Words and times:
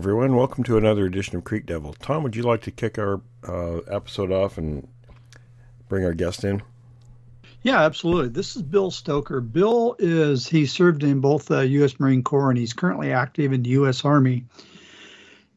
Everyone. 0.00 0.34
Welcome 0.34 0.64
to 0.64 0.78
another 0.78 1.04
edition 1.04 1.36
of 1.36 1.44
Creek 1.44 1.66
Devil. 1.66 1.92
Tom, 1.92 2.22
would 2.22 2.34
you 2.34 2.42
like 2.42 2.62
to 2.62 2.70
kick 2.70 2.98
our 2.98 3.20
uh, 3.46 3.80
episode 3.80 4.32
off 4.32 4.56
and 4.56 4.88
bring 5.90 6.06
our 6.06 6.14
guest 6.14 6.42
in? 6.42 6.62
Yeah, 7.60 7.82
absolutely. 7.82 8.30
This 8.30 8.56
is 8.56 8.62
Bill 8.62 8.90
Stoker. 8.90 9.42
Bill 9.42 9.96
is, 9.98 10.46
he 10.46 10.64
served 10.64 11.02
in 11.02 11.20
both 11.20 11.44
the 11.44 11.68
U.S. 11.68 12.00
Marine 12.00 12.22
Corps 12.22 12.48
and 12.48 12.58
he's 12.58 12.72
currently 12.72 13.12
active 13.12 13.52
in 13.52 13.62
the 13.62 13.68
U.S. 13.70 14.02
Army. 14.02 14.46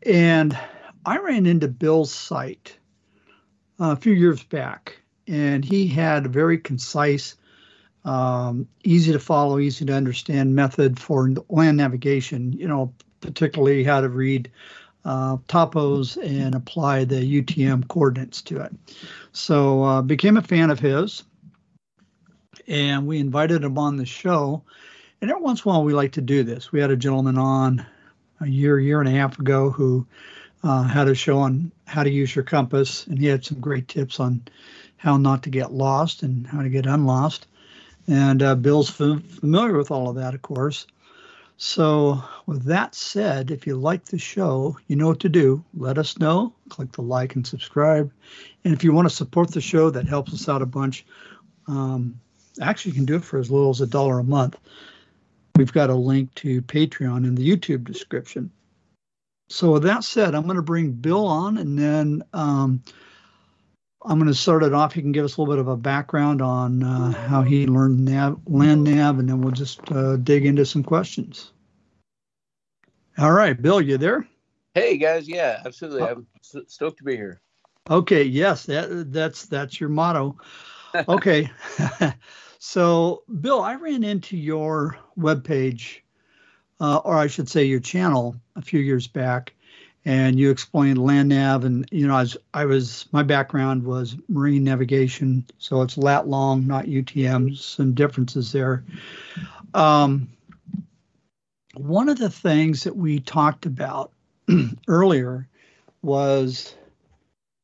And 0.06 0.60
I 1.05 1.20
ran 1.20 1.46
into 1.46 1.70
Bill's 1.70 2.12
site 2.12 2.78
uh, 3.80 3.91
a 3.91 3.96
few 3.96 4.12
years 4.12 4.44
back, 4.44 4.98
and 5.26 5.64
he 5.64 5.88
had 5.88 6.26
a 6.26 6.30
very 6.30 6.58
concise, 6.58 7.38
um, 8.04 8.68
easy 8.84 9.14
to 9.14 9.20
follow, 9.20 9.58
easy 9.58 9.86
to 9.86 9.94
understand 9.94 10.54
method 10.54 11.00
for 11.00 11.30
land 11.48 11.78
navigation. 11.78 12.52
You 12.52 12.68
know, 12.68 12.94
particularly 13.23 13.84
how 13.84 14.02
to 14.02 14.10
read 14.10 14.52
uh, 15.05 15.38
topos 15.48 16.18
and 16.18 16.55
apply 16.55 17.05
the 17.05 17.41
UTM 17.41 17.88
coordinates 17.88 18.41
to 18.43 18.62
it. 18.62 18.74
So 19.32 19.84
uh, 19.84 20.02
became 20.02 20.38
a 20.38 20.41
fan 20.41 20.70
of 20.70 20.79
his, 20.79 21.24
and 22.68 23.05
we 23.07 23.20
invited 23.20 23.63
him 23.63 23.77
on 23.77 23.98
the 23.98 24.05
show. 24.05 24.63
And 25.21 25.29
every 25.29 25.44
once 25.44 25.63
in 25.63 25.70
a 25.70 25.74
while, 25.74 25.84
we 25.84 25.94
like 25.94 26.13
to 26.13 26.21
do 26.21 26.44
this. 26.44 26.71
We 26.71 26.79
had 26.79 26.91
a 26.91 26.96
gentleman 26.96 27.38
on 27.38 27.85
a 28.40 28.48
year, 28.48 28.79
year 28.79 28.99
and 28.99 29.10
a 29.10 29.13
half 29.13 29.40
ago 29.40 29.70
who 29.70 30.05
uh, 30.63 30.84
had 30.84 31.07
a 31.07 31.16
show 31.16 31.40
on 31.40 31.71
how 31.85 32.04
to 32.04 32.10
use 32.10 32.35
your 32.35 32.44
compass, 32.44 33.05
and 33.07 33.20
he 33.20 33.26
had 33.26 33.44
some 33.44 33.60
great 33.60 33.88
tips 33.88 34.20
on 34.20 34.41
how 34.98 35.18
not 35.18 35.44
to 35.44 35.49
get 35.49 35.74
lost 35.74 36.24
and 36.24 36.48
how 36.48 36.62
to 36.62 36.70
get 36.70 36.85
unlost. 36.85 37.48
And 38.07 38.41
uh, 38.41 38.55
Bill's 38.55 38.90
familiar 38.90 39.77
with 39.77 39.91
all 39.91 40.10
of 40.10 40.16
that, 40.16 40.34
of 40.34 40.41
course. 40.41 40.88
So, 41.57 42.21
with 42.46 42.63
that 42.65 42.96
said, 42.96 43.51
if 43.51 43.68
you 43.68 43.76
like 43.76 44.05
the 44.05 44.18
show, 44.18 44.77
you 44.87 44.96
know 44.96 45.07
what 45.07 45.20
to 45.21 45.29
do. 45.29 45.63
Let 45.76 45.98
us 45.98 46.18
know. 46.18 46.54
Click 46.70 46.91
the 46.91 47.01
like 47.01 47.35
and 47.35 47.45
subscribe. 47.45 48.12
And 48.63 48.73
if 48.73 48.84
you 48.84 48.91
want 48.91 49.07
to 49.07 49.15
support 49.15 49.51
the 49.51 49.62
show, 49.62 49.90
that 49.91 50.07
helps 50.07 50.34
us 50.34 50.49
out 50.49 50.62
a 50.62 50.65
bunch. 50.65 51.05
Um, 51.68 52.20
actually, 52.60 52.91
you 52.91 52.95
can 52.95 53.05
do 53.05 53.15
it 53.15 53.23
for 53.23 53.40
as 53.40 53.51
little 53.51 53.70
as 53.70 53.82
a 53.82 53.87
dollar 53.87 54.20
a 54.20 54.23
month. 54.23 54.57
We've 55.55 55.71
got 55.71 55.91
a 55.91 55.95
link 55.95 56.34
to 56.35 56.62
Patreon 56.63 57.18
in 57.18 57.35
the 57.35 57.48
YouTube 57.48 57.84
description. 57.84 58.51
So, 59.49 59.73
with 59.73 59.84
that 59.84 60.04
said, 60.04 60.34
I'm 60.34 60.43
going 60.43 60.55
to 60.55 60.63
bring 60.63 60.91
Bill 60.91 61.26
on 61.26 61.57
and 61.57 61.77
then 61.77 62.23
um, 62.34 62.82
I'm 64.06 64.19
going 64.19 64.31
to 64.31 64.38
start 64.38 64.63
it 64.63 64.73
off. 64.73 64.94
He 64.94 65.01
can 65.01 65.12
give 65.12 65.23
us 65.23 65.38
a 65.38 65.41
little 65.41 65.53
bit 65.53 65.59
of 65.59 65.68
a 65.68 65.78
background 65.78 66.41
on 66.41 66.84
uh, 66.84 67.12
how 67.12 67.41
he 67.41 67.68
learned 67.68 68.03
nav, 68.03 68.40
land 68.47 68.84
nav, 68.84 69.19
and 69.19 69.29
then 69.29 69.41
we'll 69.41 69.51
just 69.51 69.79
uh, 69.91 70.18
dig 70.18 70.45
into 70.45 70.66
some 70.66 70.84
questions. 70.84 71.51
All 73.18 73.31
right, 73.31 73.59
Bill, 73.59 73.79
you 73.79 73.97
there? 73.97 74.28
Hey 74.73 74.97
guys, 74.97 75.28
yeah, 75.28 75.62
absolutely. 75.66 76.01
I'm 76.01 76.25
stoked 76.41 76.97
to 76.97 77.03
be 77.03 77.16
here. 77.16 77.40
Okay, 77.89 78.23
yes, 78.23 78.66
that 78.66 79.11
that's 79.11 79.45
that's 79.45 79.79
your 79.79 79.89
motto. 79.89 80.38
Okay, 81.07 81.49
so 82.59 83.23
Bill, 83.41 83.63
I 83.63 83.73
ran 83.73 84.03
into 84.03 84.38
your 84.38 84.95
webpage, 85.17 86.01
uh, 86.79 86.97
or 86.97 87.17
I 87.17 87.25
should 87.25 87.49
say 87.49 87.63
your 87.63 87.79
channel, 87.79 88.35
a 88.55 88.61
few 88.61 88.79
years 88.79 89.07
back, 89.07 89.55
and 90.06 90.38
you 90.38 90.52
explained 90.52 90.97
land 90.97 91.30
nav, 91.30 91.64
and 91.64 91.88
you 91.91 92.08
know, 92.08 92.16
I 92.16 92.22
was 92.22 92.38
I 92.53 92.66
was 92.66 93.06
my 93.12 93.24
background 93.24 93.84
was 93.84 94.16
marine 94.28 94.64
navigation, 94.64 95.46
so 95.59 95.81
it's 95.81 95.97
lat 95.97 96.28
long, 96.28 96.68
not 96.68 96.86
UTMs, 96.86 97.59
some 97.59 97.94
differences 97.94 98.52
there. 98.52 98.84
Um, 99.74 100.30
one 101.75 102.09
of 102.09 102.18
the 102.18 102.30
things 102.30 102.84
that 102.84 102.96
we 102.96 103.19
talked 103.19 103.66
about 103.66 104.12
earlier 104.88 105.47
was 106.02 106.75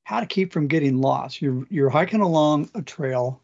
how 0.04 0.20
to 0.20 0.26
keep 0.26 0.54
from 0.54 0.68
getting 0.68 1.02
lost. 1.02 1.42
You're 1.42 1.66
you're 1.70 1.90
hiking 1.90 2.22
along 2.22 2.70
a 2.74 2.82
trail, 2.82 3.42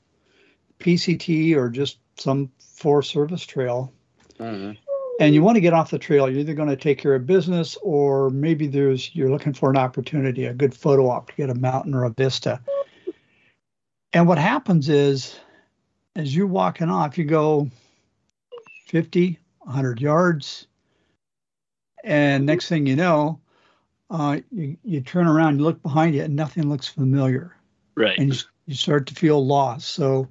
PCT 0.79 1.55
or 1.55 1.69
just 1.69 1.97
some 2.17 2.49
Forest 2.59 3.11
Service 3.11 3.45
trail, 3.45 3.91
Mm-hmm. 4.39 4.84
And 5.19 5.33
you 5.33 5.41
want 5.41 5.55
to 5.55 5.61
get 5.61 5.73
off 5.73 5.91
the 5.91 5.99
trail. 5.99 6.29
You're 6.29 6.41
either 6.41 6.53
going 6.53 6.69
to 6.69 6.75
take 6.75 6.97
care 6.97 7.15
of 7.15 7.25
business 7.25 7.77
or 7.81 8.29
maybe 8.29 8.67
there's 8.67 9.13
you're 9.15 9.29
looking 9.29 9.53
for 9.53 9.69
an 9.69 9.77
opportunity, 9.77 10.45
a 10.45 10.53
good 10.53 10.73
photo 10.73 11.09
op 11.09 11.29
to 11.29 11.35
get 11.35 11.49
a 11.49 11.55
mountain 11.55 11.93
or 11.93 12.03
a 12.03 12.09
vista. 12.09 12.59
And 14.13 14.27
what 14.27 14.37
happens 14.37 14.89
is, 14.89 15.37
as 16.15 16.35
you're 16.35 16.47
walking 16.47 16.89
off, 16.89 17.17
you 17.17 17.25
go 17.25 17.69
50, 18.87 19.37
100 19.59 20.01
yards, 20.01 20.67
and 22.03 22.45
next 22.45 22.69
thing 22.69 22.85
you 22.85 22.95
know, 22.95 23.39
uh, 24.09 24.39
you, 24.51 24.77
you 24.83 25.01
turn 25.01 25.27
around, 25.27 25.57
you 25.57 25.65
look 25.65 25.81
behind 25.81 26.15
you, 26.15 26.21
and 26.23 26.35
nothing 26.35 26.69
looks 26.69 26.87
familiar, 26.87 27.55
Right. 27.95 28.17
and 28.17 28.33
you, 28.33 28.39
you 28.67 28.75
start 28.75 29.07
to 29.07 29.15
feel 29.15 29.45
lost. 29.45 29.89
So, 29.89 30.27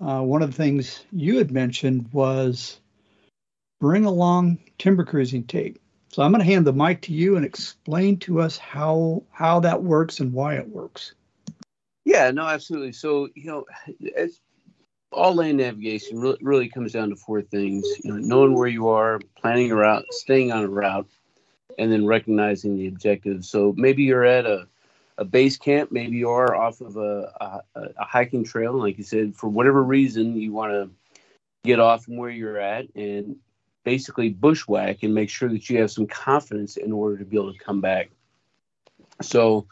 uh, 0.00 0.22
one 0.22 0.42
of 0.42 0.50
the 0.50 0.56
things 0.56 1.04
you 1.12 1.38
had 1.38 1.52
mentioned 1.52 2.08
was 2.12 2.80
bring 3.80 4.04
along 4.04 4.58
timber 4.78 5.04
cruising 5.04 5.44
tape. 5.44 5.78
So 6.10 6.22
I'm 6.22 6.32
going 6.32 6.40
to 6.40 6.50
hand 6.50 6.66
the 6.66 6.72
mic 6.72 7.02
to 7.02 7.12
you 7.12 7.36
and 7.36 7.44
explain 7.44 8.18
to 8.20 8.40
us 8.40 8.56
how 8.56 9.22
how 9.32 9.60
that 9.60 9.82
works 9.82 10.20
and 10.20 10.32
why 10.32 10.54
it 10.54 10.68
works. 10.68 11.14
Yeah, 12.04 12.30
no, 12.30 12.46
absolutely. 12.46 12.92
So, 12.92 13.28
you 13.34 13.46
know, 13.46 13.66
it's 14.00 14.40
all 15.12 15.34
land 15.34 15.58
navigation 15.58 16.18
really, 16.20 16.38
really 16.40 16.68
comes 16.68 16.92
down 16.92 17.10
to 17.10 17.16
four 17.16 17.42
things. 17.42 17.84
You 18.02 18.12
know, 18.12 18.18
knowing 18.18 18.54
where 18.54 18.68
you 18.68 18.88
are, 18.88 19.20
planning 19.36 19.70
a 19.72 19.76
route, 19.76 20.04
staying 20.10 20.52
on 20.52 20.64
a 20.64 20.68
route, 20.68 21.08
and 21.78 21.92
then 21.92 22.06
recognizing 22.06 22.76
the 22.76 22.86
objectives. 22.86 23.50
So 23.50 23.74
maybe 23.76 24.04
you're 24.04 24.24
at 24.24 24.46
a, 24.46 24.66
a 25.18 25.24
base 25.24 25.56
camp, 25.56 25.92
maybe 25.92 26.16
you 26.16 26.30
are 26.30 26.54
off 26.54 26.80
of 26.80 26.96
a, 26.96 27.32
a, 27.74 27.80
a 27.98 28.04
hiking 28.04 28.44
trail. 28.44 28.72
Like 28.72 28.98
you 28.98 29.04
said, 29.04 29.34
for 29.34 29.48
whatever 29.48 29.82
reason, 29.82 30.36
you 30.36 30.52
want 30.52 30.72
to 30.72 30.90
get 31.64 31.80
off 31.80 32.04
from 32.04 32.16
where 32.16 32.30
you're 32.30 32.58
at 32.58 32.86
and 32.94 33.36
basically 33.86 34.30
bushwhack 34.30 35.04
and 35.04 35.14
make 35.14 35.30
sure 35.30 35.48
that 35.48 35.70
you 35.70 35.78
have 35.78 35.92
some 35.92 36.08
confidence 36.08 36.76
in 36.76 36.92
order 36.92 37.16
to 37.16 37.24
be 37.24 37.36
able 37.36 37.52
to 37.52 37.58
come 37.60 37.80
back. 37.80 38.10
So, 39.22 39.68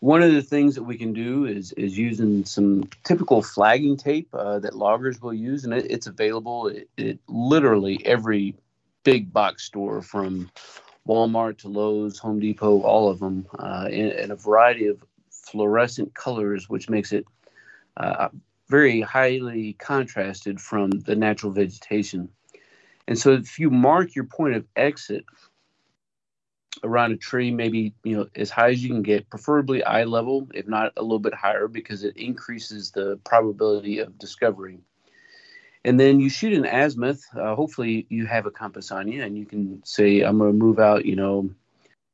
one 0.00 0.22
of 0.22 0.32
the 0.32 0.40
things 0.40 0.74
that 0.76 0.82
we 0.82 0.96
can 0.96 1.12
do 1.12 1.44
is 1.44 1.72
is 1.72 1.96
using 1.96 2.46
some 2.46 2.88
typical 3.04 3.42
flagging 3.42 3.98
tape 3.98 4.28
uh, 4.32 4.60
that 4.60 4.74
loggers 4.74 5.20
will 5.20 5.34
use, 5.34 5.64
and 5.64 5.74
it, 5.74 5.90
it's 5.90 6.06
available 6.06 6.68
at, 6.68 7.04
at 7.04 7.18
literally 7.28 8.04
every 8.06 8.56
big 9.04 9.30
box 9.30 9.64
store 9.64 10.00
from 10.00 10.50
Walmart 11.06 11.58
to 11.58 11.68
Lowe's, 11.68 12.18
Home 12.18 12.40
Depot, 12.40 12.80
all 12.80 13.10
of 13.10 13.18
them, 13.18 13.46
uh, 13.58 13.88
in, 13.90 14.10
in 14.12 14.30
a 14.30 14.36
variety 14.36 14.86
of 14.86 15.04
fluorescent 15.30 16.14
colors, 16.14 16.70
which 16.70 16.88
makes 16.88 17.12
it 17.12 17.26
uh, 17.98 18.28
very 18.70 19.02
highly 19.02 19.74
contrasted 19.74 20.58
from 20.58 20.90
the 20.90 21.14
natural 21.14 21.52
vegetation. 21.52 22.30
And 23.08 23.18
so, 23.18 23.32
if 23.32 23.58
you 23.58 23.70
mark 23.70 24.14
your 24.14 24.24
point 24.24 24.56
of 24.56 24.64
exit 24.76 25.24
around 26.84 27.12
a 27.12 27.16
tree, 27.16 27.50
maybe 27.50 27.94
you 28.04 28.16
know 28.16 28.26
as 28.36 28.50
high 28.50 28.70
as 28.70 28.82
you 28.82 28.90
can 28.90 29.02
get, 29.02 29.28
preferably 29.30 29.82
eye 29.82 30.04
level, 30.04 30.48
if 30.54 30.66
not 30.66 30.92
a 30.96 31.02
little 31.02 31.18
bit 31.18 31.34
higher, 31.34 31.68
because 31.68 32.04
it 32.04 32.16
increases 32.16 32.90
the 32.90 33.18
probability 33.24 33.98
of 33.98 34.18
discovery. 34.18 34.80
And 35.84 35.98
then 35.98 36.20
you 36.20 36.28
shoot 36.28 36.52
an 36.52 36.66
azimuth. 36.66 37.24
Uh, 37.34 37.54
hopefully, 37.54 38.06
you 38.10 38.26
have 38.26 38.46
a 38.46 38.50
compass 38.50 38.90
on 38.90 39.08
you, 39.08 39.22
and 39.22 39.36
you 39.36 39.46
can 39.46 39.82
say, 39.84 40.20
"I'm 40.20 40.38
going 40.38 40.52
to 40.52 40.58
move 40.58 40.78
out," 40.78 41.06
you 41.06 41.16
know, 41.16 41.50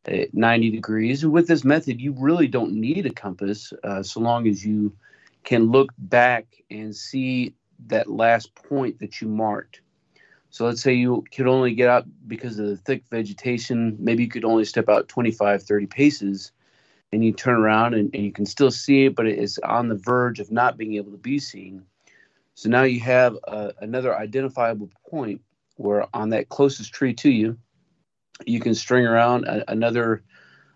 at 0.06 0.34
90 0.34 0.70
degrees. 0.70 1.24
And 1.24 1.32
with 1.32 1.48
this 1.48 1.64
method, 1.64 2.00
you 2.00 2.14
really 2.18 2.46
don't 2.46 2.72
need 2.72 3.06
a 3.06 3.10
compass, 3.10 3.72
uh, 3.84 4.02
so 4.02 4.20
long 4.20 4.46
as 4.46 4.64
you 4.64 4.92
can 5.44 5.70
look 5.70 5.92
back 5.98 6.46
and 6.70 6.94
see 6.94 7.54
that 7.86 8.10
last 8.10 8.54
point 8.54 8.98
that 9.00 9.20
you 9.20 9.28
marked. 9.28 9.80
So 10.50 10.64
let's 10.64 10.82
say 10.82 10.94
you 10.94 11.24
could 11.34 11.46
only 11.46 11.74
get 11.74 11.88
out 11.88 12.06
because 12.26 12.58
of 12.58 12.66
the 12.66 12.76
thick 12.76 13.04
vegetation, 13.10 13.96
maybe 13.98 14.22
you 14.24 14.28
could 14.28 14.44
only 14.44 14.64
step 14.64 14.88
out 14.88 15.08
25, 15.08 15.62
30 15.62 15.86
paces 15.86 16.52
and 17.12 17.24
you 17.24 17.32
turn 17.32 17.56
around 17.56 17.94
and, 17.94 18.14
and 18.14 18.24
you 18.24 18.32
can 18.32 18.46
still 18.46 18.70
see 18.70 19.06
it, 19.06 19.14
but 19.14 19.26
it's 19.26 19.58
on 19.58 19.88
the 19.88 19.94
verge 19.96 20.40
of 20.40 20.50
not 20.50 20.76
being 20.76 20.94
able 20.94 21.12
to 21.12 21.18
be 21.18 21.38
seen. 21.38 21.82
So 22.54 22.68
now 22.68 22.84
you 22.84 23.00
have 23.00 23.36
uh, 23.46 23.72
another 23.80 24.16
identifiable 24.16 24.90
point 25.08 25.42
where 25.76 26.06
on 26.14 26.30
that 26.30 26.48
closest 26.48 26.92
tree 26.92 27.12
to 27.14 27.30
you, 27.30 27.58
you 28.44 28.60
can 28.60 28.74
string 28.74 29.06
around 29.06 29.44
a, 29.44 29.70
another 29.70 30.22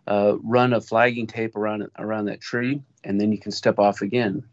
uh, 0.07 0.37
run 0.43 0.73
of 0.73 0.85
flagging 0.85 1.27
tape 1.27 1.57
around 1.57 1.89
around 1.99 2.27
that 2.27 2.41
tree, 2.41 2.83
and 3.05 3.21
then 3.21 3.33
you 3.33 3.39
can 3.39 3.53
step 3.53 3.79
off 3.79 4.03
again. 4.03 4.45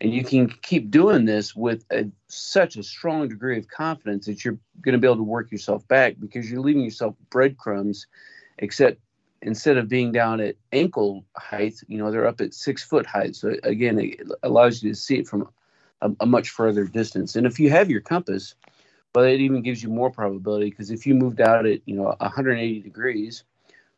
And 0.00 0.12
you 0.12 0.24
can 0.24 0.48
keep 0.48 0.90
doing 0.90 1.24
this 1.24 1.56
with 1.56 1.84
a, 1.90 2.10
such 2.28 2.76
a 2.76 2.82
strong 2.82 3.28
degree 3.28 3.58
of 3.58 3.68
confidence 3.68 4.26
that 4.26 4.44
you're 4.44 4.58
going 4.82 4.92
to 4.92 4.98
be 4.98 5.06
able 5.06 5.16
to 5.16 5.22
work 5.22 5.50
yourself 5.50 5.86
back 5.88 6.16
because 6.20 6.50
you're 6.50 6.60
leaving 6.60 6.82
yourself 6.82 7.14
breadcrumbs, 7.30 8.06
except 8.58 9.00
instead 9.40 9.78
of 9.78 9.88
being 9.88 10.12
down 10.12 10.40
at 10.40 10.56
ankle 10.72 11.24
height, 11.36 11.80
you 11.88 11.96
know, 11.96 12.10
they're 12.10 12.26
up 12.26 12.40
at 12.40 12.52
six 12.52 12.82
foot 12.82 13.06
height. 13.06 13.36
So 13.36 13.54
again, 13.62 13.98
it 13.98 14.20
allows 14.42 14.82
you 14.82 14.90
to 14.90 14.96
see 14.96 15.18
it 15.18 15.28
from 15.28 15.48
a, 16.02 16.10
a 16.20 16.26
much 16.26 16.50
further 16.50 16.84
distance. 16.84 17.36
And 17.36 17.46
if 17.46 17.58
you 17.58 17.70
have 17.70 17.90
your 17.90 18.02
compass, 18.02 18.54
well, 19.14 19.24
it 19.24 19.40
even 19.40 19.62
gives 19.62 19.82
you 19.82 19.88
more 19.88 20.10
probability 20.10 20.68
because 20.68 20.90
if 20.90 21.06
you 21.06 21.14
moved 21.14 21.40
out 21.40 21.64
at, 21.64 21.80
you 21.86 21.96
know, 21.96 22.14
180 22.18 22.80
degrees, 22.80 23.44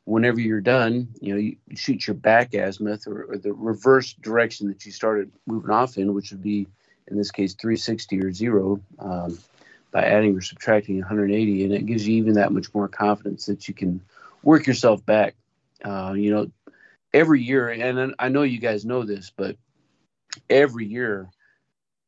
whenever 0.08 0.40
you're 0.40 0.60
done, 0.60 1.08
you 1.20 1.34
know, 1.34 1.38
you 1.38 1.56
shoot 1.75 2.06
your 2.06 2.14
back 2.14 2.55
azimuth 2.55 3.06
or, 3.06 3.25
or 3.25 3.37
the 3.37 3.52
reverse 3.52 4.14
direction 4.14 4.69
that 4.69 4.87
you 4.87 4.90
started 4.90 5.31
moving 5.46 5.70
off 5.70 5.99
in, 5.99 6.14
which 6.14 6.31
would 6.31 6.43
be 6.43 6.66
in 7.08 7.19
this 7.19 7.31
case 7.31 7.55
360 7.55 8.20
or 8.22 8.32
zero 8.32 8.81
um, 8.99 9.38
by 9.90 10.02
adding 10.02 10.34
or 10.34 10.40
subtracting 10.40 10.99
180, 10.99 11.64
and 11.64 11.75
it 11.75 11.84
gives 11.84 12.08
you 12.08 12.16
even 12.16 12.34
that 12.34 12.52
much 12.52 12.72
more 12.75 12.88
confidence 12.88 13.46
that 13.46 13.69
you 13.69 13.75
can 13.75 14.00
work 14.43 14.66
yourself 14.66 15.05
back. 15.05 15.34
Uh, 15.84 16.14
you 16.16 16.31
know, 16.31 16.50
every 17.12 17.43
year, 17.43 17.69
and 17.69 18.14
I 18.19 18.28
know 18.28 18.43
you 18.43 18.61
guys 18.61 18.87
know 18.87 19.04
this, 19.04 19.31
but 19.34 19.56
every 20.49 20.87
year, 20.87 21.28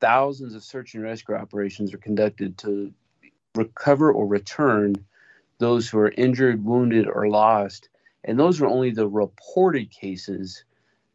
thousands 0.00 0.55
of 0.55 0.64
search 0.64 0.94
and 0.94 1.05
rescue 1.05 1.35
operations 1.35 1.93
are 1.93 1.99
conducted 1.99 2.56
to 2.58 2.94
recover 3.55 4.11
or 4.11 4.26
return 4.26 4.94
those 5.58 5.88
who 5.88 5.99
are 5.99 6.11
injured, 6.11 6.64
wounded, 6.64 7.06
or 7.06 7.29
lost. 7.29 7.90
And 8.25 8.38
those 8.38 8.61
were 8.61 8.69
only 8.69 8.90
the 8.90 9.08
reported 9.08 9.90
cases, 9.90 10.64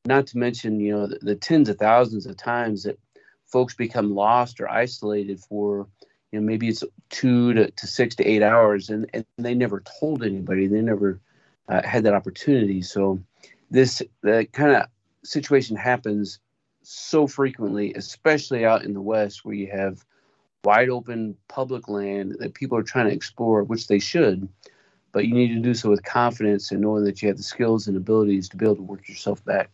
not 0.05 0.27
to 0.27 0.37
mention, 0.37 0.79
you 0.79 0.91
know, 0.93 1.07
the, 1.07 1.19
the 1.21 1.35
tens 1.35 1.69
of 1.69 1.77
thousands 1.77 2.25
of 2.25 2.37
times 2.37 2.83
that 2.83 2.99
folks 3.45 3.73
become 3.73 4.13
lost 4.13 4.59
or 4.59 4.69
isolated 4.69 5.39
for 5.39 5.87
you 6.31 6.39
know 6.39 6.45
maybe 6.45 6.67
it's 6.67 6.83
two 7.09 7.53
to, 7.53 7.71
to 7.71 7.87
six 7.87 8.15
to 8.15 8.25
eight 8.25 8.43
hours 8.43 8.89
and, 8.89 9.09
and 9.13 9.25
they 9.37 9.53
never 9.53 9.81
told 9.99 10.23
anybody. 10.23 10.67
They 10.67 10.81
never 10.81 11.21
uh, 11.69 11.81
had 11.85 12.03
that 12.03 12.13
opportunity. 12.13 12.81
So 12.81 13.19
this 13.71 14.01
kind 14.23 14.75
of 14.75 14.87
situation 15.23 15.75
happens 15.75 16.39
so 16.81 17.25
frequently 17.25 17.93
especially 17.93 18.63
out 18.63 18.83
in 18.83 18.93
the 18.93 19.01
west 19.01 19.43
where 19.43 19.55
you 19.55 19.67
have 19.71 20.05
wide 20.63 20.89
open 20.89 21.35
public 21.47 21.87
land 21.87 22.35
that 22.39 22.53
people 22.53 22.77
are 22.77 22.83
trying 22.83 23.07
to 23.07 23.13
explore 23.13 23.63
which 23.63 23.87
they 23.87 23.97
should 23.97 24.47
but 25.15 25.25
you 25.25 25.33
need 25.33 25.47
to 25.47 25.59
do 25.59 25.73
so 25.73 25.89
with 25.89 26.03
confidence 26.03 26.71
and 26.71 26.81
knowing 26.81 27.05
that 27.05 27.21
you 27.21 27.29
have 27.29 27.37
the 27.37 27.43
skills 27.43 27.87
and 27.87 27.95
abilities 27.95 28.49
to 28.49 28.57
be 28.57 28.65
able 28.65 28.75
to 28.75 28.81
work 28.81 29.07
yourself 29.07 29.43
back 29.45 29.69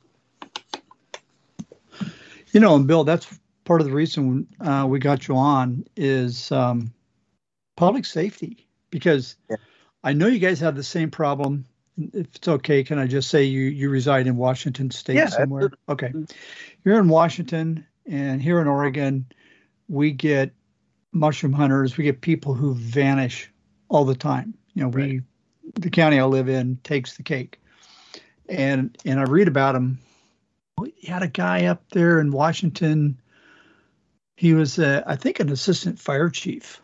you 2.51 2.59
know 2.59 2.75
and 2.75 2.87
bill 2.87 3.03
that's 3.03 3.39
part 3.63 3.81
of 3.81 3.87
the 3.87 3.93
reason 3.93 4.47
uh, 4.59 4.85
we 4.87 4.99
got 4.99 5.27
you 5.27 5.35
on 5.35 5.83
is 5.95 6.51
um, 6.51 6.93
public 7.75 8.05
safety 8.05 8.67
because 8.91 9.35
yeah. 9.49 9.57
I 10.03 10.13
know 10.13 10.27
you 10.27 10.39
guys 10.39 10.59
have 10.59 10.75
the 10.75 10.83
same 10.83 11.09
problem. 11.09 11.65
If 11.97 12.35
it's 12.35 12.47
okay, 12.47 12.83
can 12.83 12.99
I 12.99 13.07
just 13.07 13.29
say 13.29 13.43
you 13.43 13.61
you 13.63 13.89
reside 13.89 14.27
in 14.27 14.35
Washington 14.35 14.91
State 14.91 15.15
yeah, 15.15 15.27
somewhere? 15.27 15.65
Absolutely. 15.65 15.77
Okay, 15.89 16.07
mm-hmm. 16.07 16.23
you're 16.83 16.99
in 16.99 17.07
Washington, 17.07 17.85
and 18.05 18.41
here 18.41 18.59
in 18.61 18.67
Oregon, 18.67 19.25
we 19.87 20.11
get 20.11 20.51
mushroom 21.11 21.53
hunters. 21.53 21.97
We 21.97 22.03
get 22.03 22.21
people 22.21 22.53
who 22.53 22.73
vanish 22.73 23.51
all 23.89 24.05
the 24.05 24.15
time. 24.15 24.53
You 24.73 24.83
know, 24.83 24.89
right. 24.89 25.09
we 25.09 25.21
the 25.75 25.89
county 25.89 26.19
I 26.19 26.25
live 26.25 26.49
in 26.49 26.77
takes 26.83 27.17
the 27.17 27.23
cake, 27.23 27.59
and 28.49 28.97
and 29.05 29.19
I 29.19 29.23
read 29.23 29.47
about 29.47 29.73
them. 29.73 29.99
We 30.77 30.93
had 31.07 31.23
a 31.23 31.27
guy 31.27 31.65
up 31.65 31.83
there 31.91 32.19
in 32.19 32.31
Washington 32.31 33.21
he 34.41 34.55
was, 34.55 34.79
uh, 34.79 35.03
I 35.05 35.17
think, 35.17 35.39
an 35.39 35.51
assistant 35.51 35.99
fire 35.99 36.27
chief. 36.27 36.81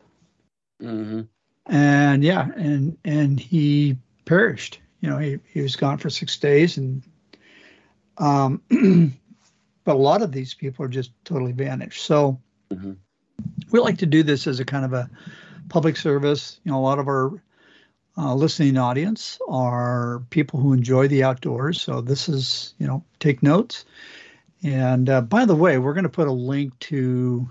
Mm-hmm. 0.80 1.22
And 1.66 2.24
yeah, 2.24 2.48
and 2.56 3.00
and 3.04 3.40
he 3.40 3.98
perished. 4.26 4.80
You 5.02 5.10
know, 5.10 5.18
he, 5.18 5.40
he 5.52 5.62
was 5.62 5.76
gone 5.76 5.98
for 5.98 6.12
six 6.12 6.38
days, 6.38 6.78
and 6.78 7.02
um, 8.20 8.62
but 9.84 9.96
a 9.96 9.98
lot 9.98 10.22
of 10.22 10.32
these 10.32 10.54
people 10.54 10.86
are 10.86 10.88
just 10.88 11.12
totally 11.26 11.52
vanished. 11.52 12.06
So 12.06 12.40
mm-hmm. 12.72 12.94
we 13.72 13.80
like 13.80 13.98
to 13.98 14.06
do 14.06 14.22
this 14.22 14.46
as 14.46 14.60
a 14.60 14.66
kind 14.66 14.86
of 14.86 14.94
a 14.94 15.10
public 15.68 15.98
service. 15.98 16.60
You 16.64 16.72
know, 16.72 16.78
a 16.78 16.86
lot 16.86 17.00
of 17.00 17.08
our 17.08 17.42
uh, 18.18 18.34
listening 18.34 18.78
audience 18.78 19.40
are 19.48 20.24
people 20.30 20.60
who 20.60 20.74
enjoy 20.74 21.08
the 21.08 21.24
outdoors. 21.24 21.82
So 21.82 22.02
this 22.02 22.28
is, 22.28 22.74
you 22.80 22.88
know, 22.88 23.04
take 23.20 23.44
notes. 23.44 23.86
And 24.64 25.10
uh, 25.10 25.22
by 25.22 25.46
the 25.46 25.56
way, 25.56 25.78
we're 25.78 25.94
going 25.94 26.04
to 26.04 26.10
put 26.10 26.28
a 26.28 26.32
link 26.32 26.78
to 26.80 27.50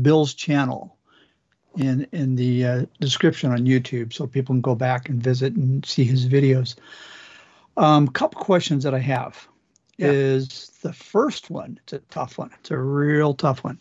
Bill's 0.00 0.34
channel 0.34 0.96
in 1.76 2.06
in 2.12 2.36
the 2.36 2.64
uh, 2.64 2.86
description 3.00 3.50
on 3.50 3.60
YouTube, 3.60 4.12
so 4.12 4.26
people 4.26 4.54
can 4.54 4.60
go 4.60 4.74
back 4.74 5.08
and 5.08 5.22
visit 5.22 5.54
and 5.54 5.84
see 5.84 6.04
his 6.04 6.28
videos. 6.28 6.76
A 7.76 7.82
um, 7.82 8.08
couple 8.08 8.40
questions 8.40 8.84
that 8.84 8.94
I 8.94 8.98
have 9.00 9.46
yeah. 9.96 10.08
is 10.08 10.70
the 10.82 10.92
first 10.92 11.50
one. 11.50 11.78
It's 11.82 11.92
a 11.92 11.98
tough 12.10 12.38
one. 12.38 12.50
It's 12.60 12.70
a 12.70 12.78
real 12.78 13.34
tough 13.34 13.64
one. 13.64 13.80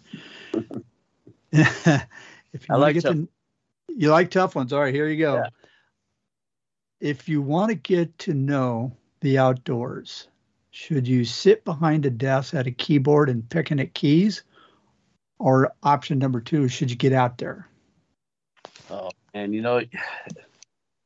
if 1.52 2.06
you 2.54 2.60
I 2.70 2.76
like 2.76 3.00
tough. 3.00 3.14
to, 3.14 3.28
you 3.90 4.10
like 4.10 4.32
tough 4.32 4.56
ones. 4.56 4.74
All 4.74 4.82
right, 4.82 4.94
here 4.94 5.08
you 5.08 5.18
go. 5.18 5.36
Yeah. 5.36 5.50
If 7.00 7.30
you 7.30 7.42
want 7.42 7.70
to 7.70 7.76
get 7.76 8.18
to 8.20 8.34
know 8.34 8.96
the 9.22 9.38
outdoors, 9.38 10.28
should 10.72 11.08
you 11.08 11.26
sit 11.26 11.64
behind 11.64 12.06
a 12.06 12.10
desk 12.10 12.54
at 12.54 12.68
a 12.68 12.72
keyboard 12.72 13.30
and 13.30 13.48
picking 13.50 13.80
at 13.80 13.94
keys, 13.94 14.44
or 15.40 15.74
option 15.84 16.18
number 16.18 16.42
two, 16.42 16.68
should 16.68 16.90
you 16.90 16.96
get 16.96 17.14
out 17.14 17.38
there? 17.38 17.68
Oh, 18.90 19.12
and 19.34 19.54
you 19.54 19.62
know, 19.62 19.82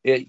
it, 0.04 0.28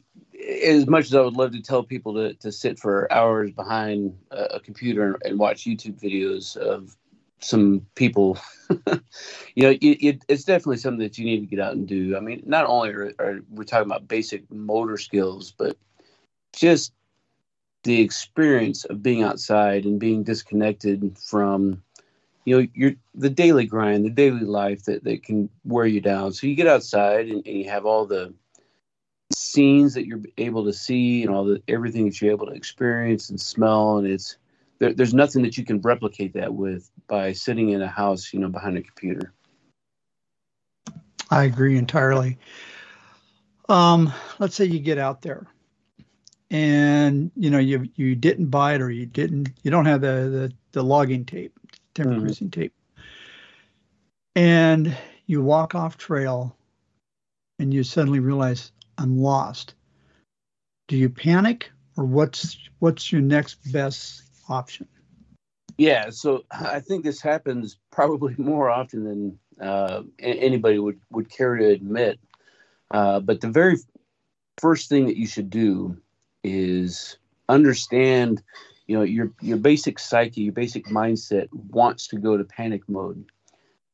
as 0.64 0.87
much 0.87 1.06
as 1.06 1.14
I 1.14 1.20
would 1.20 1.37
love 1.37 1.53
to 1.53 1.62
tell 1.62 1.82
people 1.82 2.15
to, 2.15 2.35
to 2.35 2.50
sit 2.50 2.79
for 2.79 3.12
hours 3.12 3.53
behind 3.53 4.17
a, 4.31 4.58
computer 4.61 5.19
and, 5.25 5.38
watch 5.38 5.65
YouTube 5.65 6.00
videos 6.00 6.56
of 6.56 6.97
some 7.43 7.87
people, 7.94 8.39
you 8.71 9.62
know, 9.62 9.71
it, 9.71 9.79
it, 9.81 10.25
it's 10.29 10.44
definitely 10.44 10.79
something 10.79 11.00
that 11.00 11.19
you 11.19 11.25
need 11.25 11.41
to 11.41 11.47
get 11.47 11.61
out 11.61 11.75
and 11.75 11.87
do. 11.87 12.17
I 12.17 12.21
mean, 12.21 12.43
not 12.47 12.67
only 12.67 12.91
are, 12.91 13.12
are 13.19 13.41
we 13.50 13.65
talking 13.65 13.87
about 13.87 14.08
basic 14.08 14.51
motor 14.51 14.96
skills, 14.96 15.53
but 15.56 15.77
just 16.55 16.93
the 17.82 18.01
experience 18.01 18.84
of 18.84 19.03
being 19.03 19.22
outside 19.22 19.84
and 19.84 19.99
being 19.99 20.22
disconnected 20.22 21.17
from 21.19 21.82
you 22.44 22.61
know 22.61 22.69
you're 22.75 22.94
the 23.15 23.31
daily 23.31 23.67
grind 23.67 24.05
the 24.05 24.11
daily 24.11 24.44
life 24.44 24.84
that, 24.84 25.05
that 25.05 25.22
can 25.22 25.49
wear 25.65 25.87
you 25.87 26.01
down 26.01 26.32
so 26.32 26.46
you 26.46 26.55
get 26.55 26.67
outside 26.67 27.29
and, 27.29 27.46
and 27.46 27.58
you 27.58 27.69
have 27.69 27.87
all 27.87 28.06
the 28.06 28.32
scenes 29.32 29.94
that 29.94 30.06
you're 30.06 30.20
able 30.39 30.65
to 30.65 30.72
see 30.72 31.22
and 31.22 31.34
all 31.34 31.44
the 31.44 31.63
everything 31.69 32.05
that 32.05 32.20
you're 32.20 32.31
able 32.31 32.46
to 32.46 32.53
experience 32.53 33.31
and 33.31 33.41
smell 33.41 33.99
and 33.99 34.06
it's 34.06 34.37
there, 34.82 34.93
there's 34.93 35.15
nothing 35.15 35.43
that 35.43 35.56
you 35.56 35.65
can 35.65 35.81
replicate 35.81 36.34
that 36.34 36.53
with 36.53 36.91
by 37.06 37.32
sitting 37.32 37.70
in 37.70 37.82
a 37.82 37.89
house 37.89 38.32
you 38.32 38.41
know 38.41 38.48
behind 38.48 38.77
a 38.77 38.82
computer 38.82 39.32
i 41.31 41.44
agree 41.44 41.79
entirely 41.79 42.39
um, 43.69 44.12
let's 44.39 44.56
say 44.56 44.65
you 44.65 44.81
get 44.81 44.98
out 44.98 45.22
there 45.22 45.46
and 46.51 47.31
you 47.36 47.48
know 47.48 47.58
you 47.58 47.89
you 47.94 48.15
didn't 48.15 48.46
buy 48.46 48.74
it 48.74 48.82
or 48.82 48.91
you 48.91 49.06
didn't 49.06 49.51
you 49.62 49.70
don't 49.70 49.86
have 49.86 50.01
the 50.01 50.06
the, 50.06 50.53
the 50.72 50.82
logging 50.82 51.24
tape 51.24 51.58
timber 51.94 52.17
mm-hmm. 52.17 52.48
tape. 52.48 52.74
And 54.34 54.96
you 55.27 55.43
walk 55.43 55.74
off 55.74 55.98
trail 55.98 56.56
and 57.58 57.72
you 57.72 57.84
suddenly 57.84 58.20
realize 58.20 58.72
I'm 58.98 59.19
lost. 59.19 59.74
Do 60.89 60.96
you 60.96 61.08
panic 61.08 61.70
or 61.96 62.05
what's 62.05 62.58
what's 62.79 63.12
your 63.12 63.20
next 63.20 63.56
best 63.72 64.22
option? 64.53 64.87
Yeah, 65.79 66.11
so 66.11 66.44
I 66.51 66.81
think 66.81 67.05
this 67.05 67.21
happens 67.21 67.79
probably 67.91 68.35
more 68.39 68.71
often 68.71 69.05
than 69.05 69.39
uh, 69.61 70.03
anybody 70.19 70.79
would, 70.79 71.01
would 71.11 71.31
care 71.31 71.56
to 71.56 71.67
admit. 71.67 72.19
Uh, 72.91 73.21
but 73.21 73.41
the 73.41 73.49
very 73.49 73.79
first 74.59 74.89
thing 74.89 75.06
that 75.06 75.17
you 75.17 75.27
should 75.27 75.51
do 75.51 75.97
is 76.44 77.17
understand 77.49 78.43
you 78.87 78.97
know 78.97 79.03
your 79.03 79.32
your 79.41 79.56
basic 79.56 79.99
psyche 79.99 80.43
your 80.43 80.53
basic 80.53 80.87
mindset 80.87 81.49
wants 81.53 82.09
to 82.09 82.17
go 82.17 82.37
to 82.37 82.44
panic 82.44 82.82
mode 82.89 83.25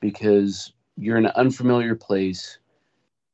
because 0.00 0.73
you're 0.97 1.19
in 1.19 1.27
an 1.27 1.33
unfamiliar 1.37 1.95
place 1.95 2.59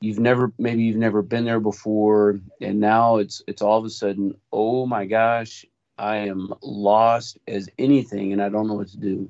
you've 0.01 0.19
never 0.19 0.53
maybe 0.59 0.83
you've 0.83 0.97
never 0.97 1.23
been 1.23 1.45
there 1.45 1.61
before 1.61 2.41
and 2.61 2.81
now 2.81 3.17
it's 3.17 3.43
it's 3.47 3.63
all 3.63 3.79
of 3.79 3.85
a 3.85 3.91
sudden 3.91 4.35
oh 4.53 4.87
my 4.87 5.05
gosh 5.05 5.65
i 5.99 6.17
am 6.17 6.53
lost 6.63 7.39
as 7.49 7.69
anything 7.79 8.33
and 8.33 8.43
i 8.43 8.49
don't 8.49 8.69
know 8.69 8.75
what 8.75 8.89
to 8.89 8.99
do 8.99 9.29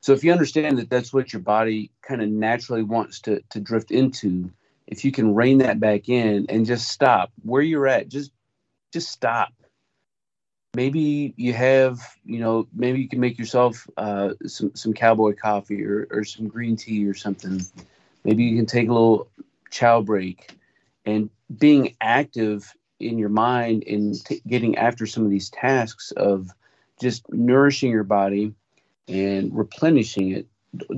So 0.00 0.12
if 0.12 0.24
you 0.24 0.32
understand 0.32 0.78
that 0.78 0.90
that's 0.90 1.12
what 1.12 1.32
your 1.32 1.42
body 1.42 1.90
kind 2.02 2.22
of 2.22 2.28
naturally 2.28 2.82
wants 2.82 3.20
to 3.22 3.42
to 3.50 3.60
drift 3.60 3.90
into, 3.90 4.50
if 4.86 5.04
you 5.04 5.12
can 5.12 5.34
rein 5.34 5.58
that 5.58 5.80
back 5.80 6.08
in 6.08 6.46
and 6.48 6.66
just 6.66 6.88
stop 6.88 7.32
where 7.42 7.62
you're 7.62 7.88
at, 7.88 8.08
just 8.08 8.32
just 8.92 9.10
stop. 9.10 9.52
Maybe 10.74 11.34
you 11.36 11.54
have, 11.54 11.98
you 12.24 12.40
know, 12.40 12.68
maybe 12.74 13.00
you 13.00 13.08
can 13.08 13.20
make 13.20 13.38
yourself 13.38 13.86
uh, 13.96 14.34
some 14.46 14.74
some 14.76 14.94
cowboy 14.94 15.34
coffee 15.34 15.84
or, 15.84 16.06
or 16.10 16.24
some 16.24 16.48
green 16.48 16.76
tea 16.76 17.06
or 17.06 17.14
something. 17.14 17.60
Maybe 18.24 18.44
you 18.44 18.56
can 18.56 18.66
take 18.66 18.88
a 18.88 18.92
little 18.92 19.28
chow 19.70 20.02
break 20.02 20.56
and 21.06 21.30
being 21.58 21.96
active 22.00 22.72
in 23.00 23.18
your 23.18 23.28
mind 23.28 23.82
in 23.84 24.14
t- 24.14 24.42
getting 24.46 24.76
after 24.76 25.06
some 25.06 25.24
of 25.24 25.30
these 25.30 25.50
tasks 25.50 26.10
of 26.12 26.50
just 27.00 27.24
nourishing 27.32 27.90
your 27.90 28.04
body 28.04 28.52
and 29.06 29.56
replenishing 29.56 30.32
it 30.32 30.46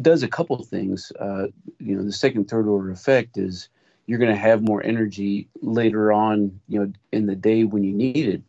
does 0.03 0.23
a 0.23 0.29
couple 0.29 0.63
things. 0.63 1.13
Uh, 1.19 1.47
you 1.79 1.97
know, 1.97 2.03
the 2.03 2.13
second, 2.13 2.49
third 2.49 2.67
order 2.67 2.91
effect 2.91 3.37
is 3.37 3.69
you're 4.07 4.19
going 4.19 4.33
to 4.35 4.37
have 4.37 4.63
more 4.63 4.83
energy 4.85 5.49
later 5.63 6.13
on, 6.13 6.61
you 6.69 6.81
know, 6.81 6.93
in 7.13 7.27
the 7.27 7.37
day 7.37 7.65
when 7.65 7.85
you 7.85 7.93
need 7.93 8.29
it. 8.29 8.43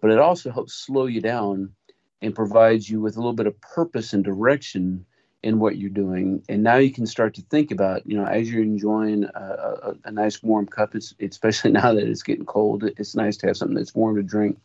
But 0.00 0.10
it 0.10 0.18
also 0.18 0.50
helps 0.50 0.74
slow 0.74 1.06
you 1.06 1.20
down 1.20 1.72
and 2.20 2.34
provides 2.34 2.88
you 2.88 3.00
with 3.00 3.16
a 3.16 3.20
little 3.20 3.32
bit 3.32 3.46
of 3.46 3.60
purpose 3.60 4.12
and 4.12 4.24
direction 4.24 5.06
in 5.46 5.60
what 5.60 5.78
you're 5.78 5.90
doing. 5.90 6.42
And 6.48 6.64
now 6.64 6.74
you 6.74 6.90
can 6.90 7.06
start 7.06 7.34
to 7.34 7.42
think 7.42 7.70
about, 7.70 8.04
you 8.04 8.16
know, 8.16 8.24
as 8.24 8.50
you're 8.50 8.64
enjoying 8.64 9.22
a, 9.22 9.40
a, 9.40 9.94
a 10.06 10.10
nice 10.10 10.42
warm 10.42 10.66
cup, 10.66 10.96
it's, 10.96 11.14
especially 11.20 11.70
now 11.80 11.94
that 11.94 12.08
it's 12.08 12.24
getting 12.24 12.44
cold, 12.44 12.82
it's 12.82 13.14
nice 13.14 13.36
to 13.36 13.46
have 13.46 13.56
something 13.56 13.76
that's 13.76 13.94
warm 13.94 14.16
to 14.16 14.24
drink. 14.24 14.58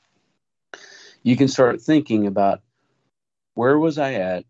You 1.22 1.38
can 1.38 1.48
start 1.48 1.82
thinking 1.82 2.26
about 2.26 2.62
where 3.54 3.78
was 3.78 4.00
I 4.00 4.14
at? 4.14 4.46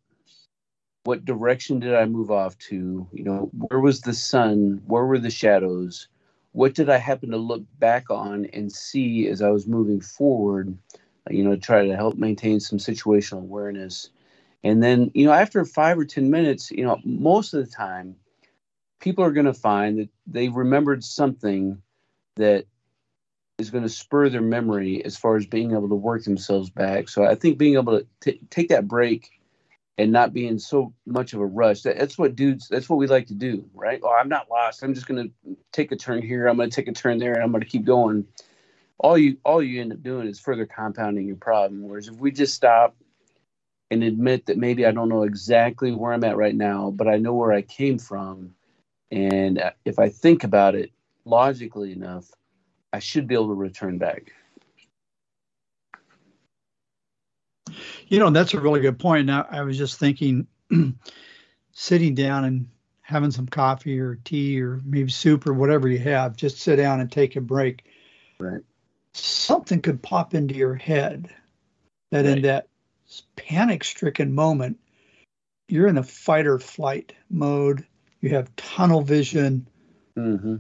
What 1.04 1.26
direction 1.26 1.82
did 1.82 1.96
I 1.96 2.06
move 2.06 2.32
off 2.32 2.58
to? 2.70 3.06
You 3.12 3.24
know, 3.26 3.50
where 3.52 3.82
was 3.82 4.00
the 4.00 4.14
sun? 4.14 4.82
Where 4.88 5.06
were 5.06 5.20
the 5.20 5.30
shadows? 5.30 6.08
What 6.54 6.76
did 6.76 6.90
I 6.90 6.98
happen 6.98 7.32
to 7.32 7.38
look 7.38 7.64
back 7.78 8.10
on 8.10 8.46
and 8.54 8.72
see 8.72 9.28
as 9.28 9.42
I 9.42 9.50
was 9.50 9.68
moving 9.68 10.00
forward? 10.00 10.78
You 11.30 11.44
know, 11.44 11.58
try 11.58 11.86
to 11.86 11.96
help 11.98 12.16
maintain 12.16 12.62
some 12.62 12.78
situational 12.78 13.42
awareness. 13.42 14.12
And 14.64 14.82
then, 14.82 15.12
you 15.14 15.26
know, 15.26 15.32
after 15.32 15.64
five 15.66 15.98
or 15.98 16.06
10 16.06 16.30
minutes, 16.30 16.72
you 16.72 16.84
know, 16.84 17.00
most 17.04 17.54
of 17.54 17.66
the 17.66 17.72
time, 17.72 18.16
people 19.00 19.24
are 19.24 19.32
going 19.32 19.48
to 19.48 19.54
find 19.54 20.00
that 20.00 20.10
they 20.28 20.50
remembered 20.50 21.04
something 21.04 21.82
that 22.36 22.66
is 23.58 23.70
going 23.70 23.84
to 23.84 23.90
spur 23.90 24.30
their 24.30 24.42
memory 24.42 25.04
as 25.04 25.18
far 25.18 25.36
as 25.36 25.46
being 25.46 25.72
able 25.72 25.90
to 25.90 25.96
work 25.96 26.24
themselves 26.24 26.70
back. 26.70 27.10
So 27.10 27.26
I 27.26 27.36
think 27.36 27.58
being 27.58 27.76
able 27.76 28.00
to 28.00 28.08
t- 28.22 28.42
take 28.50 28.70
that 28.70 28.88
break 28.88 29.30
and 29.98 30.12
not 30.12 30.34
being 30.34 30.58
so 30.58 30.94
much 31.06 31.34
of 31.34 31.42
a 31.42 31.46
rush. 31.46 31.82
That, 31.82 31.98
that's 31.98 32.18
what 32.18 32.36
dudes. 32.36 32.68
That's 32.68 32.90
what 32.90 32.98
we 32.98 33.08
like 33.08 33.28
to 33.28 33.36
do, 33.36 33.66
right? 33.74 34.00
Oh, 34.04 34.14
I'm 34.14 34.30
not 34.30 34.50
lost. 34.50 34.84
I'm 34.84 34.94
just 34.94 35.08
going 35.08 35.32
to 35.46 35.58
take 35.72 35.92
a 35.92 35.96
turn 35.96 36.22
here. 36.22 36.48
I'm 36.48 36.58
going 36.58 36.70
to 36.70 36.76
take 36.76 36.88
a 36.88 36.94
turn 36.94 37.20
there, 37.20 37.34
and 37.34 37.44
I'm 37.44 37.52
going 37.52 37.62
to 37.62 37.70
keep 37.70 37.86
going. 37.86 38.26
All 38.98 39.18
you 39.18 39.38
all 39.44 39.62
you 39.62 39.82
end 39.82 39.94
up 39.94 40.04
doing 40.04 40.28
is 40.28 40.40
further 40.40 40.66
compounding 40.66 41.28
your 41.28 41.36
problem. 41.36 41.88
Whereas 41.88 42.08
if 42.08 42.16
we 42.16 42.32
just 42.32 42.56
stop 42.56 42.96
and 43.92 44.04
admit 44.04 44.46
that 44.46 44.58
maybe 44.58 44.86
I 44.86 44.92
don't 44.92 45.10
know 45.10 45.24
exactly 45.24 45.92
where 45.92 46.14
I'm 46.14 46.24
at 46.24 46.38
right 46.38 46.56
now, 46.56 46.90
but 46.90 47.10
I 47.10 47.18
know 47.18 47.34
where 47.34 47.52
I 47.52 47.62
came 47.62 48.00
from, 48.00 48.56
and 49.12 49.60
uh, 49.60 49.72
if 49.84 50.00
I 50.00 50.10
think 50.10 50.46
about 50.46 50.74
it 50.74 50.92
logically 51.26 51.92
enough, 51.92 52.32
I 52.94 53.00
should 53.00 53.28
be 53.28 53.36
able 53.36 53.50
to 53.50 53.54
return 53.54 53.98
back. 53.98 54.32
You 58.08 58.20
know, 58.20 58.30
that's 58.30 58.54
a 58.54 58.60
really 58.60 58.80
good 58.80 58.98
point. 58.98 59.28
Now, 59.28 59.46
I 59.50 59.62
was 59.62 59.78
just 59.78 60.00
thinking, 60.00 60.48
sitting 61.72 62.16
down 62.16 62.46
and 62.46 62.70
having 63.02 63.32
some 63.32 63.48
coffee 63.48 64.00
or 64.00 64.16
tea 64.24 64.62
or 64.62 64.82
maybe 64.86 65.12
soup 65.12 65.46
or 65.46 65.54
whatever 65.54 65.88
you 65.88 66.00
have, 66.00 66.36
just 66.36 66.60
sit 66.60 66.78
down 66.78 67.02
and 67.02 67.12
take 67.12 67.36
a 67.36 67.42
break. 67.42 67.86
Right. 68.40 68.62
Something 69.14 69.82
could 69.82 70.02
pop 70.02 70.34
into 70.34 70.56
your 70.56 70.76
head 70.76 71.30
that 72.12 72.26
Right. 72.26 72.38
in 72.38 72.42
that 72.44 72.68
panic 73.36 73.84
stricken 73.84 74.34
moment, 74.34 74.80
you're 75.68 75.88
in 75.88 75.98
a 75.98 76.04
fight 76.04 76.48
or 76.48 76.60
flight 76.60 77.14
mode. 77.30 77.86
You 78.22 78.30
have 78.30 78.56
tunnel 78.56 79.02
vision. 79.02 79.68
Mm-hmm. 80.18 80.58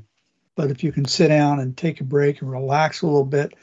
But 0.55 0.72
if 0.72 0.84
you 0.84 0.91
can 0.91 1.05
sit 1.05 1.29
down 1.29 1.60
and 1.60 1.75
take 1.75 2.01
a 2.01 2.03
break 2.03 2.41
and 2.41 2.51
relax 2.51 3.01
a 3.01 3.08
little 3.08 3.25
bit, 3.25 3.53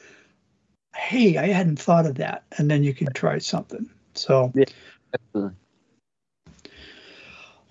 hey, 0.94 1.36
I 1.36 1.48
hadn't 1.48 1.78
thought 1.78 2.06
of 2.06 2.16
that. 2.16 2.44
And 2.56 2.70
then 2.70 2.82
you 2.82 2.94
can 2.94 3.12
try 3.12 3.38
something. 3.38 3.88
So, 4.14 4.52
Yeah, 4.54 5.50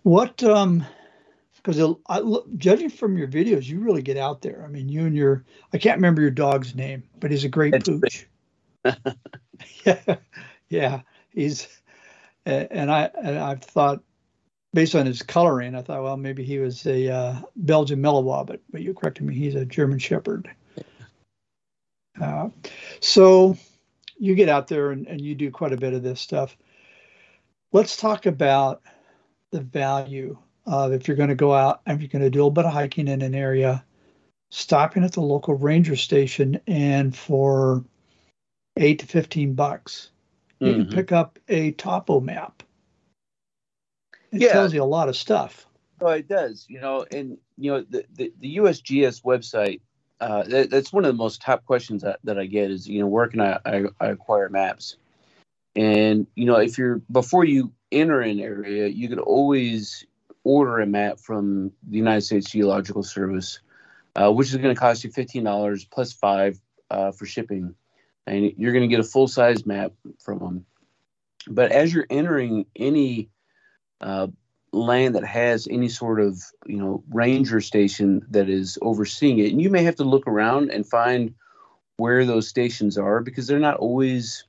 what, 0.03 0.41
um, 0.43 0.85
because 1.57 1.95
I 2.07 2.19
look, 2.19 2.47
judging 2.57 2.89
from 2.89 3.17
your 3.17 3.27
videos, 3.27 3.67
you 3.67 3.79
really 3.79 4.01
get 4.01 4.15
out 4.15 4.41
there. 4.41 4.63
I 4.63 4.69
mean, 4.69 4.87
you 4.87 5.05
and 5.05 5.13
your, 5.13 5.43
I 5.73 5.77
can't 5.77 5.97
remember 5.97 6.21
your 6.21 6.31
dog's 6.31 6.75
name, 6.75 7.03
but 7.19 7.29
he's 7.29 7.43
a 7.43 7.49
great 7.49 7.73
pooch. 7.83 8.25
yeah, 9.85 10.15
yeah, 10.69 11.01
he's, 11.29 11.67
and 12.45 12.91
I, 12.91 13.09
and 13.21 13.37
I've 13.37 13.63
thought, 13.63 14.03
based 14.73 14.95
on 14.95 15.05
his 15.05 15.21
coloring, 15.21 15.75
I 15.75 15.81
thought, 15.81 16.03
well, 16.03 16.17
maybe 16.17 16.43
he 16.43 16.59
was 16.59 16.85
a 16.85 17.09
uh, 17.09 17.35
Belgian 17.55 18.01
Malinois, 18.01 18.45
but 18.45 18.61
but 18.71 18.81
you 18.81 18.93
corrected 18.93 19.25
me, 19.25 19.35
he's 19.35 19.55
a 19.55 19.65
German 19.65 19.99
Shepherd. 19.99 20.49
Uh, 22.19 22.49
so 22.99 23.57
you 24.17 24.35
get 24.35 24.49
out 24.49 24.67
there 24.67 24.91
and, 24.91 25.07
and 25.07 25.21
you 25.21 25.35
do 25.35 25.51
quite 25.51 25.73
a 25.73 25.77
bit 25.77 25.93
of 25.93 26.03
this 26.03 26.19
stuff. 26.19 26.57
Let's 27.71 27.97
talk 27.97 28.25
about 28.25 28.81
the 29.51 29.61
value 29.61 30.37
of 30.65 30.93
if 30.93 31.07
you're 31.07 31.17
going 31.17 31.29
to 31.29 31.35
go 31.35 31.53
out, 31.53 31.81
if 31.85 32.01
you're 32.01 32.09
going 32.09 32.23
to 32.23 32.29
do 32.29 32.39
a 32.39 32.41
little 32.41 32.51
bit 32.51 32.65
of 32.65 32.73
hiking 32.73 33.07
in 33.07 33.21
an 33.21 33.35
area, 33.35 33.83
stopping 34.49 35.03
at 35.03 35.13
the 35.13 35.21
local 35.21 35.55
ranger 35.55 35.95
station 35.95 36.59
and 36.67 37.15
for 37.15 37.83
eight 38.77 38.99
to 38.99 39.05
15 39.05 39.53
bucks, 39.53 40.11
you 40.59 40.73
can 40.73 40.85
Mhm. 40.85 40.93
pick 40.93 41.11
up 41.11 41.39
a 41.47 41.71
topo 41.73 42.19
map. 42.19 42.63
It 44.31 44.41
Yeah. 44.41 44.53
tells 44.53 44.73
you 44.73 44.83
a 44.83 44.85
lot 44.85 45.09
of 45.09 45.15
stuff. 45.15 45.67
Oh, 46.01 46.09
it 46.09 46.27
does. 46.27 46.65
You 46.69 46.79
know, 46.79 47.05
and 47.11 47.37
you 47.57 47.71
know 47.71 47.81
the 47.89 48.05
the, 48.15 48.33
the 48.39 48.57
USGS 48.57 49.21
website. 49.21 49.81
Uh, 50.19 50.43
that, 50.43 50.69
that's 50.71 50.91
one 50.91 51.05
of 51.05 51.09
the 51.13 51.17
most 51.17 51.41
top 51.43 51.63
questions 51.65 52.01
that, 52.01 52.19
that 52.23 52.39
I 52.39 52.45
get 52.47 52.71
is 52.71 52.87
you 52.87 52.99
know 52.99 53.07
where 53.07 53.27
can 53.27 53.39
I, 53.41 53.59
I 53.65 53.83
I 53.99 54.07
acquire 54.07 54.49
maps, 54.49 54.97
and 55.75 56.27
you 56.35 56.45
know 56.45 56.57
if 56.57 56.77
you're 56.77 57.01
before 57.11 57.45
you 57.45 57.71
enter 57.91 58.21
an 58.21 58.39
area, 58.39 58.87
you 58.87 59.09
could 59.09 59.19
always 59.19 60.05
order 60.43 60.79
a 60.79 60.85
map 60.87 61.19
from 61.19 61.71
the 61.87 61.97
United 61.97 62.21
States 62.21 62.49
Geological 62.49 63.03
Service, 63.03 63.59
uh, 64.15 64.31
which 64.31 64.49
is 64.49 64.57
going 64.57 64.73
to 64.73 64.79
cost 64.79 65.03
you 65.03 65.11
fifteen 65.11 65.43
dollars 65.43 65.85
plus 65.85 66.13
five 66.13 66.59
uh, 66.89 67.11
for 67.11 67.25
shipping, 67.25 67.75
and 68.27 68.53
you're 68.57 68.73
going 68.73 68.87
to 68.87 68.93
get 68.93 68.99
a 68.99 69.07
full 69.07 69.27
size 69.27 69.65
map 69.65 69.93
from 70.19 70.39
them. 70.39 70.65
But 71.47 71.71
as 71.71 71.93
you're 71.93 72.07
entering 72.09 72.65
any 72.75 73.29
uh, 74.01 74.27
land 74.73 75.15
that 75.15 75.25
has 75.25 75.67
any 75.69 75.89
sort 75.89 76.19
of 76.19 76.41
you 76.65 76.77
know 76.77 77.03
ranger 77.09 77.61
station 77.61 78.25
that 78.29 78.49
is 78.49 78.77
overseeing 78.81 79.39
it 79.39 79.51
and 79.51 79.61
you 79.61 79.69
may 79.69 79.83
have 79.83 79.95
to 79.95 80.03
look 80.03 80.27
around 80.27 80.71
and 80.71 80.85
find 80.85 81.33
where 81.95 82.25
those 82.25 82.47
stations 82.47 82.97
are 82.97 83.21
because 83.21 83.47
they're 83.47 83.59
not 83.59 83.77
always 83.77 84.43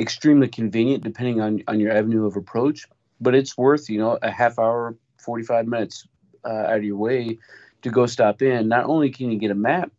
extremely 0.00 0.48
convenient 0.48 1.04
depending 1.04 1.40
on 1.40 1.62
on 1.68 1.80
your 1.80 1.92
avenue 1.92 2.26
of 2.26 2.36
approach 2.36 2.86
but 3.20 3.34
it's 3.34 3.56
worth 3.56 3.88
you 3.88 3.98
know 3.98 4.18
a 4.22 4.30
half 4.30 4.58
hour 4.58 4.96
45 5.18 5.66
minutes 5.66 6.06
uh, 6.44 6.48
out 6.48 6.78
of 6.78 6.84
your 6.84 6.96
way 6.96 7.38
to 7.82 7.90
go 7.90 8.04
stop 8.04 8.42
in 8.42 8.68
not 8.68 8.84
only 8.84 9.10
can 9.10 9.30
you 9.30 9.38
get 9.38 9.50
a 9.50 9.54
map 9.54 9.90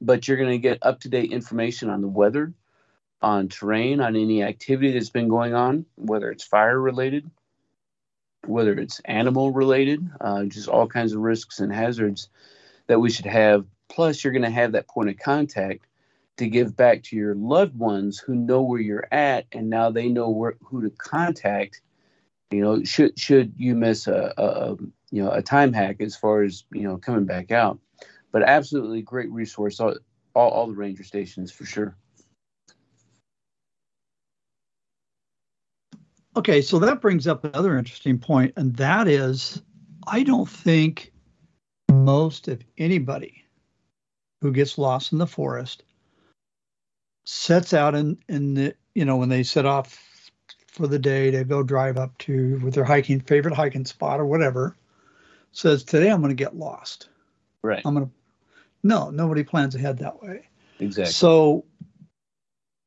but 0.00 0.26
you're 0.26 0.36
going 0.36 0.50
to 0.50 0.58
get 0.58 0.78
up 0.82 1.00
to 1.00 1.08
date 1.08 1.32
information 1.32 1.90
on 1.90 2.00
the 2.00 2.08
weather 2.08 2.52
on 3.22 3.48
terrain 3.48 4.00
on 4.00 4.16
any 4.16 4.42
activity 4.42 4.92
that's 4.92 5.10
been 5.10 5.28
going 5.28 5.54
on 5.54 5.86
whether 5.96 6.30
it's 6.30 6.44
fire 6.44 6.78
related 6.78 7.30
whether 8.46 8.72
it's 8.72 9.00
animal 9.04 9.52
related, 9.52 10.08
uh, 10.20 10.44
just 10.44 10.68
all 10.68 10.86
kinds 10.86 11.12
of 11.12 11.20
risks 11.20 11.60
and 11.60 11.72
hazards 11.72 12.28
that 12.86 13.00
we 13.00 13.10
should 13.10 13.26
have. 13.26 13.64
Plus, 13.88 14.22
you're 14.22 14.32
going 14.32 14.42
to 14.42 14.50
have 14.50 14.72
that 14.72 14.88
point 14.88 15.10
of 15.10 15.18
contact 15.18 15.86
to 16.36 16.48
give 16.48 16.76
back 16.76 17.02
to 17.04 17.16
your 17.16 17.34
loved 17.34 17.78
ones 17.78 18.18
who 18.18 18.34
know 18.34 18.62
where 18.62 18.80
you're 18.80 19.08
at, 19.12 19.46
and 19.52 19.70
now 19.70 19.90
they 19.90 20.08
know 20.08 20.30
where, 20.30 20.56
who 20.64 20.82
to 20.82 20.90
contact. 20.90 21.80
You 22.50 22.60
know, 22.62 22.84
should 22.84 23.18
should 23.18 23.54
you 23.56 23.74
miss 23.74 24.06
a, 24.06 24.32
a, 24.36 24.44
a 24.44 24.76
you 25.10 25.22
know 25.22 25.30
a 25.30 25.42
time 25.42 25.72
hack 25.72 26.00
as 26.00 26.16
far 26.16 26.42
as 26.42 26.64
you 26.72 26.82
know 26.82 26.96
coming 26.96 27.24
back 27.24 27.50
out, 27.50 27.78
but 28.34 28.42
absolutely 28.42 29.00
great 29.00 29.30
resource. 29.30 29.78
All, 29.78 29.94
all, 30.34 30.50
all 30.50 30.66
the 30.66 30.74
ranger 30.74 31.04
stations 31.04 31.52
for 31.52 31.64
sure. 31.64 31.96
Okay, 36.36 36.60
so 36.60 36.80
that 36.80 37.00
brings 37.00 37.28
up 37.28 37.44
another 37.44 37.78
interesting 37.78 38.18
point, 38.18 38.52
and 38.56 38.74
that 38.74 39.06
is 39.06 39.62
I 40.08 40.24
don't 40.24 40.48
think 40.48 41.12
most 41.92 42.48
of 42.48 42.60
anybody 42.76 43.44
who 44.40 44.52
gets 44.52 44.78
lost 44.78 45.12
in 45.12 45.18
the 45.18 45.28
forest 45.28 45.84
sets 47.24 47.72
out 47.72 47.94
in, 47.94 48.18
in 48.28 48.54
the, 48.54 48.74
you 48.96 49.04
know, 49.04 49.16
when 49.16 49.28
they 49.28 49.44
set 49.44 49.64
off 49.64 50.30
for 50.66 50.88
the 50.88 50.98
day 50.98 51.30
to 51.30 51.44
go 51.44 51.62
drive 51.62 51.96
up 51.96 52.18
to 52.18 52.58
with 52.64 52.74
their 52.74 52.84
hiking 52.84 53.20
favorite 53.20 53.54
hiking 53.54 53.84
spot 53.84 54.18
or 54.18 54.26
whatever 54.26 54.76
says 55.52 55.84
today 55.84 56.10
i'm 56.10 56.20
going 56.20 56.30
to 56.30 56.34
get 56.34 56.56
lost 56.56 57.08
Right. 57.62 57.80
i'm 57.84 57.94
going 57.94 58.06
to 58.06 58.12
no 58.84 59.10
nobody 59.10 59.42
plans 59.42 59.74
ahead 59.74 59.98
that 59.98 60.22
way. 60.22 60.46
Exactly. 60.78 61.12
so 61.12 61.64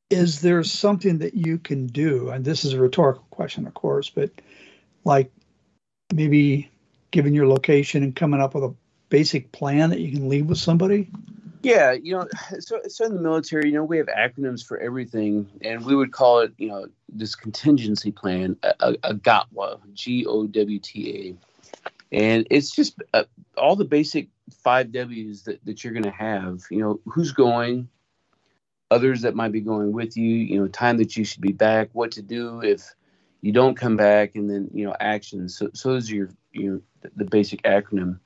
is 0.09 0.39
there 0.41 0.63
something 0.63 1.19
that 1.19 1.33
you 1.33 1.57
can 1.57 1.87
do 1.87 2.29
and 2.29 2.45
this 2.45 2.63
is 2.63 2.73
a 2.73 2.79
rhetorical 2.79 3.25
question 3.29 3.67
of 3.67 3.73
course 3.73 4.09
but 4.09 4.29
like 5.03 5.31
maybe 6.13 6.69
giving 7.11 7.33
your 7.33 7.47
location 7.47 8.03
and 8.03 8.15
coming 8.15 8.41
up 8.41 8.53
with 8.53 8.63
a 8.63 8.73
basic 9.09 9.51
plan 9.51 9.89
that 9.89 9.99
you 9.99 10.11
can 10.11 10.29
leave 10.29 10.47
with 10.47 10.57
somebody? 10.57 11.09
Yeah, 11.63 11.93
you 11.93 12.15
know, 12.15 12.27
so 12.59 12.81
so 12.87 13.05
in 13.05 13.15
the 13.15 13.21
military, 13.21 13.69
you 13.69 13.75
know, 13.75 13.83
we 13.83 13.97
have 13.97 14.07
acronyms 14.07 14.65
for 14.65 14.77
everything, 14.77 15.49
and 15.61 15.83
we 15.85 15.95
would 15.95 16.11
call 16.11 16.39
it, 16.39 16.53
you 16.57 16.67
know, 16.67 16.87
this 17.09 17.35
contingency 17.35 18.11
plan, 18.11 18.57
a, 18.63 18.73
a, 18.79 18.95
a 19.03 19.13
GOTWA, 19.15 19.79
G 19.93 20.25
O 20.25 20.45
W 20.45 20.79
T 20.79 21.37
A, 22.13 22.15
and 22.15 22.47
it's 22.51 22.71
just 22.71 23.01
uh, 23.13 23.23
all 23.57 23.75
the 23.75 23.85
basic 23.85 24.29
five 24.63 24.91
W's 24.91 25.43
that 25.43 25.63
that 25.65 25.83
you're 25.83 25.93
going 25.93 26.03
to 26.03 26.11
have. 26.11 26.61
You 26.69 26.79
know, 26.79 26.99
who's 27.05 27.31
going, 27.31 27.89
others 28.91 29.21
that 29.21 29.35
might 29.35 29.51
be 29.51 29.61
going 29.61 29.91
with 29.91 30.17
you. 30.17 30.35
You 30.35 30.59
know, 30.59 30.67
time 30.67 30.97
that 30.97 31.17
you 31.17 31.23
should 31.23 31.41
be 31.41 31.53
back, 31.53 31.89
what 31.93 32.11
to 32.11 32.21
do 32.21 32.61
if 32.61 32.93
you 33.41 33.51
don't 33.51 33.77
come 33.77 33.97
back, 33.97 34.35
and 34.35 34.49
then 34.49 34.69
you 34.73 34.85
know, 34.85 34.95
actions. 34.99 35.57
So 35.57 35.69
so 35.73 35.93
those 35.93 36.11
are 36.11 36.15
your 36.15 36.29
your 36.51 36.81
the 37.15 37.25
basic 37.25 37.61
acronym. 37.63 38.19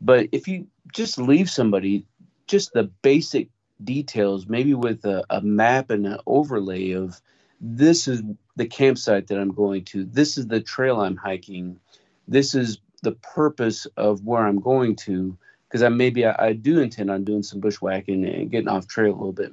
But 0.00 0.28
if 0.32 0.48
you 0.48 0.66
just 0.92 1.18
leave 1.18 1.50
somebody 1.50 2.06
just 2.46 2.72
the 2.72 2.84
basic 2.84 3.48
details, 3.82 4.46
maybe 4.46 4.74
with 4.74 5.04
a, 5.04 5.24
a 5.30 5.40
map 5.40 5.90
and 5.90 6.06
an 6.06 6.18
overlay 6.26 6.92
of 6.92 7.20
this 7.60 8.08
is 8.08 8.22
the 8.56 8.66
campsite 8.66 9.26
that 9.28 9.38
I'm 9.38 9.52
going 9.54 9.84
to, 9.86 10.04
this 10.04 10.38
is 10.38 10.46
the 10.46 10.60
trail 10.60 11.00
I'm 11.00 11.16
hiking, 11.16 11.78
this 12.26 12.54
is 12.54 12.78
the 13.02 13.12
purpose 13.12 13.86
of 13.96 14.24
where 14.24 14.46
I'm 14.46 14.60
going 14.60 14.96
to, 14.96 15.36
because 15.70 15.82
I 15.82 15.88
maybe 15.88 16.26
I, 16.26 16.48
I 16.48 16.52
do 16.52 16.80
intend 16.80 17.10
on 17.10 17.24
doing 17.24 17.44
some 17.44 17.60
bushwhacking 17.60 18.24
and 18.24 18.50
getting 18.50 18.68
off 18.68 18.88
trail 18.88 19.12
a 19.12 19.16
little 19.16 19.32
bit. 19.32 19.52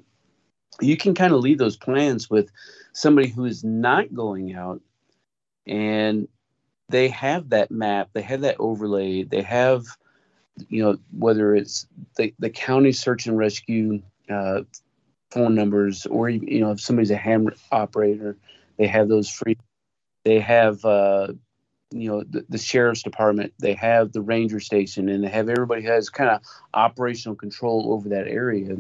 You 0.82 0.98
can 0.98 1.14
kind 1.14 1.34
of 1.34 1.42
leave 1.42 1.60
those 1.60 1.78
plans 1.78 2.30
with 2.30 2.50
somebody 2.94 3.28
who 3.28 3.46
is 3.46 3.64
not 3.64 4.14
going 4.14 4.56
out 4.56 4.82
and 5.68 6.28
they 6.90 7.10
have 7.10 7.50
that 7.50 7.70
map, 7.70 8.10
they 8.14 8.22
have 8.22 8.42
that 8.42 8.56
overlay, 8.60 9.24
they 9.24 9.42
have 9.42 9.86
you 10.70 10.84
know 10.84 10.98
whether 11.12 11.56
it's 11.56 11.88
the, 12.16 12.34
the 12.40 12.50
county 12.50 12.92
search 12.92 13.28
and 13.28 13.38
rescue 13.38 14.02
uh, 14.30 14.62
phone 15.30 15.56
numbers 15.56 16.06
or 16.08 16.30
you 16.30 16.60
know 16.60 16.72
if 16.72 16.82
somebody's 16.82 17.12
a 17.12 17.18
ham 17.18 17.48
operator 17.72 18.38
they 18.78 18.88
have 18.88 19.08
those 19.08 19.30
free 19.30 19.58
they 20.24 20.40
have 20.40 20.84
uh, 20.84 21.28
you 21.92 22.10
know 22.10 22.24
the, 22.30 22.46
the 22.50 22.58
sheriff's 22.58 23.04
department 23.04 23.54
they 23.60 23.74
have 23.74 24.12
the 24.12 24.22
ranger 24.22 24.60
station 24.60 25.08
and 25.10 25.24
they 25.24 25.30
have 25.30 25.50
everybody 25.50 25.82
has 25.82 26.10
kind 26.10 26.30
of 26.30 26.42
operational 26.74 27.36
control 27.36 27.94
over 27.94 28.10
that 28.10 28.28
area 28.28 28.76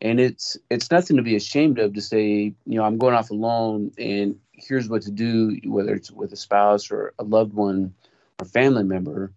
and 0.00 0.20
it's 0.20 0.56
it's 0.68 0.90
nothing 0.90 1.16
to 1.16 1.22
be 1.22 1.36
ashamed 1.36 1.78
of 1.78 1.94
to 1.94 2.00
say 2.00 2.52
you 2.66 2.76
know 2.78 2.84
i'm 2.84 2.98
going 2.98 3.14
off 3.14 3.30
alone 3.30 3.90
and 3.96 4.38
here's 4.52 4.88
what 4.88 5.02
to 5.02 5.10
do 5.10 5.58
whether 5.64 5.94
it's 5.94 6.10
with 6.10 6.32
a 6.32 6.36
spouse 6.36 6.90
or 6.90 7.14
a 7.18 7.24
loved 7.24 7.54
one 7.54 7.94
or 8.38 8.44
family 8.44 8.84
member 8.84 9.32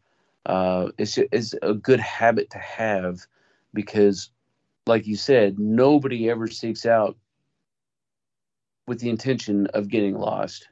uh, 0.46 0.90
it's, 0.98 1.18
it's 1.18 1.56
a 1.62 1.74
good 1.74 2.00
habit 2.00 2.52
to 2.52 2.60
have 2.60 3.22
because, 3.74 4.30
like 4.86 5.08
you 5.08 5.16
said, 5.16 5.58
nobody 5.58 6.30
ever 6.30 6.48
seeks 6.48 6.86
out 6.86 7.18
with 8.88 9.00
the 9.00 9.10
intention 9.10 9.66
of 9.68 9.88
getting 9.88 10.16
lost. 10.16 10.68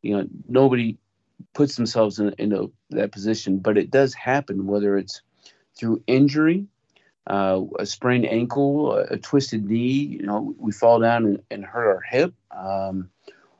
You 0.00 0.16
know, 0.16 0.26
nobody 0.48 0.96
puts 1.54 1.76
themselves 1.76 2.18
in 2.18 2.34
into 2.38 2.72
that 2.90 3.12
position, 3.12 3.58
but 3.58 3.78
it 3.78 3.90
does 3.90 4.14
happen, 4.14 4.66
whether 4.66 4.96
it's 4.96 5.22
through 5.76 6.02
injury, 6.06 6.66
uh, 7.26 7.60
a 7.78 7.86
sprained 7.86 8.26
ankle, 8.26 8.92
a, 8.92 9.04
a, 9.04 9.18
twisted 9.18 9.64
knee, 9.64 10.18
you 10.18 10.22
know, 10.22 10.54
we 10.58 10.72
fall 10.72 10.98
down 10.98 11.26
and, 11.26 11.42
and 11.50 11.64
hurt 11.64 11.88
our 11.88 12.00
hip, 12.00 12.34
um, 12.50 13.10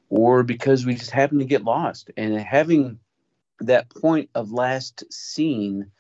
or 0.09 0.43
because 0.43 0.87
we 0.87 0.95
just 0.95 1.11
happen 1.11 1.39
to 1.39 1.45
get 1.45 1.65
lost. 1.65 2.11
And 2.17 2.37
having 2.39 2.99
that 3.61 3.89
point 3.91 4.31
of 4.35 4.53
last 4.53 5.05
seen, 5.13 5.91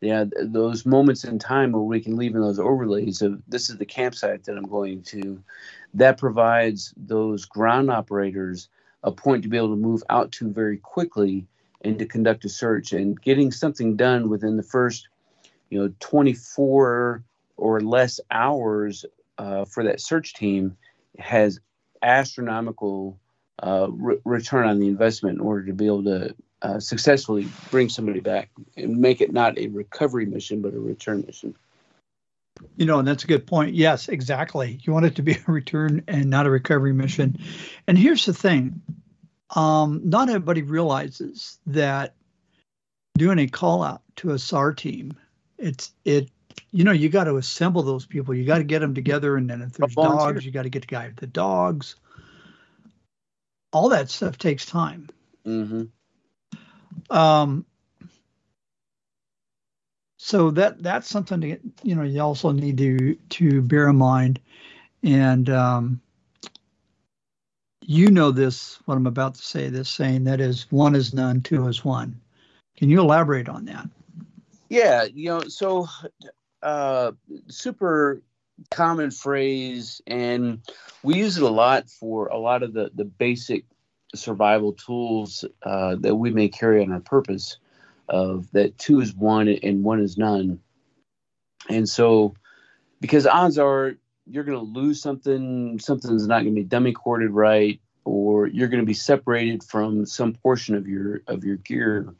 yeah, 0.00 0.24
those 0.40 0.86
moments 0.86 1.24
in 1.24 1.38
time 1.38 1.72
where 1.72 1.82
we 1.82 2.00
can 2.00 2.16
leave 2.16 2.34
in 2.34 2.40
those 2.40 2.58
overlays 2.58 3.20
of 3.20 3.42
this 3.46 3.68
is 3.68 3.76
the 3.76 3.84
campsite 3.84 4.44
that 4.44 4.56
I'm 4.56 4.68
going 4.68 5.02
to, 5.04 5.42
that 5.94 6.18
provides 6.18 6.94
those 6.96 7.44
ground 7.44 7.90
operators 7.90 8.68
a 9.02 9.12
point 9.12 9.42
to 9.42 9.48
be 9.48 9.56
able 9.56 9.70
to 9.70 9.76
move 9.76 10.02
out 10.10 10.32
to 10.32 10.50
very 10.50 10.78
quickly 10.78 11.46
and 11.82 11.98
to 11.98 12.06
conduct 12.06 12.44
a 12.44 12.48
search 12.48 12.92
and 12.92 13.20
getting 13.20 13.52
something 13.52 13.96
done 13.96 14.28
within 14.28 14.56
the 14.56 14.62
first, 14.62 15.08
you 15.70 15.78
know, 15.78 15.92
24 16.00 17.22
or 17.56 17.80
less 17.80 18.20
hours 18.30 19.04
uh, 19.38 19.64
for 19.64 19.84
that 19.84 20.00
search 20.00 20.34
team 20.34 20.76
has 21.18 21.60
astronomical 22.02 23.18
uh, 23.62 23.88
re- 23.90 24.18
return 24.24 24.66
on 24.66 24.78
the 24.78 24.88
investment 24.88 25.36
in 25.36 25.40
order 25.40 25.66
to 25.66 25.72
be 25.72 25.86
able 25.86 26.04
to 26.04 26.34
uh, 26.62 26.80
successfully 26.80 27.46
bring 27.70 27.88
somebody 27.88 28.20
back 28.20 28.50
and 28.76 28.96
make 28.96 29.20
it 29.20 29.32
not 29.32 29.56
a 29.58 29.68
recovery 29.68 30.26
mission 30.26 30.60
but 30.60 30.74
a 30.74 30.78
return 30.78 31.22
mission. 31.26 31.54
You 32.76 32.86
know, 32.86 32.98
and 32.98 33.08
that's 33.08 33.24
a 33.24 33.26
good 33.26 33.46
point. 33.46 33.74
Yes, 33.74 34.08
exactly. 34.08 34.78
You 34.82 34.92
want 34.92 35.06
it 35.06 35.16
to 35.16 35.22
be 35.22 35.32
a 35.48 35.52
return 35.52 36.04
and 36.08 36.30
not 36.30 36.46
a 36.46 36.50
recovery 36.50 36.92
mission. 36.92 37.38
And 37.86 37.98
here's 37.98 38.24
the 38.24 38.34
thing 38.34 38.82
um, 39.54 40.02
not 40.04 40.28
everybody 40.28 40.62
realizes 40.62 41.58
that 41.66 42.14
doing 43.16 43.38
a 43.38 43.46
call 43.46 43.82
out 43.82 44.02
to 44.16 44.32
a 44.32 44.38
SAR 44.38 44.72
team, 44.74 45.16
it's, 45.56 45.92
it, 46.04 46.30
you 46.70 46.84
know, 46.84 46.92
you 46.92 47.08
got 47.08 47.24
to 47.24 47.36
assemble 47.36 47.82
those 47.82 48.06
people. 48.06 48.34
You 48.34 48.44
got 48.44 48.58
to 48.58 48.64
get 48.64 48.80
them 48.80 48.94
together. 48.94 49.36
And 49.36 49.48
then 49.48 49.62
if 49.62 49.72
there's 49.72 49.94
dogs, 49.94 50.44
you 50.44 50.52
got 50.52 50.62
to 50.62 50.70
get 50.70 50.82
the 50.82 50.86
guy 50.86 51.06
with 51.06 51.16
the 51.16 51.26
dogs. 51.26 51.96
All 53.72 53.90
that 53.90 54.10
stuff 54.10 54.38
takes 54.38 54.66
time. 54.66 55.08
Mm-hmm. 55.46 55.84
Um, 57.16 57.64
so 60.18 60.50
that 60.50 60.82
that's 60.82 61.08
something 61.08 61.40
to 61.40 61.58
you 61.82 61.94
know 61.94 62.02
you 62.02 62.20
also 62.20 62.50
need 62.50 62.76
to 62.78 63.14
to 63.14 63.62
bear 63.62 63.88
in 63.88 63.96
mind, 63.96 64.40
and 65.02 65.48
um, 65.48 66.00
you 67.80 68.10
know 68.10 68.32
this 68.32 68.80
what 68.84 68.96
I'm 68.96 69.06
about 69.06 69.36
to 69.36 69.42
say. 69.42 69.68
This 69.68 69.88
saying 69.88 70.24
that 70.24 70.40
is 70.40 70.66
one 70.70 70.96
is 70.96 71.14
none, 71.14 71.40
two 71.40 71.66
is 71.68 71.84
one. 71.84 72.20
Can 72.76 72.90
you 72.90 73.00
elaborate 73.00 73.48
on 73.48 73.64
that? 73.66 73.88
Yeah, 74.68 75.04
you 75.04 75.30
know, 75.30 75.40
so 75.42 75.86
uh, 76.62 77.12
super 77.46 78.20
common 78.72 79.12
phrase, 79.12 80.02
and 80.08 80.60
we 81.04 81.16
use 81.16 81.36
it 81.36 81.44
a 81.44 81.48
lot 81.48 81.88
for 81.88 82.26
a 82.26 82.38
lot 82.38 82.64
of 82.64 82.72
the 82.72 82.90
the 82.92 83.04
basic 83.04 83.64
survival 84.16 84.72
tools 84.72 85.44
uh, 85.62 85.94
that 86.00 86.16
we 86.16 86.30
may 86.30 86.48
carry 86.48 86.82
on 86.82 86.90
our 86.90 87.00
purpose 87.00 87.58
of 88.08 88.50
that 88.52 88.78
two 88.78 89.00
is 89.00 89.14
one 89.14 89.48
and 89.48 89.84
one 89.84 90.00
is 90.00 90.16
none. 90.16 90.60
And 91.68 91.88
so, 91.88 92.34
because 93.00 93.26
odds 93.26 93.58
are 93.58 93.94
you're 94.26 94.44
going 94.44 94.58
to 94.58 94.80
lose 94.80 95.00
something, 95.00 95.78
something's 95.78 96.26
not 96.26 96.42
going 96.42 96.54
to 96.54 96.60
be 96.60 96.64
dummy 96.64 96.92
corded 96.92 97.30
right, 97.30 97.80
or 98.04 98.46
you're 98.46 98.68
going 98.68 98.82
to 98.82 98.86
be 98.86 98.94
separated 98.94 99.62
from 99.62 100.06
some 100.06 100.34
portion 100.34 100.74
of 100.74 100.86
your 100.86 101.22
of 101.26 101.44
your 101.44 101.56
gear. 101.56 102.14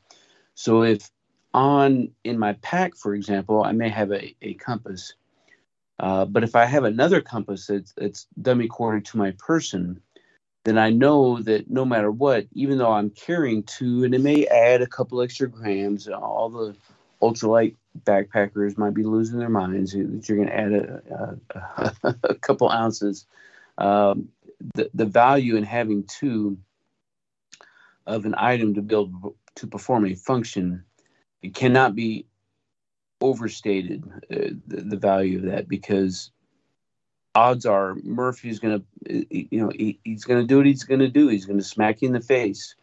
So 0.54 0.82
if 0.82 1.10
on 1.54 2.10
in 2.24 2.38
my 2.38 2.54
pack, 2.54 2.96
for 2.96 3.14
example, 3.14 3.62
I 3.62 3.72
may 3.72 3.88
have 3.88 4.12
a, 4.12 4.34
a 4.42 4.54
compass, 4.54 5.14
uh, 5.98 6.24
but 6.24 6.44
if 6.44 6.54
I 6.54 6.64
have 6.64 6.84
another 6.84 7.20
compass 7.20 7.66
that's, 7.66 7.92
that's 7.96 8.26
dummy 8.40 8.68
corded 8.68 9.04
to 9.06 9.18
my 9.18 9.32
person, 9.38 10.00
then 10.68 10.78
I 10.78 10.90
know 10.90 11.40
that 11.42 11.70
no 11.70 11.84
matter 11.84 12.10
what, 12.10 12.46
even 12.52 12.78
though 12.78 12.92
I'm 12.92 13.10
carrying 13.10 13.62
two, 13.62 14.04
and 14.04 14.14
it 14.14 14.20
may 14.20 14.46
add 14.46 14.82
a 14.82 14.86
couple 14.86 15.22
extra 15.22 15.48
grams, 15.48 16.08
all 16.08 16.50
the 16.50 16.76
ultralight 17.22 17.74
backpackers 18.04 18.78
might 18.78 18.94
be 18.94 19.02
losing 19.02 19.38
their 19.38 19.48
minds 19.48 19.92
that 19.92 20.28
you're 20.28 20.36
going 20.36 20.48
to 20.48 20.56
add 20.56 20.72
a, 20.72 21.38
a, 22.04 22.14
a, 22.24 22.34
couple 22.34 22.70
ounces. 22.70 23.26
Um, 23.78 24.28
the, 24.74 24.90
the 24.94 25.06
value 25.06 25.56
in 25.56 25.64
having 25.64 26.04
two 26.04 26.58
of 28.06 28.24
an 28.24 28.34
item 28.36 28.74
to 28.74 28.82
build 28.82 29.34
to 29.54 29.66
perform 29.66 30.06
a 30.06 30.14
function 30.14 30.84
it 31.42 31.54
cannot 31.54 31.94
be 31.94 32.26
overstated 33.20 34.04
uh, 34.32 34.54
the, 34.66 34.82
the 34.82 34.96
value 34.96 35.38
of 35.38 35.44
that 35.44 35.68
because 35.68 36.30
odds 37.38 37.66
are 37.66 37.94
Murphy's 38.02 38.58
going 38.58 38.84
to, 39.06 39.26
you 39.30 39.60
know, 39.60 39.70
he, 39.74 40.00
he's 40.04 40.24
going 40.24 40.40
to 40.40 40.46
do 40.46 40.58
what 40.58 40.66
he's 40.66 40.84
going 40.84 41.00
to 41.00 41.08
do. 41.08 41.28
He's 41.28 41.46
going 41.46 41.58
to 41.60 41.64
smack 41.64 42.02
you 42.02 42.08
in 42.08 42.14
the 42.14 42.20
face. 42.20 42.74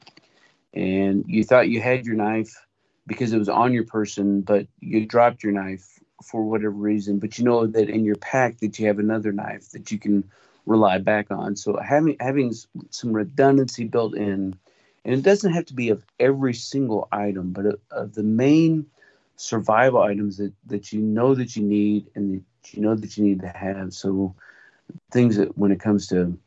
And 0.74 1.26
you 1.28 1.44
thought 1.44 1.70
you 1.70 1.82
had 1.82 2.06
your 2.06 2.16
knife 2.16 2.66
because 3.06 3.34
it 3.34 3.40
was 3.40 3.50
on 3.50 3.74
your 3.74 3.86
person, 3.86 4.42
but 4.42 4.68
you 4.80 5.06
dropped 5.06 5.44
your 5.44 5.52
knife 5.54 6.00
for 6.24 6.44
whatever 6.44 6.72
reason. 6.72 7.20
But 7.20 7.38
you 7.38 7.46
know 7.46 7.68
that 7.68 7.90
in 7.90 8.06
your 8.06 8.16
pack 8.16 8.60
that 8.60 8.80
you 8.80 8.88
have 8.88 9.00
another 9.00 9.34
knife 9.34 9.72
that 9.72 9.92
you 9.92 10.00
can 10.00 10.24
rely 10.66 11.00
back 11.00 11.32
on. 11.32 11.58
So 11.58 11.78
having 11.78 12.18
having 12.20 12.54
some 12.92 13.14
redundancy 13.14 13.86
built 13.86 14.16
in, 14.16 14.56
and 15.04 15.14
it 15.14 15.22
doesn't 15.24 15.54
have 15.54 15.66
to 15.68 15.74
be 15.76 15.90
of 15.90 16.06
every 16.20 16.54
single 16.54 17.08
item, 17.12 17.52
but 17.52 17.66
of, 17.66 17.80
of 17.92 18.14
the 18.16 18.24
main 18.24 18.88
survival 19.38 20.02
items 20.02 20.38
that, 20.38 20.54
that 20.68 20.94
you 20.94 21.02
know 21.02 21.36
that 21.36 21.56
you 21.58 21.64
need 21.64 22.08
and 22.16 22.44
you 22.74 22.82
know 22.82 22.96
that 22.96 23.18
you 23.18 23.24
need 23.24 23.42
to 23.42 23.50
have. 23.50 23.94
So 23.94 24.36
things 25.12 25.38
that 25.38 25.58
when 25.58 25.72
it 25.72 25.80
comes 25.80 26.08
to 26.08 26.38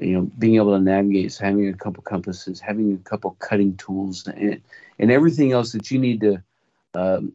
you 0.00 0.12
know 0.12 0.22
being 0.38 0.56
able 0.56 0.76
to 0.76 0.82
navigate, 0.82 1.36
having 1.36 1.68
a 1.68 1.74
couple 1.74 2.02
compasses, 2.02 2.60
having 2.60 2.94
a 2.94 3.08
couple 3.08 3.36
cutting 3.38 3.76
tools, 3.76 4.26
and 4.26 4.60
and 4.98 5.10
everything 5.10 5.52
else 5.52 5.72
that 5.72 5.90
you 5.90 5.98
need 5.98 6.20
to. 6.20 6.42
Um, 6.94 7.32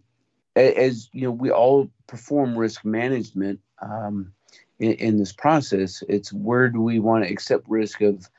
as 0.56 1.10
you 1.14 1.24
know, 1.24 1.32
we 1.32 1.52
all 1.52 1.90
perform 2.08 2.58
risk 2.58 2.86
management. 2.86 3.60
Um, 3.82 4.34
in, 4.80 4.94
in 4.94 5.18
this 5.18 5.32
process. 5.32 6.04
It's 6.10 6.32
where 6.34 6.70
do 6.70 6.82
we 6.82 7.00
want 7.00 7.24
to 7.24 7.32
accept 7.32 7.68
risk 7.68 8.02
of 8.02 8.30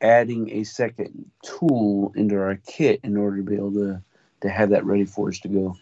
adding 0.00 0.50
a 0.50 0.64
second 0.64 1.30
tool 1.42 2.12
into 2.16 2.36
our 2.36 2.56
kit 2.66 3.00
in 3.02 3.16
order 3.16 3.38
to 3.38 3.42
be 3.42 3.54
able 3.54 3.72
to 3.72 4.02
to 4.42 4.50
have 4.50 4.70
that 4.70 4.84
ready 4.84 5.06
for 5.06 5.28
us 5.28 5.40
to 5.40 5.48
go. 5.48 5.76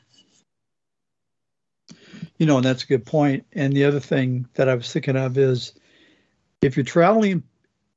You 2.39 2.47
know, 2.47 2.57
and 2.57 2.65
that's 2.65 2.83
a 2.83 2.89
good 2.89 3.07
point. 3.07 3.47
And 3.53 3.73
the 3.73 3.85
other 3.85 4.01
thing 4.01 4.49
that 4.55 4.69
I 4.69 4.75
was 4.75 4.93
thinking 4.93 5.17
of 5.17 5.39
is 5.39 5.73
if 6.63 6.77
you're 6.77 6.85
traveling 6.85 7.45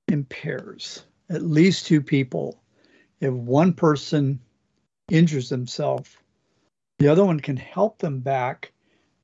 in 0.08 0.26
pairs, 0.26 1.04
at 1.30 1.42
least 1.42 1.88
two 1.88 2.02
people, 2.02 2.62
if 3.20 3.34
one 3.34 3.74
person 3.74 4.40
injures 5.10 5.50
themselves, 5.50 6.16
the 7.00 7.08
other 7.08 7.26
one 7.26 7.40
can 7.40 7.58
help 7.58 8.00
them 8.00 8.20
back 8.20 8.72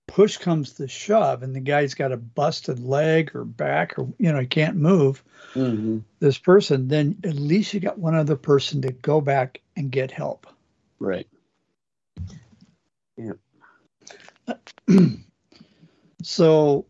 push 0.07 0.37
comes 0.37 0.73
to 0.73 0.87
shove 0.87 1.43
and 1.43 1.55
the 1.55 1.59
guy's 1.59 1.93
got 1.93 2.11
a 2.11 2.17
busted 2.17 2.79
leg 2.79 3.31
or 3.33 3.45
back 3.45 3.97
or 3.97 4.07
you 4.19 4.31
know 4.31 4.39
he 4.39 4.45
can't 4.45 4.75
move 4.75 5.23
mm-hmm. 5.53 5.99
this 6.19 6.37
person 6.37 6.87
then 6.87 7.17
at 7.23 7.35
least 7.35 7.73
you 7.73 7.79
got 7.79 7.97
one 7.97 8.15
other 8.15 8.35
person 8.35 8.81
to 8.81 8.91
go 8.91 9.21
back 9.21 9.61
and 9.75 9.91
get 9.91 10.11
help 10.11 10.45
right 10.99 11.27
yeah 13.17 13.31
so 16.23 16.85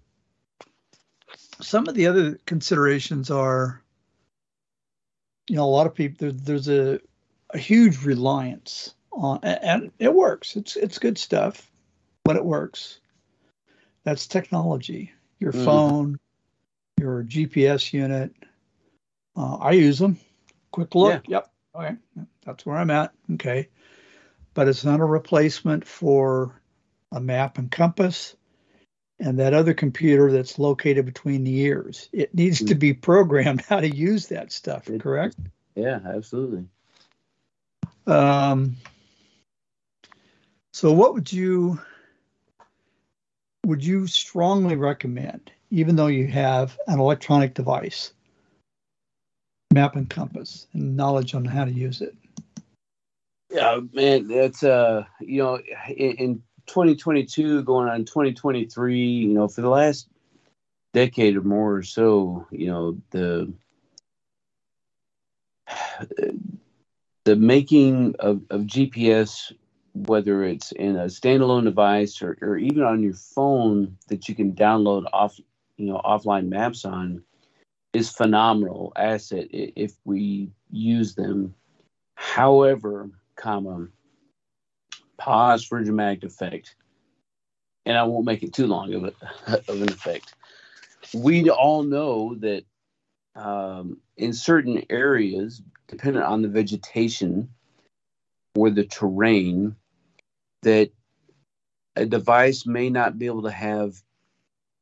some 1.62 1.88
of 1.88 1.96
the 1.96 2.08
other 2.08 2.39
considerations 2.46 3.32
are 3.32 3.82
you 5.48 5.56
know 5.56 5.66
a 5.66 5.66
lot 5.66 5.88
of 5.88 5.96
people 5.96 6.18
there, 6.20 6.32
there's 6.32 6.68
a, 6.68 7.00
a 7.52 7.58
huge 7.58 8.04
reliance 8.04 8.96
on 9.12 9.39
and 9.44 9.92
it 10.00 10.13
works 10.13 10.56
it's 10.56 10.76
it's 10.76 11.00
good 11.00 11.18
stuff 11.18 11.70
but 12.24 12.36
it 12.36 12.46
works 12.46 13.00
that's 14.04 14.28
technology. 14.28 15.13
Your 15.39 15.54
mm. 15.54 15.66
phone, 15.66 16.20
your 17.00 17.24
GPS 17.24 17.94
unit. 17.94 18.34
Uh, 19.36 19.56
I 19.56 19.72
use 19.72 20.00
them. 20.00 20.20
Quick 20.72 20.96
look. 20.96 21.24
Yeah. 21.28 21.38
Yep. 21.38 21.52
Okay. 21.76 21.96
That's 22.46 22.66
where 22.66 22.78
I'm 22.78 22.92
at. 22.92 23.13
Okay. 23.34 23.70
But 24.54 24.68
it's 24.68 24.86
not 24.86 25.00
a 25.00 25.06
replacement 25.06 25.88
for 25.88 26.62
a 27.13 27.21
map 27.21 27.58
and 27.58 27.71
compass 27.71 28.36
and 29.19 29.39
that 29.39 29.54
other 29.54 29.73
computer 29.73 30.32
that's 30.32 30.60
located 30.60 31.06
between 31.06 31.43
the 31.43 31.60
ears. 31.60 32.10
It 32.12 32.34
needs 32.34 32.63
to 32.65 32.76
be 32.76 32.93
programmed 32.93 33.62
how 33.69 33.80
to 33.80 33.88
use 33.88 34.28
that 34.28 34.52
stuff, 34.52 34.89
correct? 34.99 35.38
Yeah, 35.76 35.99
absolutely. 36.06 36.65
Um, 38.06 38.76
so, 40.73 40.91
what 40.91 41.13
would 41.13 41.32
you 41.32 41.80
would 43.65 43.84
you 43.84 44.08
strongly 44.08 44.76
recommend, 44.76 45.52
even 45.69 45.95
though 45.95 46.08
you 46.08 46.28
have 46.28 46.78
an 46.88 46.99
electronic 46.99 47.54
device, 47.54 48.12
map 49.71 49.95
and 49.95 50.10
compass 50.10 50.67
and 50.73 50.97
knowledge 50.97 51.34
on 51.34 51.45
how 51.45 51.63
to 51.63 51.71
use 51.71 52.02
it? 52.02 52.15
Yeah, 53.49 53.80
man, 53.93 54.28
that's 54.28 54.63
uh, 54.63 55.06
you 55.21 55.43
know, 55.43 55.60
in, 55.88 56.12
in 56.17 56.43
2022 56.67 57.63
going 57.63 57.89
on 57.89 58.06
2023, 58.06 58.99
you 58.99 59.34
know, 59.34 59.47
for 59.47 59.62
the 59.62 59.69
last 59.69 60.08
decade 60.93 61.36
or 61.36 61.41
more 61.41 61.76
or 61.76 61.84
so, 61.84 62.47
you 62.52 62.67
know, 62.67 62.97
the 63.12 63.52
the 67.26 67.36
making 67.36 68.15
of, 68.19 68.41
of 68.49 68.62
GPS 68.62 69.54
whether 69.93 70.43
it's 70.43 70.71
in 70.71 70.95
a 70.95 71.06
standalone 71.06 71.63
device 71.65 72.21
or, 72.21 72.38
or 72.41 72.58
even 72.58 72.82
on 72.82 73.04
your 73.04 73.13
phone 73.13 73.95
that 74.08 74.28
you 74.28 74.34
can 74.34 74.54
download 74.54 75.06
off 75.13 75.39
you 75.78 75.86
know 75.86 76.02
offline 76.04 76.47
maps 76.47 76.84
on 76.86 77.23
is 77.93 78.10
phenomenal 78.10 78.91
asset 78.95 79.47
if 79.52 79.93
we 80.04 80.49
use 80.71 81.13
them. 81.15 81.54
However 82.15 83.10
comma 83.36 83.88
pause 85.17 85.63
for 85.63 85.84
dramatic 85.84 86.23
effect 86.23 86.76
and 87.86 87.97
i 87.97 88.04
won't 88.04 88.26
make 88.26 88.43
it 88.43 88.54
too 88.54 88.67
long 88.67 88.93
of, 88.93 89.04
a, 89.06 89.13
of 89.71 89.82
an 89.82 89.89
effect. 89.89 90.34
We 91.13 91.49
all 91.49 91.84
know 91.84 92.36
that 92.36 92.63
um, 93.36 93.97
in 94.17 94.34
certain 94.34 94.84
areas 94.89 95.62
dependent 95.88 96.26
on 96.26 96.41
the 96.41 96.47
vegetation 96.47 97.49
or 98.56 98.69
the 98.69 98.86
terrain 98.86 99.76
that 100.62 100.91
a 101.95 102.06
device 102.06 102.65
may 102.65 102.89
not 102.89 103.19
be 103.19 103.26
able 103.26 103.43
to 103.43 103.52
have 103.52 104.02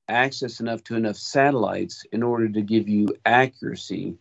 access 0.08 0.60
enough 0.60 0.84
to 0.86 0.96
enough 0.96 1.18
satellites 1.18 2.06
in 2.12 2.24
order 2.24 2.48
to 2.50 2.62
give 2.62 2.88
you 2.88 3.08
accuracy. 3.26 4.18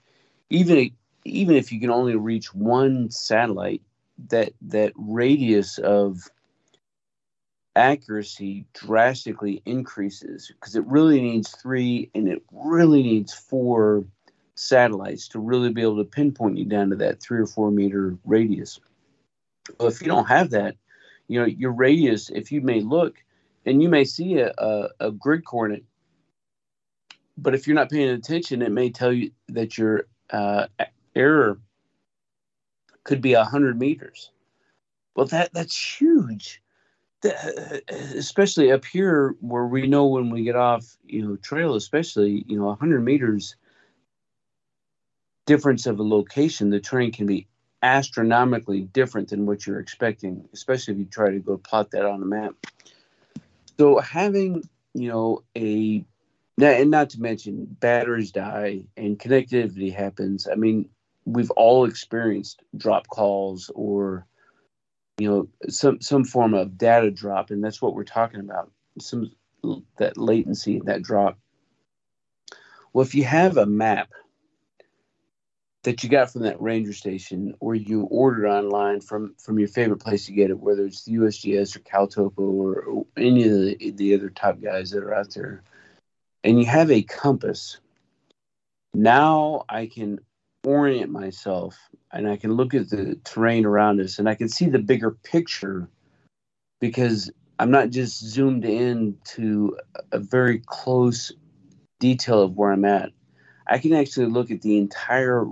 Even 0.48 0.90
even 1.24 1.54
if 1.54 1.70
you 1.70 1.80
can 1.80 1.90
only 1.90 2.16
reach 2.16 2.54
one 2.54 3.10
satellite 3.10 3.82
that 4.28 4.52
that 4.62 4.92
radius 4.96 5.78
of 5.78 6.28
accuracy 7.76 8.66
drastically 8.74 9.62
increases 9.64 10.52
because 10.54 10.76
it 10.76 10.84
really 10.86 11.20
needs 11.20 11.50
three 11.50 12.10
and 12.14 12.28
it 12.28 12.42
really 12.52 13.02
needs 13.02 13.32
four 13.32 14.04
satellites 14.54 15.28
to 15.28 15.38
really 15.38 15.72
be 15.72 15.80
able 15.80 15.96
to 15.96 16.04
pinpoint 16.04 16.58
you 16.58 16.64
down 16.64 16.90
to 16.90 16.96
that 16.96 17.20
three 17.20 17.40
or 17.40 17.46
four 17.46 17.70
meter 17.70 18.16
radius. 18.24 18.80
Well, 19.78 19.88
if 19.88 20.02
you 20.02 20.08
don't 20.08 20.26
have 20.26 20.50
that 20.50 20.76
you 21.30 21.38
know 21.38 21.46
your 21.46 21.70
radius 21.70 22.28
if 22.28 22.50
you 22.50 22.60
may 22.60 22.80
look 22.80 23.22
and 23.64 23.80
you 23.80 23.88
may 23.88 24.04
see 24.04 24.38
a, 24.38 24.52
a, 24.58 24.88
a 24.98 25.10
grid 25.12 25.44
coordinate 25.46 25.84
but 27.38 27.54
if 27.54 27.66
you're 27.66 27.76
not 27.76 27.88
paying 27.88 28.10
attention 28.10 28.62
it 28.62 28.72
may 28.72 28.90
tell 28.90 29.12
you 29.12 29.30
that 29.48 29.78
your 29.78 30.06
uh, 30.30 30.66
error 31.14 31.58
could 33.04 33.20
be 33.20 33.34
100 33.34 33.78
meters 33.78 34.30
well 35.14 35.26
that 35.26 35.52
that's 35.52 36.00
huge 36.00 36.62
that, 37.22 37.82
especially 38.14 38.72
up 38.72 38.84
here 38.84 39.34
where 39.40 39.66
we 39.66 39.86
know 39.86 40.06
when 40.06 40.30
we 40.30 40.44
get 40.44 40.56
off 40.56 40.96
you 41.04 41.26
know 41.26 41.36
trail 41.36 41.74
especially 41.74 42.44
you 42.46 42.56
know 42.58 42.66
100 42.66 43.04
meters 43.04 43.56
difference 45.46 45.86
of 45.86 45.98
a 45.98 46.02
location 46.02 46.70
the 46.70 46.80
terrain 46.80 47.12
can 47.12 47.26
be 47.26 47.46
astronomically 47.82 48.82
different 48.82 49.28
than 49.28 49.46
what 49.46 49.66
you're 49.66 49.80
expecting, 49.80 50.48
especially 50.52 50.94
if 50.94 50.98
you 50.98 51.06
try 51.06 51.30
to 51.30 51.38
go 51.38 51.56
plot 51.56 51.90
that 51.92 52.04
on 52.04 52.22
a 52.22 52.26
map. 52.26 52.54
So 53.78 53.98
having, 53.98 54.68
you 54.94 55.08
know, 55.08 55.42
a 55.56 56.04
and 56.60 56.90
not 56.90 57.08
to 57.10 57.20
mention 57.22 57.64
batteries 57.80 58.32
die 58.32 58.82
and 58.96 59.18
connectivity 59.18 59.94
happens. 59.94 60.46
I 60.46 60.56
mean, 60.56 60.90
we've 61.32 61.50
all 61.52 61.84
experienced 61.84 62.62
drop 62.76 63.08
calls 63.08 63.70
or 63.74 64.26
you 65.18 65.30
know 65.30 65.48
some 65.68 66.00
some 66.00 66.24
form 66.24 66.54
of 66.54 66.78
data 66.78 67.10
drop, 67.10 67.50
and 67.50 67.62
that's 67.62 67.82
what 67.82 67.94
we're 67.94 68.04
talking 68.04 68.40
about. 68.40 68.70
Some 69.00 69.30
that 69.98 70.16
latency, 70.16 70.80
that 70.84 71.02
drop. 71.02 71.38
Well, 72.92 73.04
if 73.04 73.14
you 73.14 73.24
have 73.24 73.56
a 73.56 73.66
map 73.66 74.10
that 75.82 76.02
you 76.02 76.10
got 76.10 76.30
from 76.30 76.42
that 76.42 76.60
ranger 76.60 76.92
station 76.92 77.54
or 77.60 77.74
you 77.74 78.02
ordered 78.02 78.46
online 78.46 79.00
from 79.00 79.34
from 79.38 79.58
your 79.58 79.68
favorite 79.68 80.00
place 80.00 80.26
to 80.26 80.32
get 80.32 80.50
it 80.50 80.58
whether 80.58 80.84
it's 80.84 81.04
the 81.04 81.12
usgs 81.12 81.76
or 81.76 81.80
caltopo 81.80 82.38
or, 82.38 82.82
or 82.82 83.06
any 83.16 83.44
of 83.44 83.52
the, 83.52 83.90
the 83.92 84.14
other 84.14 84.28
top 84.28 84.60
guys 84.60 84.90
that 84.90 85.02
are 85.02 85.14
out 85.14 85.32
there 85.34 85.62
and 86.44 86.58
you 86.58 86.66
have 86.66 86.90
a 86.90 87.02
compass 87.02 87.78
now 88.92 89.64
i 89.68 89.86
can 89.86 90.20
orient 90.64 91.10
myself 91.10 91.78
and 92.12 92.28
i 92.28 92.36
can 92.36 92.52
look 92.52 92.74
at 92.74 92.90
the 92.90 93.18
terrain 93.24 93.64
around 93.64 94.00
us 94.00 94.18
and 94.18 94.28
i 94.28 94.34
can 94.34 94.48
see 94.48 94.66
the 94.66 94.78
bigger 94.78 95.10
picture 95.10 95.88
because 96.80 97.30
i'm 97.58 97.70
not 97.70 97.90
just 97.90 98.22
zoomed 98.22 98.64
in 98.64 99.16
to 99.24 99.76
a 100.12 100.18
very 100.18 100.62
close 100.66 101.32
detail 101.98 102.42
of 102.42 102.56
where 102.56 102.72
i'm 102.72 102.84
at 102.84 103.10
I 103.70 103.78
can 103.78 103.94
actually 103.94 104.26
look 104.26 104.50
at 104.50 104.62
the 104.62 104.76
entire 104.76 105.46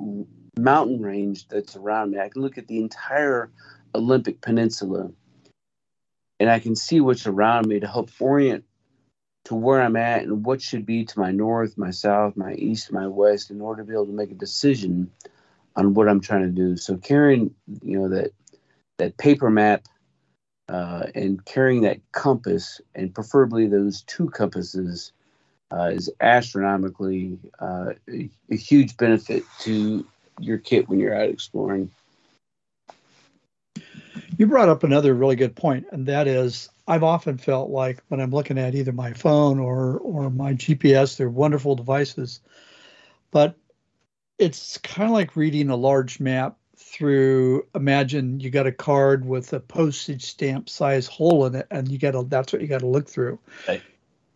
mountain 0.58 1.00
range 1.00 1.46
that's 1.46 1.76
around 1.76 2.10
me. 2.10 2.18
I 2.18 2.28
can 2.28 2.42
look 2.42 2.58
at 2.58 2.66
the 2.66 2.78
entire 2.78 3.50
Olympic 3.94 4.40
Peninsula 4.40 5.10
and 6.40 6.50
I 6.50 6.58
can 6.58 6.74
see 6.74 7.00
what's 7.00 7.28
around 7.28 7.68
me 7.68 7.78
to 7.78 7.86
help 7.86 8.10
orient 8.18 8.64
to 9.48 9.54
where 9.54 9.80
I'm 9.80 9.96
at 9.96 10.24
and 10.24 10.44
what 10.44 10.60
should 10.60 10.84
be 10.84 11.06
to 11.06 11.18
my 11.18 11.30
north, 11.30 11.78
my 11.78 11.90
south, 11.90 12.36
my 12.36 12.52
east, 12.52 12.92
my 12.92 13.06
west, 13.06 13.50
in 13.50 13.62
order 13.62 13.80
to 13.80 13.88
be 13.88 13.94
able 13.94 14.04
to 14.04 14.12
make 14.12 14.30
a 14.30 14.34
decision 14.34 15.10
on 15.74 15.94
what 15.94 16.06
I'm 16.06 16.20
trying 16.20 16.42
to 16.42 16.50
do. 16.50 16.76
So 16.76 16.98
carrying, 16.98 17.54
you 17.82 17.98
know, 17.98 18.08
that 18.10 18.32
that 18.98 19.16
paper 19.16 19.48
map 19.48 19.88
uh, 20.68 21.06
and 21.14 21.42
carrying 21.46 21.80
that 21.82 22.00
compass, 22.12 22.82
and 22.94 23.14
preferably 23.14 23.66
those 23.66 24.02
two 24.02 24.28
compasses, 24.28 25.12
uh, 25.72 25.92
is 25.94 26.10
astronomically 26.20 27.38
uh, 27.58 27.92
a, 28.06 28.28
a 28.50 28.56
huge 28.56 28.98
benefit 28.98 29.44
to 29.60 30.06
your 30.40 30.58
kit 30.58 30.90
when 30.90 31.00
you're 31.00 31.16
out 31.16 31.30
exploring. 31.30 31.90
You 34.36 34.46
brought 34.46 34.68
up 34.68 34.84
another 34.84 35.14
really 35.14 35.36
good 35.36 35.56
point, 35.56 35.86
and 35.90 36.04
that 36.04 36.26
is 36.26 36.68
I've 36.88 37.04
often 37.04 37.36
felt 37.36 37.68
like 37.68 38.02
when 38.08 38.18
I'm 38.18 38.30
looking 38.30 38.58
at 38.58 38.74
either 38.74 38.92
my 38.92 39.12
phone 39.12 39.58
or 39.58 39.98
or 39.98 40.30
my 40.30 40.54
GPS, 40.54 41.16
they're 41.16 41.28
wonderful 41.28 41.76
devices, 41.76 42.40
but 43.30 43.54
it's 44.38 44.78
kind 44.78 45.08
of 45.08 45.12
like 45.12 45.36
reading 45.36 45.68
a 45.68 45.76
large 45.76 46.18
map 46.18 46.56
through 46.76 47.66
imagine 47.74 48.38
you 48.40 48.50
got 48.50 48.66
a 48.66 48.72
card 48.72 49.26
with 49.26 49.52
a 49.52 49.60
postage 49.60 50.24
stamp 50.24 50.68
size 50.68 51.06
hole 51.08 51.44
in 51.44 51.56
it 51.56 51.66
and 51.72 51.88
you 51.88 51.98
got 51.98 52.12
to 52.12 52.22
that's 52.28 52.52
what 52.52 52.62
you 52.62 52.68
got 52.68 52.78
to 52.78 52.86
look 52.86 53.08
through 53.08 53.36
right. 53.66 53.82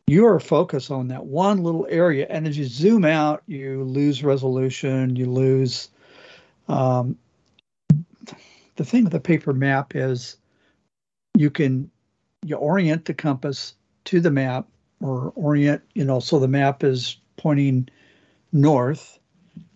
you 0.09 0.27
are 0.27 0.41
focused 0.41 0.91
on 0.91 1.07
that 1.07 1.25
one 1.25 1.63
little 1.63 1.87
area 1.89 2.27
and 2.29 2.49
as 2.49 2.59
you 2.59 2.65
zoom 2.65 3.05
out 3.05 3.45
you 3.47 3.85
lose 3.85 4.25
resolution 4.25 5.15
you 5.15 5.27
lose 5.27 5.89
um, 6.67 7.17
the 8.75 8.85
thing 8.85 9.05
with 9.05 9.13
the 9.13 9.21
paper 9.21 9.53
map 9.53 9.95
is 9.95 10.37
you 11.37 11.49
can 11.49 11.92
you 12.45 12.57
orient 12.57 13.05
the 13.05 13.15
compass 13.15 13.75
to 14.05 14.21
the 14.21 14.31
map 14.31 14.67
or 15.01 15.33
orient 15.35 15.83
you 15.95 16.05
know 16.05 16.21
so 16.21 16.39
the 16.39 16.49
map 16.49 16.85
is 16.85 17.17
pointing 17.37 17.89
north 18.53 19.19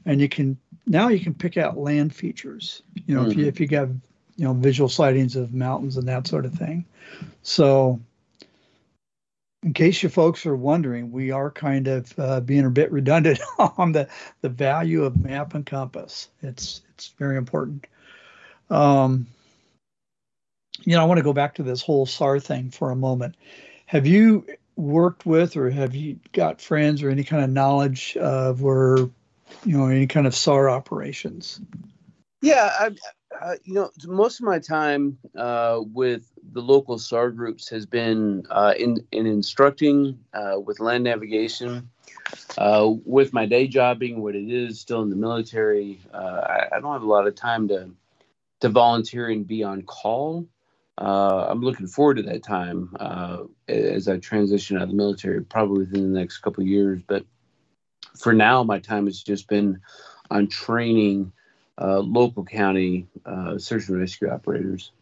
and 0.04 0.20
you 0.20 0.28
can 0.28 0.56
now 0.86 1.08
you 1.08 1.20
can 1.20 1.34
pick 1.34 1.56
out 1.56 1.76
land 1.76 2.14
features 2.14 2.82
you 3.06 3.14
know 3.14 3.22
mm-hmm. 3.22 3.30
if 3.30 3.36
you 3.36 3.46
if 3.46 3.60
you 3.60 3.66
got 3.66 3.88
you 4.36 4.44
know 4.44 4.52
visual 4.52 4.88
sightings 4.88 5.34
of 5.36 5.54
mountains 5.54 5.96
and 5.96 6.08
that 6.08 6.26
sort 6.26 6.44
of 6.44 6.54
thing. 6.54 6.84
So 7.42 8.00
in 9.62 9.72
case 9.72 10.02
you 10.02 10.08
folks 10.08 10.46
are 10.46 10.56
wondering 10.56 11.10
we 11.10 11.30
are 11.30 11.50
kind 11.50 11.88
of 11.88 12.14
uh, 12.18 12.40
being 12.40 12.66
a 12.66 12.70
bit 12.70 12.92
redundant 12.92 13.40
on 13.58 13.92
the 13.92 14.08
the 14.42 14.48
value 14.48 15.04
of 15.04 15.22
map 15.22 15.54
and 15.54 15.66
compass. 15.66 16.28
It's 16.42 16.82
it's 16.90 17.14
very 17.18 17.36
important. 17.36 17.86
Um 18.70 19.26
you 20.84 20.94
know 20.94 21.02
i 21.02 21.04
want 21.04 21.18
to 21.18 21.24
go 21.24 21.32
back 21.32 21.54
to 21.54 21.62
this 21.62 21.82
whole 21.82 22.06
sar 22.06 22.38
thing 22.38 22.70
for 22.70 22.90
a 22.90 22.96
moment 22.96 23.34
have 23.86 24.06
you 24.06 24.44
worked 24.76 25.24
with 25.24 25.56
or 25.56 25.70
have 25.70 25.94
you 25.94 26.20
got 26.32 26.60
friends 26.60 27.02
or 27.02 27.10
any 27.10 27.24
kind 27.24 27.42
of 27.42 27.50
knowledge 27.50 28.16
of 28.18 28.60
where 28.60 28.98
you 29.64 29.76
know 29.76 29.86
any 29.86 30.06
kind 30.06 30.26
of 30.26 30.34
SAR 30.34 30.68
operations? 30.68 31.60
Yeah, 32.42 32.70
I, 33.40 33.56
you 33.64 33.74
know, 33.74 33.90
most 34.06 34.40
of 34.40 34.46
my 34.46 34.58
time 34.58 35.18
uh, 35.36 35.80
with 35.92 36.30
the 36.52 36.60
local 36.60 36.98
SAR 36.98 37.30
groups 37.30 37.68
has 37.70 37.86
been 37.86 38.46
uh, 38.50 38.74
in 38.78 38.98
in 39.12 39.26
instructing 39.26 40.18
uh, 40.32 40.60
with 40.60 40.80
land 40.80 41.04
navigation. 41.04 41.90
Uh, 42.58 42.90
with 43.04 43.32
my 43.32 43.46
day 43.46 43.68
job 43.68 44.00
being 44.00 44.20
what 44.20 44.34
it 44.34 44.50
is, 44.50 44.80
still 44.80 45.00
in 45.02 45.10
the 45.10 45.16
military, 45.16 46.00
uh, 46.12 46.16
I, 46.16 46.68
I, 46.76 46.80
don't 46.80 46.92
have 46.92 47.02
a 47.02 47.06
lot 47.06 47.28
of 47.28 47.36
time 47.36 47.68
to 47.68 47.90
to 48.60 48.68
volunteer 48.68 49.28
and 49.28 49.46
be 49.46 49.62
on 49.62 49.82
call. 49.82 50.48
I'm 50.98 51.60
looking 51.60 51.86
forward 51.86 52.16
to 52.16 52.22
that 52.24 52.42
time 52.42 52.94
as 53.68 54.08
I 54.08 54.18
transition 54.18 54.76
out 54.76 54.84
of 54.84 54.88
the 54.88 54.94
military, 54.94 55.42
probably 55.42 55.80
within 55.80 56.12
the 56.12 56.18
next 56.18 56.38
couple 56.38 56.64
years. 56.64 57.00
But 57.06 57.24
for 58.16 58.32
now, 58.32 58.62
my 58.62 58.78
time 58.78 59.06
has 59.06 59.22
just 59.22 59.48
been 59.48 59.80
on 60.30 60.48
training 60.48 61.32
uh, 61.78 61.98
local 61.98 62.44
county 62.44 63.06
uh, 63.24 63.58
search 63.58 63.88
and 63.88 63.98
rescue 63.98 64.30
operators. 64.30 64.92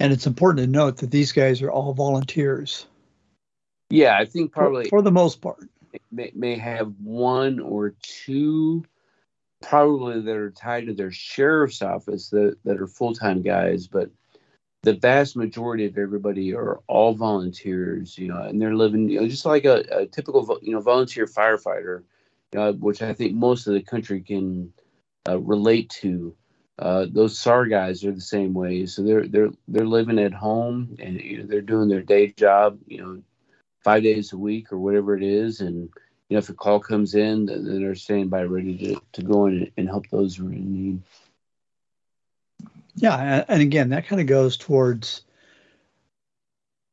And 0.00 0.12
it's 0.12 0.26
important 0.26 0.64
to 0.64 0.70
note 0.70 0.98
that 0.98 1.10
these 1.10 1.32
guys 1.32 1.62
are 1.62 1.70
all 1.70 1.92
volunteers. 1.94 2.86
Yeah, 3.90 4.16
I 4.16 4.24
think 4.24 4.52
probably 4.52 4.84
for, 4.84 4.90
for 4.90 5.02
the 5.02 5.10
most 5.10 5.40
part 5.40 5.68
may, 6.10 6.32
may 6.34 6.56
have 6.56 6.92
one 7.00 7.60
or 7.60 7.94
two 8.02 8.84
probably 9.64 10.20
that 10.20 10.36
are 10.36 10.50
tied 10.50 10.86
to 10.86 10.94
their 10.94 11.10
sheriff's 11.10 11.82
office 11.82 12.30
that, 12.30 12.56
that 12.64 12.80
are 12.80 12.86
full-time 12.86 13.42
guys 13.42 13.86
but 13.86 14.10
the 14.84 14.92
vast 14.92 15.34
majority 15.34 15.86
of 15.86 15.96
everybody 15.96 16.54
are 16.54 16.80
all 16.88 17.14
volunteers, 17.14 18.18
you 18.18 18.28
know, 18.28 18.42
and 18.42 18.60
they're 18.60 18.74
living, 18.74 19.08
you 19.08 19.18
know, 19.18 19.26
just 19.26 19.46
like 19.46 19.64
a, 19.64 19.82
a 19.90 20.06
typical, 20.06 20.58
you 20.62 20.72
know, 20.72 20.80
volunteer 20.80 21.26
firefighter, 21.26 22.02
uh, 22.54 22.72
which 22.72 23.00
I 23.00 23.14
think 23.14 23.32
most 23.32 23.66
of 23.66 23.72
the 23.72 23.80
country 23.80 24.20
can 24.20 24.72
uh, 25.26 25.38
relate 25.40 25.88
to. 26.02 26.36
Uh, 26.78 27.06
those 27.10 27.38
SAR 27.38 27.66
guys 27.66 28.04
are 28.04 28.12
the 28.12 28.20
same 28.20 28.52
way. 28.52 28.84
So 28.84 29.02
they're 29.02 29.26
they're 29.26 29.50
they're 29.68 29.86
living 29.86 30.18
at 30.18 30.34
home 30.34 30.96
and 30.98 31.18
you 31.18 31.38
know, 31.38 31.46
they're 31.46 31.62
doing 31.62 31.88
their 31.88 32.02
day 32.02 32.34
job, 32.36 32.78
you 32.86 32.98
know, 32.98 33.22
five 33.82 34.02
days 34.02 34.32
a 34.32 34.36
week 34.36 34.70
or 34.70 34.78
whatever 34.78 35.16
it 35.16 35.22
is, 35.22 35.60
and 35.60 35.88
you 36.28 36.34
know 36.34 36.38
if 36.38 36.48
a 36.48 36.54
call 36.54 36.80
comes 36.80 37.14
in, 37.14 37.46
then 37.46 37.80
they're 37.80 37.94
standing 37.94 38.28
by 38.28 38.42
ready 38.44 38.76
to, 38.78 39.02
to 39.12 39.22
go 39.22 39.46
in 39.46 39.70
and 39.76 39.88
help 39.88 40.08
those 40.08 40.36
who 40.36 40.48
are 40.48 40.52
in 40.52 40.72
need. 40.72 41.02
Yeah, 42.96 43.44
and 43.48 43.60
again, 43.60 43.90
that 43.90 44.06
kind 44.06 44.20
of 44.20 44.26
goes 44.26 44.56
towards. 44.56 45.22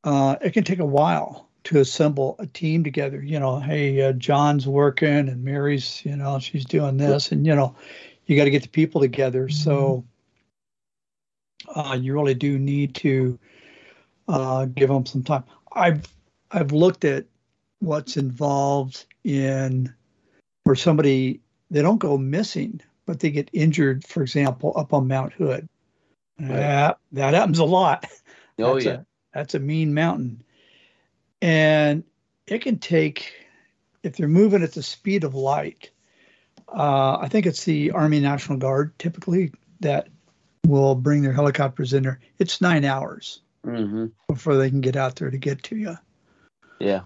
Uh, 0.04 0.36
it 0.42 0.52
can 0.52 0.64
take 0.64 0.80
a 0.80 0.86
while 0.86 1.48
to 1.66 1.80
assemble 1.80 2.36
a 2.40 2.48
team 2.48 2.84
together. 2.84 3.22
You 3.22 3.40
know, 3.40 3.60
hey, 3.60 4.02
uh, 4.02 4.14
John's 4.14 4.68
working 4.68 5.30
and 5.30 5.44
Mary's, 5.44 6.04
you 6.04 6.16
know, 6.16 6.40
she's 6.40 6.66
doing 6.66 6.98
this, 6.98 7.32
and 7.32 7.46
you 7.46 7.56
know, 7.56 7.76
you 8.26 8.36
got 8.36 8.46
to 8.46 8.50
get 8.50 8.64
the 8.64 8.70
people 8.70 9.02
together. 9.02 9.44
Mm-hmm. 9.48 9.64
So 9.64 10.06
uh, 11.76 11.98
you 12.00 12.14
really 12.14 12.34
do 12.34 12.58
need 12.58 12.96
to 12.96 13.38
uh, 14.28 14.66
give 14.66 14.90
them 14.90 15.06
some 15.06 15.24
time. 15.24 15.44
I've 15.72 16.08
I've 16.52 16.72
looked 16.72 17.06
at 17.06 17.26
what's 17.82 18.16
involved 18.16 19.06
in 19.24 19.94
where 20.64 20.76
somebody 20.76 21.42
they 21.70 21.82
don't 21.82 21.98
go 21.98 22.18
missing, 22.18 22.82
but 23.06 23.20
they 23.20 23.32
get 23.32 23.50
injured, 23.54 24.06
for 24.06 24.22
example, 24.22 24.74
up 24.76 24.94
on 24.94 25.08
Mount 25.08 25.34
Hood. 25.34 25.68
Yeah, 26.40 26.94
that 27.12 27.34
happens 27.34 27.60
a 27.60 27.66
lot. 27.66 28.06
Oh 28.60 28.76
that's 28.76 28.86
yeah, 28.86 28.92
a, 28.92 29.06
that's 29.34 29.56
a 29.56 29.60
mean 29.60 29.96
mountain, 29.96 30.44
and 31.42 32.04
it 32.46 32.62
can 32.62 32.78
take 32.78 33.34
if 34.04 34.18
they're 34.18 34.28
moving 34.28 34.62
at 34.62 34.74
the 34.74 34.84
speed 34.84 35.24
of 35.24 35.34
light. 35.34 35.90
Uh, 36.68 37.18
I 37.18 37.28
think 37.28 37.48
it's 37.48 37.64
the 37.64 37.92
Army 37.92 38.20
National 38.20 38.60
Guard 38.60 38.92
typically 39.00 39.54
that 39.80 40.10
will 40.68 40.94
bring 40.94 41.24
their 41.24 41.34
helicopters 41.34 41.94
in 41.94 42.04
there. 42.04 42.20
It's 42.38 42.62
nine 42.62 42.86
hours 42.86 43.40
mm-hmm. 43.66 44.08
before 44.28 44.58
they 44.58 44.70
can 44.70 44.82
get 44.82 44.96
out 44.96 45.16
there 45.16 45.32
to 45.32 45.38
get 45.38 45.64
to 45.64 45.76
you. 45.76 45.98
Yeah, 46.80 47.02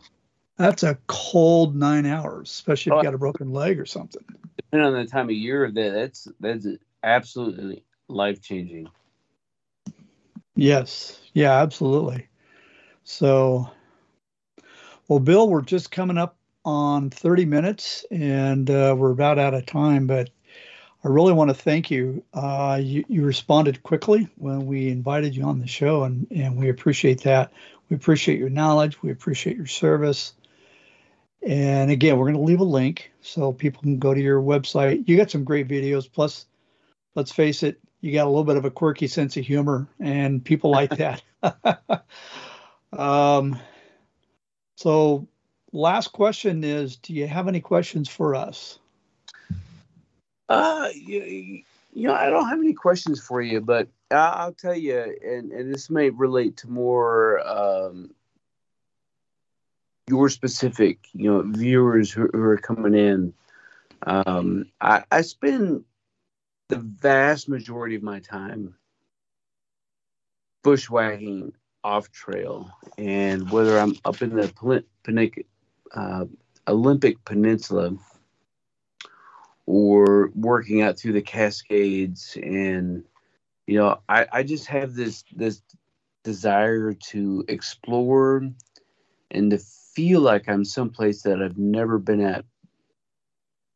that's 0.57 0.83
a 0.83 0.97
cold 1.07 1.75
nine 1.75 2.05
hours, 2.05 2.49
especially 2.49 2.91
if 2.91 2.93
oh, 2.95 2.97
you 2.99 3.03
got 3.03 3.13
a 3.13 3.19
broken 3.19 3.51
leg 3.51 3.79
or 3.79 3.85
something. 3.85 4.23
Depending 4.57 4.87
on 4.87 4.93
the 4.93 5.09
time 5.09 5.25
of 5.25 5.31
year, 5.31 5.69
that 5.71 5.91
that's 5.91 6.27
that's 6.39 6.67
absolutely 7.03 7.83
life 8.07 8.41
changing. 8.41 8.87
Yes. 10.55 11.19
Yeah, 11.33 11.61
absolutely. 11.61 12.27
So, 13.03 13.69
well, 15.07 15.19
Bill, 15.19 15.49
we're 15.49 15.61
just 15.61 15.91
coming 15.91 16.17
up 16.17 16.37
on 16.63 17.09
30 17.09 17.45
minutes 17.45 18.05
and 18.09 18.69
uh, 18.69 18.95
we're 18.97 19.11
about 19.11 19.37
out 19.37 19.53
of 19.53 19.65
time, 19.65 20.07
but 20.07 20.29
I 21.03 21.09
really 21.09 21.33
want 21.33 21.49
to 21.49 21.53
thank 21.53 21.91
you. 21.91 22.23
Uh, 22.33 22.79
you. 22.81 23.05
You 23.07 23.23
responded 23.25 23.83
quickly 23.83 24.27
when 24.37 24.65
we 24.65 24.89
invited 24.89 25.35
you 25.35 25.43
on 25.43 25.59
the 25.59 25.67
show, 25.67 26.03
and, 26.03 26.25
and 26.31 26.57
we 26.57 26.69
appreciate 26.69 27.21
that. 27.21 27.51
We 27.89 27.95
appreciate 27.95 28.39
your 28.39 28.49
knowledge. 28.49 29.03
We 29.03 29.11
appreciate 29.11 29.55
your 29.55 29.67
service. 29.67 30.33
And 31.45 31.91
again, 31.91 32.17
we're 32.17 32.25
going 32.25 32.35
to 32.35 32.41
leave 32.41 32.59
a 32.59 32.63
link 32.63 33.11
so 33.21 33.53
people 33.53 33.83
can 33.83 33.99
go 33.99 34.13
to 34.13 34.19
your 34.19 34.41
website. 34.41 35.07
You 35.07 35.15
got 35.15 35.29
some 35.29 35.43
great 35.43 35.67
videos. 35.67 36.11
Plus, 36.11 36.47
let's 37.13 37.31
face 37.31 37.61
it, 37.61 37.79
you 38.01 38.11
got 38.11 38.25
a 38.25 38.29
little 38.29 38.43
bit 38.43 38.57
of 38.57 38.65
a 38.65 38.71
quirky 38.71 39.07
sense 39.07 39.37
of 39.37 39.45
humor, 39.45 39.87
and 39.99 40.43
people 40.43 40.71
like 40.71 40.89
that. 40.97 41.21
um, 42.93 43.59
so, 44.75 45.27
last 45.71 46.07
question 46.13 46.63
is: 46.63 46.95
Do 46.97 47.13
you 47.13 47.27
have 47.27 47.47
any 47.47 47.61
questions 47.61 48.09
for 48.09 48.33
us? 48.33 48.79
Uh, 50.49 50.89
you, 50.95 51.63
you 51.93 52.07
know, 52.07 52.13
I 52.13 52.29
don't 52.29 52.49
have 52.49 52.59
any 52.59 52.73
questions 52.73 53.21
for 53.21 53.41
you, 53.41 53.61
but 53.61 53.87
I'll 54.11 54.53
tell 54.53 54.75
you, 54.75 55.15
and, 55.23 55.51
and 55.51 55.73
this 55.73 55.89
may 55.89 56.09
relate 56.09 56.57
to 56.57 56.69
more 56.69 57.47
um, 57.47 58.04
your 60.07 60.29
specific, 60.29 60.99
you 61.13 61.31
know, 61.31 61.41
viewers 61.45 62.11
who, 62.11 62.29
who 62.31 62.41
are 62.41 62.57
coming 62.57 62.93
in. 62.93 63.33
Um, 64.03 64.65
I, 64.79 65.03
I 65.11 65.21
spend 65.21 65.83
the 66.69 66.77
vast 66.77 67.49
majority 67.49 67.95
of 67.95 68.03
my 68.03 68.19
time 68.19 68.75
bushwhacking 70.63 71.53
off 71.83 72.11
trail, 72.11 72.69
and 72.97 73.49
whether 73.51 73.79
I'm 73.79 73.95
up 74.05 74.21
in 74.21 74.35
the 74.35 74.51
uh, 75.93 76.25
Olympic 76.67 77.23
Peninsula 77.25 77.95
or 79.67 80.29
working 80.35 80.81
out 80.81 80.99
through 80.99 81.13
the 81.13 81.21
Cascades, 81.21 82.37
and 82.41 83.03
you 83.67 83.77
know, 83.77 83.99
I, 84.09 84.27
I 84.31 84.43
just 84.43 84.67
have 84.67 84.93
this 84.93 85.23
this 85.35 85.61
desire 86.23 86.93
to 86.93 87.45
explore 87.47 88.49
and 89.31 89.51
to 89.51 89.59
feel 89.95 90.21
like 90.21 90.47
I'm 90.49 90.65
someplace 90.65 91.23
that 91.23 91.41
I've 91.41 91.57
never 91.57 91.97
been 91.97 92.21
at 92.21 92.45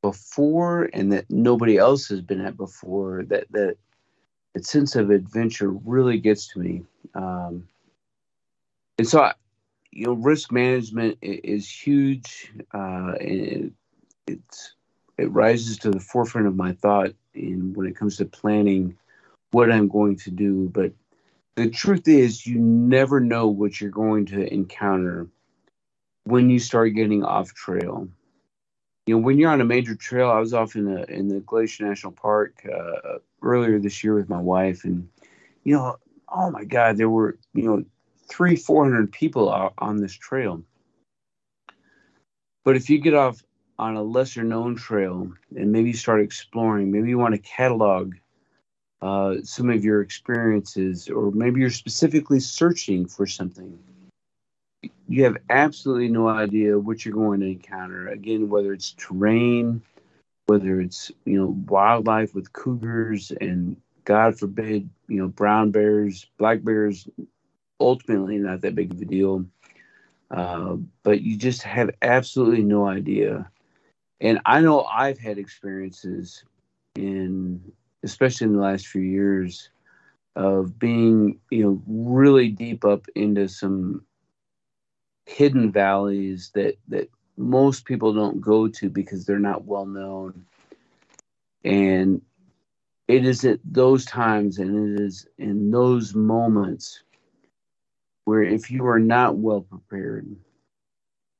before 0.01 0.89
and 0.93 1.11
that 1.11 1.29
nobody 1.29 1.77
else 1.77 2.07
has 2.09 2.21
been 2.21 2.41
at 2.41 2.57
before 2.57 3.23
that 3.27 3.45
that 3.51 3.77
that 4.53 4.65
sense 4.65 4.95
of 4.95 5.09
adventure 5.09 5.69
really 5.69 6.17
gets 6.17 6.47
to 6.47 6.59
me. 6.59 6.83
Um, 7.15 7.67
and 8.97 9.07
so 9.07 9.21
I, 9.21 9.33
you 9.91 10.07
know 10.07 10.13
risk 10.13 10.51
management 10.51 11.17
is 11.21 11.69
huge. 11.69 12.51
Uh, 12.73 13.13
and 13.19 13.73
it, 14.27 14.39
it 15.17 15.31
rises 15.31 15.77
to 15.79 15.91
the 15.91 15.99
forefront 15.99 16.47
of 16.47 16.55
my 16.55 16.73
thought 16.73 17.13
in 17.33 17.73
when 17.73 17.87
it 17.87 17.95
comes 17.95 18.17
to 18.17 18.25
planning 18.25 18.97
what 19.51 19.71
I'm 19.71 19.87
going 19.87 20.15
to 20.17 20.31
do. 20.31 20.69
But 20.69 20.93
the 21.55 21.69
truth 21.69 22.07
is 22.07 22.45
you 22.45 22.59
never 22.59 23.19
know 23.19 23.47
what 23.47 23.81
you're 23.81 23.89
going 23.89 24.25
to 24.27 24.53
encounter 24.53 25.27
when 26.29 26.49
you 26.49 26.59
start 26.59 26.93
getting 26.93 27.23
off 27.23 27.53
trail 27.53 28.07
you 29.09 29.15
know, 29.15 29.21
when 29.21 29.39
you're 29.39 29.49
on 29.49 29.59
a 29.59 29.65
major 29.65 29.95
trail, 29.95 30.29
I 30.29 30.39
was 30.39 30.53
off 30.53 30.75
in 30.75 30.85
the 30.85 31.03
in 31.11 31.29
the 31.29 31.39
Glacier 31.39 31.83
National 31.83 32.11
Park 32.11 32.63
uh, 32.71 33.17
earlier 33.41 33.79
this 33.79 34.03
year 34.03 34.13
with 34.13 34.29
my 34.29 34.39
wife, 34.39 34.83
and 34.83 35.09
you 35.63 35.75
know, 35.75 35.97
oh 36.31 36.51
my 36.51 36.63
God, 36.63 36.97
there 36.97 37.09
were 37.09 37.39
you 37.55 37.63
know 37.63 37.83
three, 38.29 38.55
four 38.55 38.83
hundred 38.83 39.11
people 39.11 39.49
on 39.79 39.97
this 39.97 40.13
trail. 40.13 40.61
But 42.63 42.75
if 42.75 42.87
you 42.87 42.99
get 42.99 43.15
off 43.15 43.43
on 43.79 43.95
a 43.95 44.03
lesser 44.03 44.43
known 44.43 44.75
trail 44.75 45.31
and 45.55 45.71
maybe 45.71 45.91
start 45.91 46.21
exploring, 46.21 46.91
maybe 46.91 47.09
you 47.09 47.17
want 47.17 47.33
to 47.33 47.41
catalog 47.41 48.13
uh, 49.01 49.37
some 49.41 49.71
of 49.71 49.83
your 49.83 50.03
experiences, 50.03 51.09
or 51.09 51.31
maybe 51.31 51.61
you're 51.61 51.71
specifically 51.71 52.39
searching 52.39 53.07
for 53.07 53.25
something 53.25 53.75
you 55.09 55.23
have 55.23 55.37
absolutely 55.49 56.07
no 56.07 56.27
idea 56.27 56.77
what 56.77 57.03
you're 57.03 57.15
going 57.15 57.39
to 57.39 57.47
encounter. 57.47 58.07
Again, 58.09 58.47
whether 58.47 58.71
it's 58.71 58.93
terrain, 58.95 59.81
whether 60.45 60.79
it's 60.79 61.11
you 61.25 61.41
know 61.41 61.57
wildlife 61.67 62.35
with 62.35 62.53
cougars 62.53 63.31
and 63.41 63.75
God 64.05 64.37
forbid 64.37 64.87
you 65.07 65.17
know 65.17 65.27
brown 65.27 65.71
bears, 65.71 66.27
black 66.37 66.63
bears. 66.63 67.07
Ultimately, 67.79 68.37
not 68.37 68.61
that 68.61 68.75
big 68.75 68.93
of 68.93 69.01
a 69.01 69.05
deal, 69.05 69.45
uh, 70.29 70.75
but 71.01 71.21
you 71.21 71.37
just 71.37 71.63
have 71.63 71.89
absolutely 72.03 72.63
no 72.63 72.87
idea. 72.87 73.49
And 74.21 74.39
I 74.45 74.61
know 74.61 74.83
I've 74.83 75.17
had 75.17 75.37
experiences 75.39 76.43
in, 76.95 77.71
especially 78.03 78.45
in 78.45 78.53
the 78.53 78.61
last 78.61 78.85
few 78.87 79.01
years, 79.01 79.69
of 80.35 80.77
being 80.77 81.39
you 81.49 81.63
know 81.63 81.81
really 81.87 82.49
deep 82.49 82.85
up 82.85 83.05
into 83.15 83.47
some 83.47 84.03
hidden 85.29 85.71
valleys 85.71 86.51
that 86.55 86.75
that 86.87 87.09
most 87.37 87.85
people 87.85 88.13
don't 88.13 88.41
go 88.41 88.67
to 88.67 88.89
because 88.89 89.25
they're 89.25 89.39
not 89.39 89.63
well 89.65 89.85
known. 89.85 90.45
And 91.63 92.21
it 93.07 93.25
is 93.25 93.45
at 93.45 93.59
those 93.63 94.05
times 94.05 94.57
and 94.59 94.99
it 94.99 95.01
is 95.03 95.27
in 95.37 95.71
those 95.71 96.15
moments 96.15 97.03
where 98.25 98.43
if 98.43 98.69
you 98.71 98.85
are 98.87 98.99
not 98.99 99.37
well 99.37 99.61
prepared 99.61 100.27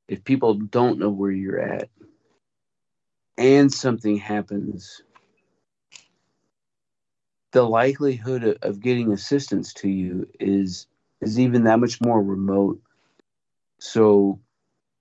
if 0.08 0.24
people 0.24 0.56
don't 0.56 1.00
know 1.00 1.10
where 1.10 1.32
you're 1.32 1.60
at 1.60 1.90
and 3.38 3.72
something 3.72 4.18
happens 4.18 5.04
the 7.52 7.64
likelihood 7.64 8.58
of, 8.64 8.80
getting 8.80 9.12
assistance 9.12 9.74
to 9.74 9.90
you 9.90 10.28
is 10.40 10.88
is 11.22 11.40
even 11.40 11.64
that 11.66 11.80
much 11.80 12.02
more 12.02 12.22
remote 12.22 12.82
so, 13.80 14.40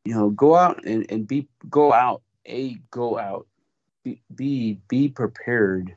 you 0.05 0.15
know, 0.15 0.31
go 0.31 0.57
out 0.57 0.85
and, 0.85 1.07
and 1.11 1.27
be 1.27 1.49
go 1.69 1.93
out. 1.93 2.23
A 2.47 2.75
go 2.91 3.19
out. 3.19 3.47
B, 4.05 4.23
B 4.35 4.81
be 4.89 5.09
prepared 5.09 5.95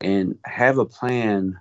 and 0.00 0.38
have 0.44 0.78
a 0.78 0.84
plan 0.84 1.58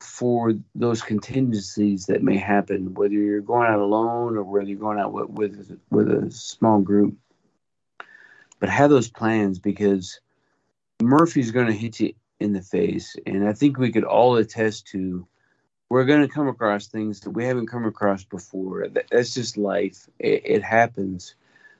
for 0.00 0.54
those 0.74 1.02
contingencies 1.02 2.06
that 2.06 2.22
may 2.22 2.36
happen, 2.36 2.94
whether 2.94 3.14
you're 3.14 3.40
going 3.40 3.68
out 3.68 3.80
alone 3.80 4.36
or 4.36 4.44
whether 4.44 4.66
you're 4.66 4.78
going 4.78 4.98
out 4.98 5.12
with 5.12 5.28
with, 5.30 5.78
with 5.90 6.08
a 6.10 6.30
small 6.30 6.80
group. 6.80 7.16
But 8.60 8.68
have 8.68 8.90
those 8.90 9.08
plans 9.08 9.58
because 9.58 10.20
Murphy's 11.02 11.50
going 11.50 11.66
to 11.66 11.72
hit 11.72 11.98
you 11.98 12.12
in 12.38 12.52
the 12.52 12.62
face, 12.62 13.16
and 13.26 13.48
I 13.48 13.54
think 13.54 13.78
we 13.78 13.92
could 13.92 14.04
all 14.04 14.36
attest 14.36 14.88
to 14.88 15.26
we're 15.90 16.04
going 16.04 16.22
to 16.22 16.32
come 16.32 16.46
across 16.46 16.86
things 16.86 17.20
that 17.20 17.30
we 17.30 17.44
haven't 17.44 17.66
come 17.66 17.84
across 17.84 18.22
before. 18.22 18.86
That's 19.10 19.34
just 19.34 19.58
life. 19.58 20.08
It, 20.20 20.42
it, 20.44 20.62
happens. 20.62 21.34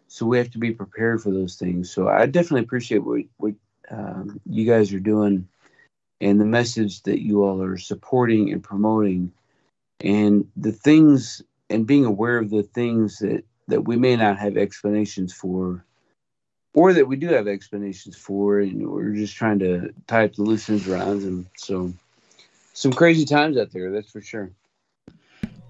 So 0.09 0.27
we 0.27 0.39
have 0.39 0.51
to 0.51 0.59
be 0.59 0.73
prepared 0.73 1.23
for 1.23 1.31
those 1.31 1.55
things. 1.55 1.91
So 1.91 2.09
I 2.09 2.27
definitely 2.27 2.63
appreciate 2.63 3.05
what, 3.05 3.23
what 3.37 3.55
um, 3.89 4.41
you 4.45 4.67
guys 4.67 4.93
are 4.93 5.01
doing 5.01 5.49
and 6.21 6.41
the 6.41 6.45
message 6.45 7.05
that 7.05 7.23
you 7.23 7.45
all 7.45 7.63
are 7.63 7.79
supporting 7.79 8.53
and 8.53 8.63
promoting 8.63 9.33
and 10.01 10.51
the 10.57 10.73
things 10.73 11.41
and 11.71 11.87
being 11.87 12.05
aware 12.05 12.39
of 12.39 12.51
the 12.51 12.65
things 12.65 13.21
that, 13.21 13.45
that 13.69 13.83
we 13.83 13.97
may 13.97 14.17
not 14.17 14.39
have 14.39 14.57
explanations 14.57 15.33
for 15.33 15.85
or 16.75 16.93
that 16.93 17.07
we 17.07 17.15
do 17.15 17.29
have 17.29 17.47
explanations 17.47 18.17
for 18.17 18.59
and 18.59 18.89
we're 18.89 19.15
just 19.15 19.37
trying 19.37 19.61
to 19.61 19.95
tie 20.09 20.25
up 20.25 20.35
the 20.35 20.43
loose 20.43 20.69
ends 20.69 20.89
around 20.89 21.23
them. 21.23 21.47
So 21.57 21.93
some 22.73 22.93
crazy 22.93 23.25
times 23.25 23.57
out 23.57 23.71
there, 23.73 23.91
that's 23.91 24.11
for 24.11 24.21
sure. 24.21 24.53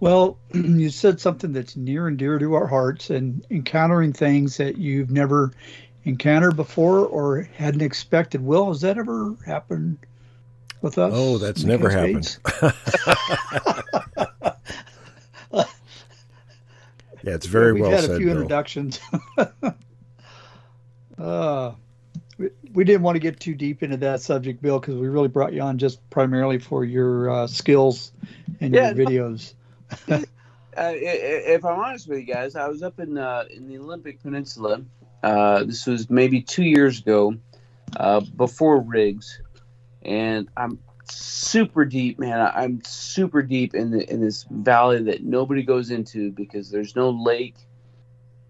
Well, 0.00 0.38
you 0.54 0.90
said 0.90 1.20
something 1.20 1.52
that's 1.52 1.76
near 1.76 2.08
and 2.08 2.18
dear 2.18 2.38
to 2.38 2.54
our 2.54 2.66
hearts 2.66 3.10
and 3.10 3.44
encountering 3.50 4.12
things 4.12 4.56
that 4.56 4.78
you've 4.78 5.10
never 5.10 5.52
encountered 6.04 6.56
before 6.56 7.00
or 7.06 7.42
hadn't 7.42 7.82
expected. 7.82 8.42
Will, 8.42 8.68
has 8.68 8.80
that 8.80 8.96
ever 8.98 9.36
happened 9.44 9.98
with 10.80 10.98
us? 10.98 11.12
Oh, 11.14 11.38
that's 11.38 11.62
never 11.64 11.90
happened. 11.90 12.38
yeah, 17.22 17.34
it's 17.34 17.46
very 17.46 17.74
We've 17.74 17.82
well 17.82 17.90
had 17.90 18.00
said. 18.00 18.10
a 18.12 18.16
few 18.16 18.26
Bill. 18.26 18.36
introductions. 18.36 18.98
uh, 21.18 21.72
we, 22.72 22.84
didn't 22.84 23.02
want 23.02 23.16
to 23.16 23.20
get 23.20 23.40
too 23.40 23.54
deep 23.54 23.82
into 23.82 23.96
that 23.98 24.20
subject, 24.20 24.62
Bill, 24.62 24.78
because 24.78 24.96
we 24.96 25.08
really 25.08 25.28
brought 25.28 25.52
you 25.52 25.60
on 25.60 25.78
just 25.78 26.08
primarily 26.10 26.58
for 26.58 26.84
your 26.84 27.30
uh, 27.30 27.46
skills 27.46 28.12
and 28.60 28.74
yeah, 28.74 28.92
your 28.92 29.06
videos. 29.06 29.54
uh, 30.10 30.22
if 30.76 31.64
I'm 31.64 31.78
honest 31.78 32.08
with 32.08 32.18
you 32.18 32.24
guys, 32.24 32.56
I 32.56 32.68
was 32.68 32.82
up 32.82 32.98
in 32.98 33.18
uh, 33.18 33.44
in 33.54 33.68
the 33.68 33.78
Olympic 33.78 34.22
Peninsula. 34.22 34.82
Uh, 35.22 35.64
this 35.64 35.86
was 35.86 36.08
maybe 36.08 36.40
two 36.40 36.64
years 36.64 37.00
ago, 37.00 37.34
uh, 37.96 38.20
before 38.20 38.80
rigs, 38.80 39.40
and 40.02 40.48
I'm 40.56 40.78
super 41.04 41.84
deep, 41.84 42.18
man. 42.18 42.50
I'm 42.54 42.80
super 42.84 43.42
deep 43.42 43.74
in 43.74 43.90
the 43.90 44.10
in 44.10 44.20
this 44.20 44.46
valley 44.50 45.02
that 45.04 45.24
nobody 45.24 45.62
goes 45.62 45.90
into 45.90 46.32
because 46.32 46.70
there's 46.70 46.96
no 46.96 47.10
lake 47.10 47.56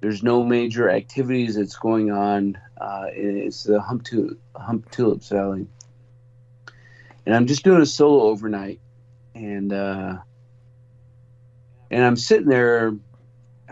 there's 0.00 0.22
no 0.22 0.42
major 0.42 0.90
activities 0.90 1.56
that's 1.56 1.76
going 1.76 2.10
on. 2.10 2.58
Uh, 2.80 3.06
it's 3.10 3.64
the 3.64 3.80
Hump, 3.80 4.04
tu- 4.04 4.38
Humptulips 4.54 5.28
Valley, 5.28 5.66
and 7.26 7.34
I'm 7.34 7.46
just 7.46 7.64
doing 7.64 7.82
a 7.82 7.86
solo 7.86 8.24
overnight, 8.24 8.80
and 9.34 9.72
uh, 9.72 10.16
and 11.90 12.04
I'm 12.04 12.16
sitting 12.16 12.48
there, 12.48 12.96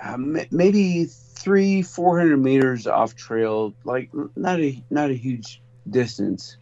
uh, 0.02 0.16
maybe 0.50 1.06
three, 1.06 1.82
four 1.82 2.18
hundred 2.18 2.38
meters 2.38 2.86
off 2.86 3.14
trail, 3.14 3.74
like 3.84 4.10
not 4.36 4.60
a 4.60 4.82
not 4.90 5.10
a 5.10 5.14
huge 5.14 5.62
distance. 5.88 6.56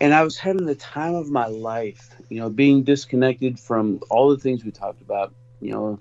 And 0.00 0.12
I 0.12 0.24
was 0.24 0.36
having 0.36 0.66
the 0.66 0.74
time 0.74 1.14
of 1.14 1.30
my 1.30 1.46
life, 1.46 2.14
you 2.28 2.38
know, 2.38 2.50
being 2.50 2.82
disconnected 2.82 3.58
from 3.58 4.00
all 4.10 4.28
the 4.28 4.36
things 4.36 4.62
we 4.62 4.70
talked 4.70 5.00
about, 5.00 5.32
you 5.60 5.70
know, 5.72 5.98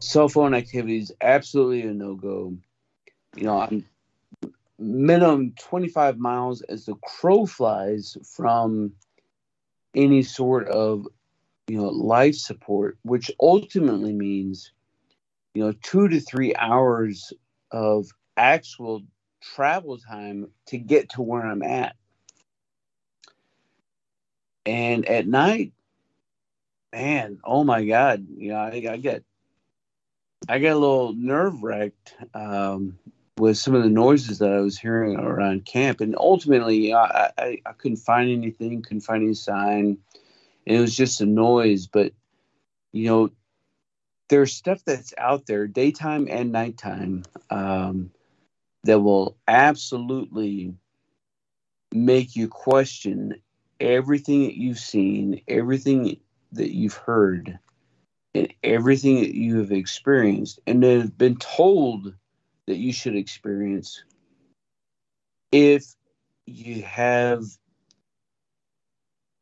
cell 0.00 0.28
phone 0.28 0.54
activities 0.54 1.12
absolutely 1.20 1.82
a 1.82 1.92
no 1.92 2.14
go. 2.14 2.54
You 3.36 3.44
know, 3.44 3.60
I'm 3.60 3.84
minimum 4.78 5.54
25 5.58 6.18
miles 6.18 6.62
as 6.62 6.86
the 6.86 6.94
crow 6.96 7.46
flies 7.46 8.16
from 8.36 8.92
any 9.94 10.22
sort 10.22 10.68
of 10.68 11.06
you 11.66 11.76
know 11.76 11.88
life 11.88 12.36
support 12.36 12.96
which 13.02 13.30
ultimately 13.40 14.12
means 14.12 14.72
you 15.54 15.64
know 15.64 15.72
2 15.82 16.08
to 16.08 16.20
3 16.20 16.54
hours 16.54 17.32
of 17.72 18.06
actual 18.36 19.02
travel 19.42 19.98
time 19.98 20.46
to 20.66 20.78
get 20.78 21.08
to 21.10 21.22
where 21.22 21.44
I'm 21.44 21.62
at 21.62 21.96
and 24.64 25.04
at 25.06 25.26
night 25.26 25.72
man, 26.92 27.38
oh 27.44 27.64
my 27.64 27.84
God, 27.84 28.26
you 28.36 28.50
know, 28.50 28.56
I, 28.56 28.82
I 28.90 28.96
get, 28.96 29.22
I 30.48 30.58
got 30.58 30.72
a 30.72 30.78
little 30.78 31.12
nerve 31.12 31.62
wracked 31.62 32.16
um, 32.32 32.98
with 33.36 33.58
some 33.58 33.74
of 33.74 33.82
the 33.82 33.90
noises 33.90 34.38
that 34.38 34.50
I 34.50 34.60
was 34.60 34.78
hearing 34.78 35.16
around 35.16 35.66
camp, 35.66 36.00
and 36.00 36.16
ultimately, 36.16 36.94
I, 36.94 37.30
I, 37.36 37.58
I 37.66 37.72
couldn't 37.72 37.98
find 37.98 38.30
anything, 38.30 38.80
couldn't 38.82 39.02
find 39.02 39.22
any 39.22 39.34
sign, 39.34 39.98
and 40.66 40.76
it 40.76 40.80
was 40.80 40.96
just 40.96 41.20
a 41.20 41.26
noise. 41.26 41.86
But 41.86 42.12
you 42.92 43.06
know, 43.08 43.30
there's 44.30 44.54
stuff 44.54 44.82
that's 44.86 45.12
out 45.18 45.46
there, 45.46 45.66
daytime 45.66 46.28
and 46.30 46.50
nighttime, 46.50 47.24
um, 47.50 48.10
that 48.84 49.00
will 49.00 49.36
absolutely 49.46 50.74
make 51.92 52.36
you 52.36 52.48
question 52.48 53.34
everything 53.80 54.44
that 54.44 54.56
you've 54.56 54.78
seen, 54.78 55.42
everything 55.46 56.18
that 56.52 56.74
you've 56.74 56.94
heard, 56.94 57.58
everything 58.62 59.20
that 59.20 59.34
you 59.34 59.58
have 59.58 59.72
experienced, 59.72 60.60
and 60.66 60.82
have 60.82 61.16
been 61.16 61.36
told 61.36 62.14
that 62.66 62.76
you 62.76 62.92
should 62.92 63.16
experience 63.16 64.04
if 65.50 65.94
you 66.46 66.82
have 66.82 67.44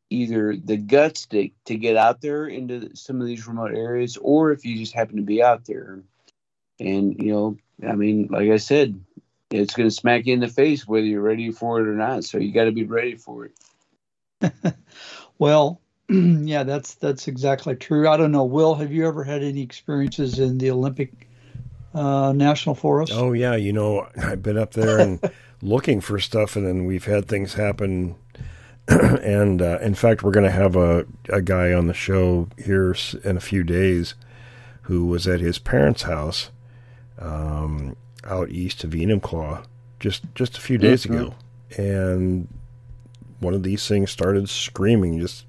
either 0.09 0.55
the 0.55 0.77
guts 0.77 1.25
to, 1.27 1.49
to 1.65 1.75
get 1.75 1.97
out 1.97 2.21
there 2.21 2.47
into 2.47 2.95
some 2.95 3.19
of 3.19 3.27
these 3.27 3.47
remote 3.47 3.73
areas 3.73 4.17
or 4.17 4.51
if 4.51 4.65
you 4.65 4.77
just 4.77 4.93
happen 4.93 5.17
to 5.17 5.21
be 5.21 5.43
out 5.43 5.65
there. 5.65 5.99
And 6.79 7.15
you 7.19 7.31
know 7.31 7.57
i 7.87 7.93
mean 7.93 8.27
like 8.31 8.49
i 8.49 8.57
said 8.57 8.99
it's 9.49 9.73
going 9.73 9.89
to 9.89 9.95
smack 9.95 10.25
you 10.25 10.33
in 10.33 10.39
the 10.39 10.47
face 10.47 10.87
whether 10.87 11.05
you're 11.05 11.21
ready 11.21 11.51
for 11.51 11.79
it 11.79 11.87
or 11.87 11.95
not. 11.95 12.23
So 12.23 12.37
you 12.37 12.51
got 12.51 12.65
to 12.65 12.71
be 12.71 12.83
ready 12.83 13.15
for 13.15 13.49
it. 14.41 14.75
Well 15.39 15.81
yeah 16.09 16.63
that's 16.63 16.95
that's 16.95 17.27
exactly 17.27 17.75
true. 17.75 18.07
I 18.07 18.17
don't 18.17 18.31
know 18.31 18.45
will 18.45 18.75
have 18.75 18.91
you 18.91 19.07
ever 19.07 19.23
had 19.23 19.43
any 19.43 19.61
experiences 19.61 20.39
in 20.39 20.57
the 20.57 20.71
olympic 20.71 21.27
uh, 21.93 22.31
national 22.33 22.75
forest? 22.75 23.11
Oh 23.15 23.33
yeah, 23.33 23.55
you 23.55 23.73
know 23.73 24.07
I've 24.21 24.43
been 24.43 24.57
up 24.57 24.71
there 24.73 24.99
and 24.99 25.19
looking 25.61 26.01
for 26.01 26.19
stuff, 26.19 26.55
and 26.55 26.65
then 26.65 26.85
we've 26.85 27.05
had 27.05 27.27
things 27.27 27.55
happen. 27.55 28.15
and 28.87 29.61
uh, 29.61 29.79
in 29.81 29.95
fact, 29.95 30.23
we're 30.23 30.31
going 30.31 30.45
to 30.45 30.51
have 30.51 30.75
a 30.75 31.05
a 31.29 31.41
guy 31.41 31.73
on 31.73 31.87
the 31.87 31.93
show 31.93 32.47
here 32.63 32.95
in 33.23 33.35
a 33.35 33.41
few 33.41 33.63
days 33.63 34.15
who 34.83 35.05
was 35.07 35.27
at 35.27 35.41
his 35.41 35.59
parents' 35.59 36.03
house 36.03 36.51
um, 37.19 37.95
out 38.23 38.49
east 38.49 38.83
of 38.83 38.91
Enumclaw 38.91 39.65
just 39.99 40.23
just 40.35 40.57
a 40.57 40.61
few 40.61 40.77
days 40.77 41.03
ago, 41.03 41.33
and 41.77 42.47
one 43.39 43.53
of 43.53 43.63
these 43.63 43.87
things 43.87 44.11
started 44.11 44.47
screaming 44.49 45.19
just 45.19 45.45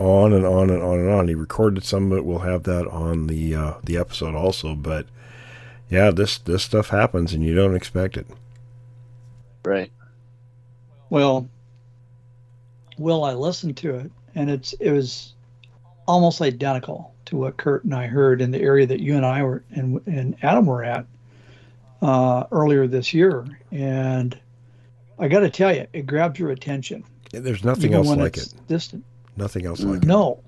on 0.00 0.32
and 0.32 0.46
on 0.46 0.70
and 0.70 0.82
on 0.82 0.98
and 0.98 1.10
on. 1.10 1.28
He 1.28 1.34
recorded 1.34 1.84
some 1.84 2.10
of 2.10 2.18
it. 2.18 2.24
We'll 2.24 2.40
have 2.40 2.64
that 2.64 2.88
on 2.88 3.26
the 3.26 3.54
uh, 3.54 3.74
the 3.84 3.98
episode 3.98 4.34
also, 4.34 4.74
but 4.74 5.06
yeah, 5.90 6.10
this 6.10 6.38
this 6.38 6.62
stuff 6.64 6.88
happens 6.88 7.32
and 7.34 7.44
you 7.44 7.54
don't 7.54 7.76
expect 7.76 8.16
it. 8.16 8.26
right 9.64 9.92
Well, 11.10 11.48
Will, 12.98 13.24
I 13.24 13.34
listened 13.34 13.76
to 13.78 13.96
it, 13.96 14.10
and 14.34 14.50
it's 14.50 14.72
it 14.74 14.90
was 14.90 15.34
almost 16.08 16.40
identical 16.40 17.14
to 17.26 17.36
what 17.36 17.56
Kurt 17.56 17.84
and 17.84 17.94
I 17.94 18.06
heard 18.06 18.40
in 18.40 18.50
the 18.50 18.60
area 18.60 18.86
that 18.86 19.00
you 19.00 19.16
and 19.16 19.26
I 19.26 19.42
were 19.42 19.62
and 19.70 20.00
and 20.06 20.34
Adam 20.42 20.66
were 20.66 20.82
at 20.82 21.04
uh, 22.00 22.44
earlier 22.50 22.86
this 22.86 23.12
year, 23.12 23.44
and 23.70 24.38
I 25.18 25.28
got 25.28 25.40
to 25.40 25.50
tell 25.50 25.74
you, 25.74 25.86
it 25.92 26.06
grabs 26.06 26.38
your 26.38 26.50
attention. 26.50 27.04
There's 27.32 27.62
nothing 27.62 27.90
even 27.90 27.96
else 27.98 28.08
when 28.08 28.18
like 28.18 28.38
it's 28.38 28.54
it. 28.54 28.66
distant. 28.66 29.04
Nothing 29.36 29.66
else 29.66 29.80
like 29.82 30.02
it. 30.02 30.06
No, 30.06 30.42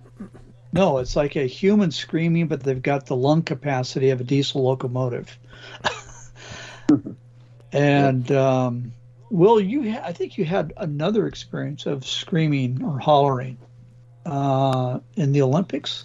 no, 0.73 0.99
it's 0.99 1.17
like 1.17 1.37
a 1.37 1.47
human 1.47 1.91
screaming, 1.91 2.49
but 2.49 2.63
they've 2.63 2.83
got 2.83 3.07
the 3.07 3.17
lung 3.17 3.43
capacity 3.43 4.11
of 4.11 4.21
a 4.21 4.25
diesel 4.25 4.63
locomotive. 4.63 5.39
and 7.73 8.31
um, 8.33 8.93
Will, 9.31 9.61
you 9.61 9.93
ha- 9.93 10.03
I 10.05 10.13
think 10.13 10.37
you 10.37 10.45
had 10.45 10.73
another 10.77 11.27
experience 11.27 11.87
of 11.87 12.07
screaming 12.07 12.83
or 12.83 12.99
hollering 12.99 13.57
uh, 14.27 15.01
in 15.17 15.33
the 15.33 15.43
Olympics. 15.43 16.05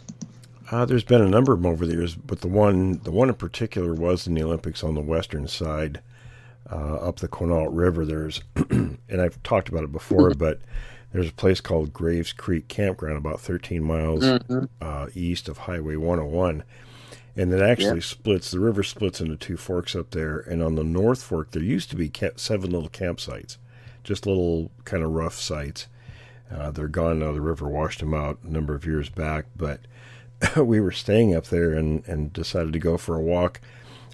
Uh, 0.72 0.86
there's 0.86 1.04
been 1.04 1.22
a 1.22 1.30
number 1.30 1.54
of 1.54 1.62
them 1.62 1.72
over 1.72 1.86
the 1.86 1.94
years, 1.94 2.16
but 2.16 2.42
the 2.42 2.48
one 2.48 3.00
the 3.04 3.12
one 3.12 3.30
in 3.30 3.36
particular 3.36 3.94
was 3.94 4.28
in 4.28 4.34
the 4.34 4.44
Olympics 4.44 4.84
on 4.84 4.96
the 4.96 5.02
western 5.02 5.48
side, 5.48 6.02
uh, 6.72 6.96
up 6.96 7.18
the 7.18 7.28
Quinault 7.28 7.70
River. 7.72 8.06
There's, 8.06 8.42
and 8.70 9.22
I've 9.22 9.42
talked 9.44 9.70
about 9.70 9.84
it 9.84 9.92
before, 9.92 10.34
but 10.38 10.60
there's 11.12 11.30
a 11.30 11.34
place 11.34 11.62
called 11.62 11.94
Graves 11.94 12.34
Creek 12.34 12.68
Campground 12.68 13.18
about 13.18 13.40
13 13.40 13.84
miles 13.84 14.24
uh, 14.82 15.08
east 15.16 15.48
of 15.50 15.60
Highway 15.60 15.96
101, 15.96 16.64
and 17.36 17.54
it 17.54 17.62
actually 17.62 18.02
splits. 18.02 18.52
The 18.52 18.60
river 18.60 18.84
splits 18.84 19.22
into 19.22 19.36
two 19.38 19.58
forks 19.58 19.96
up 19.96 20.12
there, 20.12 20.40
and 20.40 20.62
on 20.62 20.76
the 20.76 20.84
north 20.84 21.24
fork 21.24 21.52
there 21.52 21.64
used 21.64 21.90
to 21.92 21.96
be 21.96 22.10
ca- 22.10 22.32
seven 22.36 22.72
little 22.72 22.90
campsites, 22.90 23.58
just 24.04 24.26
little 24.26 24.72
kind 24.86 25.04
of 25.04 25.12
rough 25.12 25.36
sites. 25.36 25.88
Uh, 26.52 26.72
they're 26.72 26.88
gone 26.88 27.20
now. 27.20 27.32
The 27.32 27.42
river 27.42 27.68
washed 27.68 28.00
them 28.00 28.14
out 28.14 28.40
a 28.44 28.50
number 28.50 28.74
of 28.74 28.86
years 28.86 29.10
back, 29.10 29.46
but 29.56 29.82
we 30.58 30.80
were 30.80 30.92
staying 30.92 31.36
up 31.36 31.46
there 31.48 31.74
and, 31.74 32.08
and 32.08 32.32
decided 32.34 32.74
to 32.74 32.80
go 32.80 32.98
for 32.98 33.16
a 33.16 33.22
walk. 33.22 33.60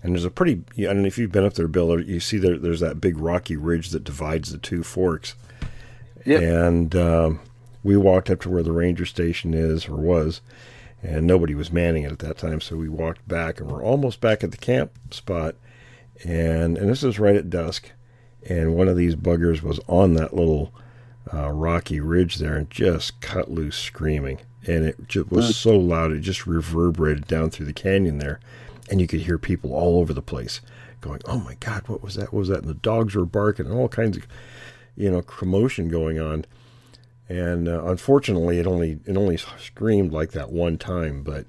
And 0.02 0.14
there's 0.14 0.26
a 0.26 0.30
pretty, 0.30 0.64
I 0.78 0.82
don't 0.84 1.04
know 1.04 1.08
if 1.08 1.18
you've 1.18 1.32
been 1.32 1.46
up 1.46 1.54
there, 1.54 1.68
Bill, 1.68 2.02
you 2.02 2.20
see 2.20 2.38
there, 2.38 2.58
there's 2.58 2.82
that 2.82 3.00
big 3.00 3.18
rocky 3.18 3.56
ridge 3.56 3.90
that 3.92 4.04
divides 4.04 4.52
the 4.52 4.58
two 4.58 4.84
forks. 4.84 5.36
Yep. 6.26 6.42
And 6.42 6.96
um, 6.96 7.40
we 7.84 7.98
walked 7.98 8.30
up 8.30 8.42
to 8.42 8.50
where 8.50 8.64
the 8.64 8.72
ranger 8.72 9.06
station 9.06 9.54
is 9.54 9.88
or 9.88 9.96
was, 9.96 10.42
and 11.02 11.28
nobody 11.28 11.54
was 11.54 11.72
manning 11.72 12.04
it 12.04 12.12
at 12.12 12.20
that 12.20 12.38
time. 12.38 12.62
So 12.62 12.76
we 12.76 12.90
walked 12.90 13.28
back, 13.28 13.60
and 13.60 13.70
we're 13.70 13.84
almost 13.84 14.22
back 14.22 14.44
at 14.44 14.52
the 14.52 14.58
camp 14.58 14.92
spot. 15.12 15.56
And, 16.24 16.78
and 16.78 16.90
this 16.90 17.04
is 17.04 17.20
right 17.20 17.36
at 17.36 17.50
dusk. 17.50 17.92
And 18.48 18.76
one 18.76 18.88
of 18.88 18.98
these 18.98 19.16
buggers 19.16 19.62
was 19.62 19.80
on 19.88 20.14
that 20.14 20.36
little 20.36 20.74
uh, 21.34 21.50
rocky 21.50 22.00
ridge 22.00 22.36
there 22.36 22.56
and 22.56 22.70
just 22.70 23.20
cut 23.22 23.52
loose 23.52 23.78
screaming. 23.78 24.40
And 24.66 24.86
it 24.86 25.08
just 25.08 25.32
was 25.32 25.56
so 25.58 25.78
loud, 25.78 26.12
it 26.12 26.22
just 26.22 26.48
reverberated 26.48 27.28
down 27.28 27.50
through 27.50 27.66
the 27.66 27.74
canyon 27.74 28.20
there. 28.20 28.40
And 28.90 29.02
you 29.02 29.08
could 29.08 29.22
hear 29.22 29.38
people 29.38 29.74
all 29.74 30.00
over 30.00 30.14
the 30.14 30.22
place 30.22 30.62
going, 31.02 31.22
Oh 31.26 31.40
my 31.40 31.56
God, 31.56 31.88
what 31.88 32.02
was 32.02 32.16
that? 32.16 32.34
What 32.34 32.40
was 32.40 32.48
that? 32.50 32.60
And 32.60 32.70
the 32.70 32.74
dogs 32.76 33.16
were 33.16 33.26
barking 33.26 33.66
and 33.66 33.76
all 33.76 33.90
kinds 33.90 34.18
of, 34.18 34.28
you 34.96 35.10
know, 35.12 35.22
commotion 35.22 35.90
going 35.90 36.20
on. 36.20 36.46
And 37.30 37.68
uh, 37.68 37.86
unfortunately, 37.86 38.60
it 38.60 38.68
only 38.68 39.00
it 39.06 39.18
only 39.18 39.38
screamed 39.38 40.12
like 40.12 40.32
that 40.32 40.52
one 40.52 40.78
time. 40.78 41.24
But 41.24 41.48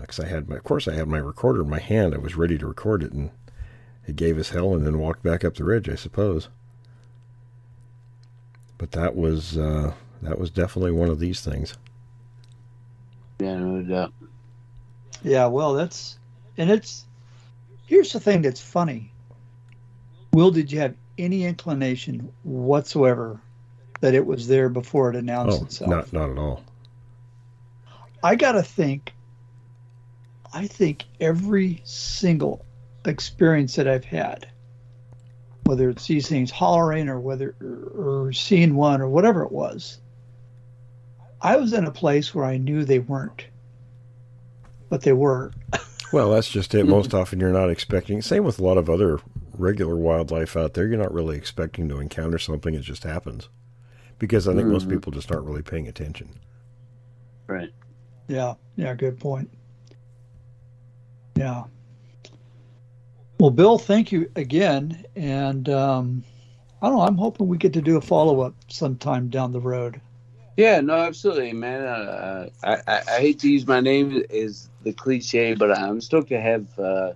because 0.00 0.20
I 0.20 0.26
had 0.26 0.48
my, 0.48 0.56
of 0.56 0.64
course, 0.64 0.88
I 0.88 0.94
had 0.94 1.08
my 1.08 1.18
recorder 1.18 1.62
in 1.62 1.70
my 1.70 1.80
hand, 1.80 2.14
I 2.14 2.18
was 2.18 2.36
ready 2.36 2.56
to 2.58 2.66
record 2.66 3.02
it, 3.02 3.12
and 3.12 3.30
it 4.06 4.16
gave 4.16 4.38
us 4.38 4.50
hell, 4.50 4.74
and 4.74 4.86
then 4.86 4.98
walked 4.98 5.22
back 5.22 5.44
up 5.44 5.54
the 5.56 5.64
ridge, 5.64 5.88
I 5.88 5.96
suppose. 5.96 6.48
But 8.78 8.92
that 8.92 9.14
was 9.16 9.58
uh, 9.58 9.94
that 10.22 10.38
was 10.38 10.50
definitely 10.50 10.92
one 10.92 11.08
of 11.08 11.18
these 11.20 11.40
things. 11.40 11.76
yeah 13.40 13.58
no 13.58 13.82
doubt 13.82 14.12
Yeah, 15.22 15.46
well, 15.46 15.74
that's 15.74 16.18
and 16.56 16.70
it's 16.70 17.06
here's 17.86 18.12
the 18.12 18.20
thing 18.20 18.42
that's 18.42 18.60
funny. 18.60 19.12
Will, 20.32 20.50
did 20.50 20.72
you 20.72 20.78
have 20.80 20.94
any 21.18 21.44
inclination 21.44 22.32
whatsoever 22.42 23.40
that 24.00 24.14
it 24.14 24.26
was 24.26 24.48
there 24.48 24.68
before 24.68 25.10
it 25.10 25.16
announced 25.16 25.60
Oh, 25.60 25.64
itself? 25.64 25.90
not 25.90 26.12
not 26.12 26.30
at 26.30 26.38
all. 26.38 26.62
I 28.24 28.36
got 28.36 28.52
to 28.52 28.62
think, 28.62 29.12
I 30.52 30.66
think 30.66 31.04
every 31.20 31.80
single 31.84 32.64
experience 33.04 33.74
that 33.76 33.88
I've 33.88 34.04
had, 34.04 34.46
whether 35.64 35.90
it's 35.90 36.06
these 36.06 36.28
things 36.28 36.50
hollering 36.50 37.08
or 37.08 37.18
whether 37.20 37.54
or, 37.60 38.26
or 38.26 38.32
seeing 38.32 38.74
one 38.76 39.00
or 39.00 39.08
whatever 39.08 39.42
it 39.42 39.50
was, 39.52 39.98
I 41.40 41.56
was 41.56 41.72
in 41.72 41.84
a 41.84 41.90
place 41.90 42.32
where 42.34 42.44
I 42.44 42.58
knew 42.58 42.84
they 42.84 43.00
weren't, 43.00 43.44
but 44.88 45.02
they 45.02 45.12
were. 45.12 45.52
Well, 46.12 46.30
that's 46.30 46.48
just 46.48 46.74
it. 46.74 46.86
Most 46.86 47.14
often, 47.14 47.40
you're 47.40 47.52
not 47.52 47.70
expecting. 47.70 48.20
Same 48.22 48.44
with 48.44 48.58
a 48.58 48.62
lot 48.62 48.76
of 48.78 48.90
other 48.90 49.18
regular 49.62 49.96
wildlife 49.96 50.56
out 50.56 50.74
there. 50.74 50.86
You're 50.86 50.98
not 50.98 51.14
really 51.14 51.36
expecting 51.36 51.88
to 51.88 51.98
encounter 52.00 52.38
something. 52.38 52.74
It 52.74 52.82
just 52.82 53.04
happens, 53.04 53.48
because 54.18 54.46
I 54.48 54.54
think 54.54 54.68
most 54.68 54.86
Mhm. 54.88 54.90
people 54.90 55.12
just 55.12 55.30
aren't 55.32 55.46
really 55.46 55.62
paying 55.62 55.88
attention. 55.88 56.28
right 57.48 57.70
Yeah, 58.28 58.54
yeah, 58.76 58.94
good 58.94 59.18
point. 59.18 59.50
Yeah. 61.36 61.64
Well, 63.40 63.50
Bill, 63.50 63.78
thank 63.78 64.12
you 64.12 64.30
again, 64.36 65.04
and 65.16 65.68
um, 65.68 66.24
I 66.80 66.88
don't 66.88 66.98
know. 66.98 67.02
I'm 67.04 67.16
hoping 67.16 67.48
we 67.48 67.58
get 67.58 67.72
to 67.74 67.82
do 67.82 67.96
a 67.96 68.00
follow 68.00 68.40
up 68.40 68.54
sometime 68.68 69.28
down 69.28 69.52
the 69.52 69.60
road. 69.60 70.00
Yeah, 70.56 70.80
no, 70.80 70.94
absolutely, 70.94 71.52
man. 71.52 71.82
Uh, 71.82 72.48
I, 72.62 72.74
I 72.86 73.02
I 73.16 73.20
hate 73.20 73.40
to 73.40 73.50
use 73.50 73.66
my 73.66 73.80
name 73.80 74.22
as 74.32 74.68
the 74.82 74.92
cliche, 74.92 75.54
but 75.54 75.76
I'm 75.76 76.00
stoked 76.00 76.28
to 76.28 76.40
have 76.40 76.78
uh, 76.78 77.12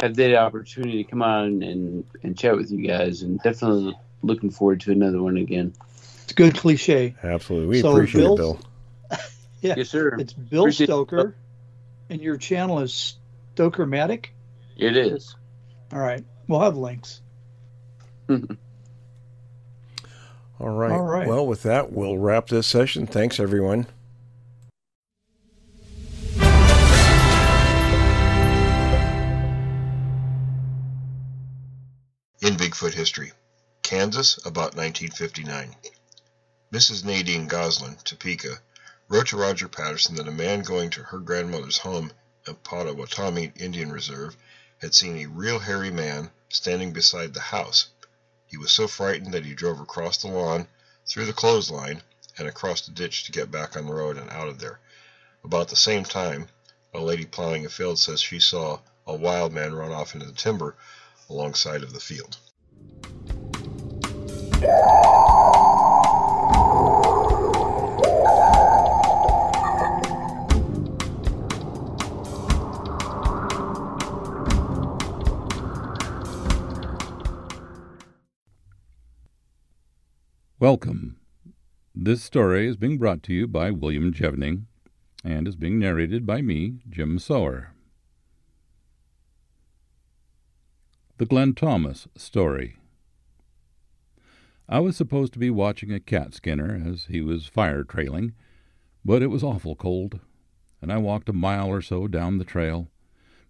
have 0.00 0.14
the 0.14 0.36
opportunity 0.36 1.02
to 1.04 1.10
come 1.10 1.22
on 1.22 1.62
and 1.62 2.04
and 2.22 2.36
chat 2.38 2.56
with 2.56 2.70
you 2.70 2.86
guys, 2.86 3.22
and 3.22 3.40
definitely 3.42 3.96
looking 4.22 4.50
forward 4.50 4.80
to 4.82 4.92
another 4.92 5.22
one 5.22 5.36
again. 5.36 5.72
It's 6.24 6.32
a 6.32 6.34
good 6.34 6.56
cliche. 6.56 7.14
Absolutely, 7.22 7.68
we 7.68 7.80
So, 7.80 7.92
appreciate 7.92 8.20
Bill- 8.22 8.34
it, 8.34 8.36
Bill. 8.38 8.60
Yeah, 9.62 9.74
Yes, 9.78 9.88
sir. 9.88 10.14
it's 10.18 10.32
Bill 10.34 10.62
Appreciate- 10.64 10.86
Stoker, 10.88 11.34
and 12.10 12.20
your 12.20 12.36
channel 12.36 12.80
is 12.80 13.16
Stokermatic. 13.56 14.26
It 14.76 14.96
is. 14.96 15.34
All 15.92 15.98
right, 16.00 16.22
we'll 16.46 16.60
have 16.60 16.76
links. 16.76 17.20
All 18.28 18.46
right. 20.70 20.90
All 20.92 21.02
right. 21.02 21.26
Well, 21.28 21.46
with 21.46 21.62
that, 21.64 21.92
we'll 21.92 22.16
wrap 22.18 22.48
this 22.48 22.66
session. 22.66 23.06
Thanks, 23.06 23.38
everyone. 23.38 23.86
In 32.46 32.56
Bigfoot 32.56 32.94
history, 32.94 33.32
Kansas, 33.82 34.36
about 34.44 34.76
1959. 34.76 35.74
Mrs. 36.72 37.02
Nadine 37.02 37.48
Goslin, 37.48 37.96
Topeka, 38.04 38.60
wrote 39.08 39.26
to 39.26 39.36
Roger 39.36 39.66
Patterson 39.66 40.14
that 40.14 40.28
a 40.28 40.30
man 40.30 40.62
going 40.62 40.90
to 40.90 41.02
her 41.02 41.18
grandmother's 41.18 41.78
home 41.78 42.12
at 42.46 42.62
Potawatomi 42.62 43.52
Indian 43.56 43.90
Reserve 43.90 44.36
had 44.78 44.94
seen 44.94 45.16
a 45.16 45.26
real 45.26 45.58
hairy 45.58 45.90
man 45.90 46.30
standing 46.48 46.92
beside 46.92 47.34
the 47.34 47.40
house. 47.40 47.88
He 48.46 48.56
was 48.56 48.70
so 48.70 48.86
frightened 48.86 49.34
that 49.34 49.44
he 49.44 49.52
drove 49.52 49.80
across 49.80 50.18
the 50.18 50.28
lawn, 50.28 50.68
through 51.04 51.26
the 51.26 51.32
clothesline, 51.32 52.00
and 52.38 52.46
across 52.46 52.80
the 52.82 52.92
ditch 52.92 53.24
to 53.24 53.32
get 53.32 53.50
back 53.50 53.76
on 53.76 53.86
the 53.86 53.92
road 53.92 54.16
and 54.16 54.30
out 54.30 54.46
of 54.46 54.60
there. 54.60 54.78
About 55.42 55.66
the 55.66 55.74
same 55.74 56.04
time, 56.04 56.48
a 56.94 57.00
lady 57.00 57.26
plowing 57.26 57.66
a 57.66 57.68
field 57.68 57.98
says 57.98 58.20
she 58.20 58.38
saw 58.38 58.78
a 59.04 59.16
wild 59.16 59.52
man 59.52 59.74
run 59.74 59.90
off 59.90 60.14
into 60.14 60.26
the 60.26 60.32
timber 60.32 60.76
alongside 61.28 61.82
of 61.82 61.92
the 61.92 62.00
field. 62.00 62.38
Welcome. 80.58 81.18
This 81.94 82.24
story 82.24 82.66
is 82.66 82.76
being 82.76 82.98
brought 82.98 83.22
to 83.24 83.32
you 83.34 83.46
by 83.46 83.70
William 83.70 84.12
Jevning 84.12 84.64
and 85.22 85.46
is 85.46 85.54
being 85.54 85.78
narrated 85.78 86.26
by 86.26 86.40
me, 86.42 86.78
Jim 86.88 87.18
Sower. 87.18 87.75
The 91.18 91.24
Glenn 91.24 91.54
Thomas 91.54 92.06
Story 92.14 92.76
I 94.68 94.80
was 94.80 94.98
supposed 94.98 95.32
to 95.32 95.38
be 95.38 95.48
watching 95.48 95.90
a 95.90 95.98
cat 95.98 96.34
skinner 96.34 96.78
as 96.86 97.06
he 97.06 97.22
was 97.22 97.46
fire 97.46 97.84
trailing, 97.84 98.34
but 99.02 99.22
it 99.22 99.28
was 99.28 99.42
awful 99.42 99.76
cold, 99.76 100.20
and 100.82 100.92
I 100.92 100.98
walked 100.98 101.30
a 101.30 101.32
mile 101.32 101.68
or 101.68 101.80
so 101.80 102.06
down 102.06 102.36
the 102.36 102.44
trail 102.44 102.90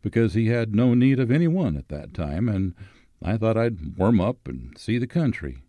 because 0.00 0.34
he 0.34 0.46
had 0.46 0.76
no 0.76 0.94
need 0.94 1.18
of 1.18 1.32
any 1.32 1.48
one 1.48 1.76
at 1.76 1.88
that 1.88 2.14
time, 2.14 2.48
and 2.48 2.72
I 3.20 3.36
thought 3.36 3.56
I'd 3.56 3.98
warm 3.98 4.20
up 4.20 4.46
and 4.46 4.78
see 4.78 4.96
the 4.96 5.08
country. 5.08 5.64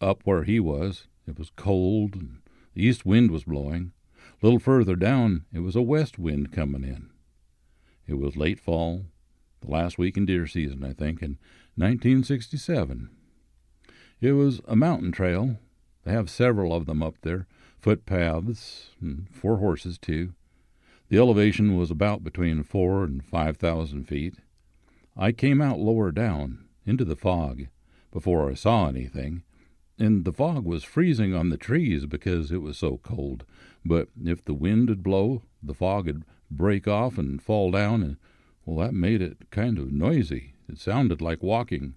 Up 0.00 0.20
where 0.22 0.44
he 0.44 0.60
was, 0.60 1.08
it 1.26 1.36
was 1.36 1.50
cold, 1.50 2.14
and 2.14 2.42
the 2.74 2.84
east 2.84 3.04
wind 3.04 3.32
was 3.32 3.42
blowing. 3.42 3.90
A 4.40 4.46
little 4.46 4.60
further 4.60 4.94
down, 4.94 5.46
it 5.52 5.60
was 5.60 5.74
a 5.74 5.82
west 5.82 6.16
wind 6.16 6.52
coming 6.52 6.84
in. 6.84 7.10
It 8.06 8.14
was 8.14 8.36
late 8.36 8.60
fall, 8.60 9.06
the 9.60 9.70
last 9.70 9.98
week 9.98 10.16
in 10.16 10.26
deer 10.26 10.46
season, 10.46 10.84
I 10.84 10.92
think, 10.92 11.22
in 11.22 11.38
1967. 11.76 13.10
It 14.20 14.32
was 14.32 14.60
a 14.66 14.76
mountain 14.76 15.12
trail. 15.12 15.58
They 16.04 16.12
have 16.12 16.30
several 16.30 16.74
of 16.74 16.86
them 16.86 17.02
up 17.02 17.16
there, 17.22 17.46
footpaths, 17.78 18.90
and 19.00 19.28
four 19.30 19.58
horses, 19.58 19.98
too. 19.98 20.34
The 21.08 21.18
elevation 21.18 21.76
was 21.76 21.90
about 21.90 22.24
between 22.24 22.62
four 22.62 23.04
and 23.04 23.24
five 23.24 23.56
thousand 23.56 24.04
feet. 24.04 24.34
I 25.16 25.32
came 25.32 25.60
out 25.60 25.78
lower 25.78 26.12
down, 26.12 26.66
into 26.84 27.04
the 27.04 27.16
fog, 27.16 27.66
before 28.12 28.50
I 28.50 28.54
saw 28.54 28.88
anything 28.88 29.42
and 29.98 30.24
the 30.24 30.32
fog 30.32 30.64
was 30.64 30.84
freezing 30.84 31.34
on 31.34 31.48
the 31.48 31.56
trees 31.56 32.06
because 32.06 32.52
it 32.52 32.62
was 32.62 32.78
so 32.78 32.98
cold. 32.98 33.44
But 33.84 34.08
if 34.24 34.44
the 34.44 34.54
wind 34.54 34.88
would 34.88 35.02
blow, 35.02 35.42
the 35.62 35.74
fog 35.74 36.06
would 36.06 36.24
break 36.50 36.86
off 36.86 37.18
and 37.18 37.42
fall 37.42 37.70
down, 37.70 38.02
and 38.02 38.16
well, 38.68 38.86
that 38.86 38.92
made 38.92 39.22
it 39.22 39.50
kind 39.50 39.78
of 39.78 39.90
noisy. 39.90 40.52
It 40.68 40.78
sounded 40.78 41.22
like 41.22 41.42
walking. 41.42 41.94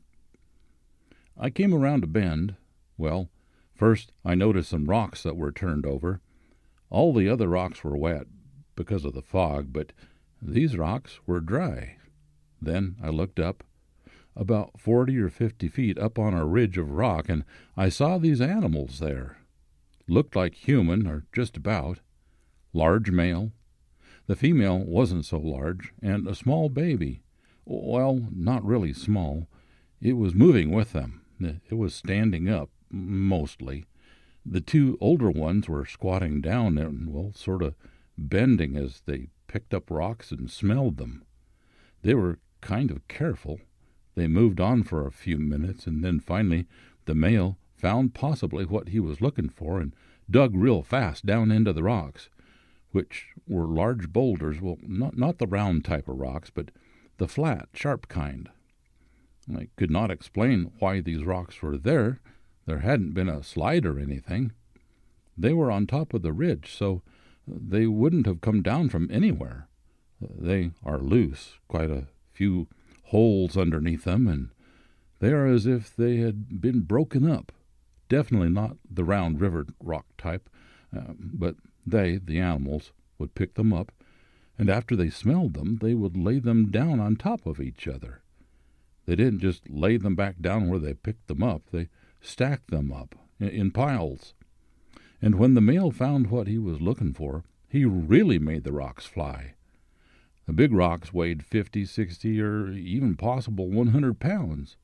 I 1.37 1.49
came 1.49 1.73
around 1.73 2.05
a 2.05 2.07
bend. 2.07 2.55
Well, 2.97 3.29
first 3.75 4.13
I 4.23 4.35
noticed 4.35 4.69
some 4.69 4.85
rocks 4.85 5.21
that 5.23 5.35
were 5.35 5.51
turned 5.51 5.85
over. 5.85 6.21
All 6.89 7.13
the 7.13 7.27
other 7.27 7.49
rocks 7.49 7.83
were 7.83 7.97
wet 7.97 8.27
because 8.77 9.03
of 9.03 9.13
the 9.13 9.21
fog, 9.21 9.73
but 9.73 9.91
these 10.41 10.77
rocks 10.77 11.19
were 11.25 11.41
dry. 11.41 11.97
Then 12.61 12.95
I 13.03 13.09
looked 13.09 13.37
up 13.37 13.65
about 14.33 14.79
forty 14.79 15.17
or 15.17 15.27
fifty 15.27 15.67
feet 15.67 15.97
up 15.97 16.17
on 16.17 16.33
a 16.33 16.45
ridge 16.45 16.77
of 16.77 16.91
rock, 16.91 17.27
and 17.27 17.43
I 17.75 17.89
saw 17.89 18.17
these 18.17 18.39
animals 18.39 18.99
there. 18.99 19.39
Looked 20.07 20.37
like 20.37 20.53
human, 20.53 21.05
or 21.05 21.25
just 21.33 21.57
about. 21.57 21.99
Large 22.71 23.11
male. 23.11 23.51
The 24.31 24.37
female 24.37 24.79
wasn't 24.79 25.25
so 25.25 25.39
large, 25.39 25.91
and 26.01 26.25
a 26.25 26.35
small 26.35 26.69
baby. 26.69 27.21
Well, 27.65 28.29
not 28.33 28.63
really 28.63 28.93
small. 28.93 29.49
It 29.99 30.13
was 30.13 30.33
moving 30.33 30.71
with 30.71 30.93
them. 30.93 31.25
It 31.41 31.73
was 31.73 31.93
standing 31.93 32.47
up, 32.47 32.69
mostly. 32.89 33.87
The 34.45 34.61
two 34.61 34.97
older 35.01 35.29
ones 35.29 35.67
were 35.67 35.85
squatting 35.85 36.39
down 36.39 36.77
and, 36.77 37.13
well, 37.13 37.33
sort 37.35 37.61
of 37.61 37.75
bending 38.17 38.77
as 38.77 39.01
they 39.05 39.27
picked 39.47 39.73
up 39.73 39.91
rocks 39.91 40.31
and 40.31 40.49
smelled 40.49 40.95
them. 40.95 41.25
They 42.01 42.13
were 42.13 42.39
kind 42.61 42.89
of 42.89 43.05
careful. 43.09 43.59
They 44.15 44.29
moved 44.29 44.61
on 44.61 44.83
for 44.83 45.05
a 45.05 45.11
few 45.11 45.39
minutes, 45.39 45.87
and 45.87 46.05
then 46.05 46.21
finally 46.21 46.67
the 47.03 47.15
male 47.15 47.57
found 47.75 48.13
possibly 48.13 48.63
what 48.63 48.87
he 48.87 48.99
was 49.01 49.19
looking 49.19 49.49
for 49.49 49.81
and 49.81 49.93
dug 50.29 50.55
real 50.55 50.83
fast 50.83 51.25
down 51.25 51.51
into 51.51 51.73
the 51.73 51.83
rocks, 51.83 52.29
which 52.91 53.27
were 53.47 53.65
large 53.65 54.09
boulders, 54.09 54.61
well, 54.61 54.77
not, 54.81 55.17
not 55.17 55.37
the 55.37 55.47
round 55.47 55.85
type 55.85 56.07
of 56.07 56.19
rocks, 56.19 56.49
but 56.49 56.71
the 57.17 57.27
flat, 57.27 57.69
sharp 57.73 58.07
kind. 58.07 58.49
I 59.55 59.67
could 59.75 59.91
not 59.91 60.11
explain 60.11 60.71
why 60.79 61.01
these 61.01 61.23
rocks 61.23 61.61
were 61.61 61.77
there. 61.77 62.19
There 62.65 62.79
hadn't 62.79 63.13
been 63.13 63.29
a 63.29 63.43
slide 63.43 63.85
or 63.85 63.99
anything. 63.99 64.51
They 65.37 65.53
were 65.53 65.71
on 65.71 65.87
top 65.87 66.13
of 66.13 66.21
the 66.21 66.33
ridge, 66.33 66.75
so 66.75 67.01
they 67.47 67.87
wouldn't 67.87 68.27
have 68.27 68.41
come 68.41 68.61
down 68.61 68.89
from 68.89 69.09
anywhere. 69.11 69.67
They 70.21 70.71
are 70.83 70.99
loose, 70.99 71.57
quite 71.67 71.89
a 71.89 72.07
few 72.31 72.67
holes 73.05 73.57
underneath 73.57 74.03
them, 74.03 74.27
and 74.27 74.49
they 75.19 75.31
are 75.31 75.47
as 75.47 75.65
if 75.65 75.95
they 75.95 76.17
had 76.17 76.61
been 76.61 76.81
broken 76.81 77.29
up. 77.29 77.51
Definitely 78.09 78.49
not 78.49 78.77
the 78.89 79.03
round 79.03 79.41
river 79.41 79.65
rock 79.79 80.05
type, 80.17 80.49
uh, 80.95 81.13
but 81.17 81.55
they, 81.85 82.17
the 82.17 82.39
animals, 82.39 82.91
would 83.17 83.35
pick 83.35 83.55
them 83.55 83.73
up, 83.73 83.91
and 84.57 84.69
after 84.69 84.95
they 84.95 85.09
smelled 85.09 85.53
them, 85.53 85.77
they 85.81 85.93
would 85.93 86.15
lay 86.15 86.39
them 86.39 86.69
down 86.69 86.99
on 86.99 87.15
top 87.15 87.45
of 87.45 87.59
each 87.59 87.87
other. 87.87 88.21
They 89.05 89.15
didn't 89.15 89.39
just 89.39 89.69
lay 89.69 89.97
them 89.97 90.15
back 90.15 90.39
down 90.39 90.69
where 90.69 90.79
they 90.79 90.93
picked 90.93 91.27
them 91.27 91.41
up, 91.41 91.63
they 91.71 91.89
stacked 92.21 92.69
them 92.69 92.91
up 92.91 93.15
in, 93.39 93.71
piles. 93.71 94.33
And 95.21 95.35
when 95.35 95.55
the 95.55 95.61
male 95.61 95.91
found 95.91 96.27
what 96.27 96.47
he 96.47 96.57
was 96.57 96.81
looking 96.81 97.13
for, 97.13 97.43
he 97.67 97.85
really 97.85 98.37
made 98.37 98.63
the 98.63 98.73
rocks 98.73 99.05
fly. 99.05 99.53
The 100.45 100.53
big 100.53 100.73
rocks 100.73 101.13
weighed 101.13 101.43
fifty, 101.43 101.85
sixty, 101.85 102.41
or 102.41 102.71
even 102.71 103.15
possible 103.15 103.69
one 103.69 103.87
hundred 103.87 104.19
pounds. 104.19 104.77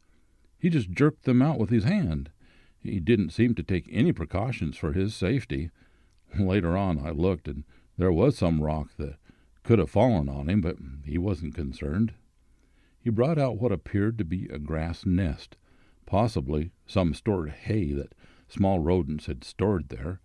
He 0.59 0.69
just 0.69 0.91
jerked 0.91 1.25
them 1.25 1.41
out 1.41 1.59
with 1.59 1.69
his 1.69 1.83
hand. 1.83 2.31
He 2.79 2.99
didn't 2.99 3.31
seem 3.31 3.53
to 3.55 3.63
take 3.63 3.87
any 3.91 4.13
precautions 4.13 4.77
for 4.77 4.93
his 4.93 5.15
safety. 5.15 5.69
Later 6.39 6.75
on, 6.77 7.05
I 7.05 7.11
looked, 7.11 7.47
and 7.47 7.63
there 7.97 8.11
was 8.11 8.37
some 8.37 8.61
rock 8.61 8.89
that 8.97 9.15
could 9.63 9.79
have 9.79 9.89
fallen 9.89 10.29
on 10.29 10.49
him, 10.49 10.61
but 10.61 10.77
he 11.03 11.17
wasn't 11.17 11.55
concerned. 11.55 12.13
He 12.99 13.09
brought 13.09 13.37
out 13.37 13.59
what 13.59 13.71
appeared 13.71 14.17
to 14.17 14.25
be 14.25 14.47
a 14.47 14.59
grass 14.59 15.05
nest, 15.05 15.55
possibly 16.05 16.71
some 16.85 17.13
stored 17.13 17.49
hay 17.49 17.93
that 17.93 18.13
small 18.47 18.79
rodents 18.79 19.25
had 19.25 19.43
stored 19.43 19.89
there. 19.89 20.19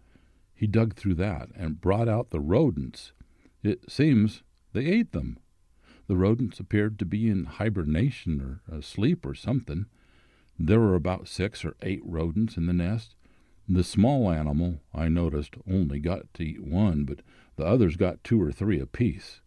He 0.55 0.67
dug 0.67 0.95
through 0.95 1.15
that 1.15 1.51
and 1.55 1.81
brought 1.81 2.09
out 2.09 2.31
the 2.31 2.41
rodents. 2.41 3.13
It 3.63 3.91
seems 3.91 4.43
they 4.73 4.87
ate 4.87 5.13
them. 5.13 5.39
The 6.07 6.17
rodents 6.17 6.61
appeared 6.61 6.99
to 6.99 7.05
be 7.05 7.29
in 7.29 7.45
hibernation 7.45 8.41
or 8.41 8.77
asleep 8.77 9.25
or 9.25 9.35
something. 9.35 9.87
There 10.59 10.81
were 10.81 10.95
about 10.95 11.29
six 11.29 11.65
or 11.65 11.75
eight 11.83 12.03
rodents 12.05 12.57
in 12.57 12.67
the 12.67 12.73
nest. 12.73 13.15
The 13.69 13.85
small 13.85 14.31
animal, 14.31 14.81
I 14.93 15.09
noticed, 15.09 15.55
only 15.71 16.01
got 16.01 16.33
to 16.35 16.43
eat 16.43 16.65
one, 16.65 17.05
but 17.05 17.21
the 17.57 17.65
others 17.65 17.97
got 17.97 18.25
two 18.25 18.43
or 18.43 18.51
three 18.51 18.81
apiece. 18.81 19.41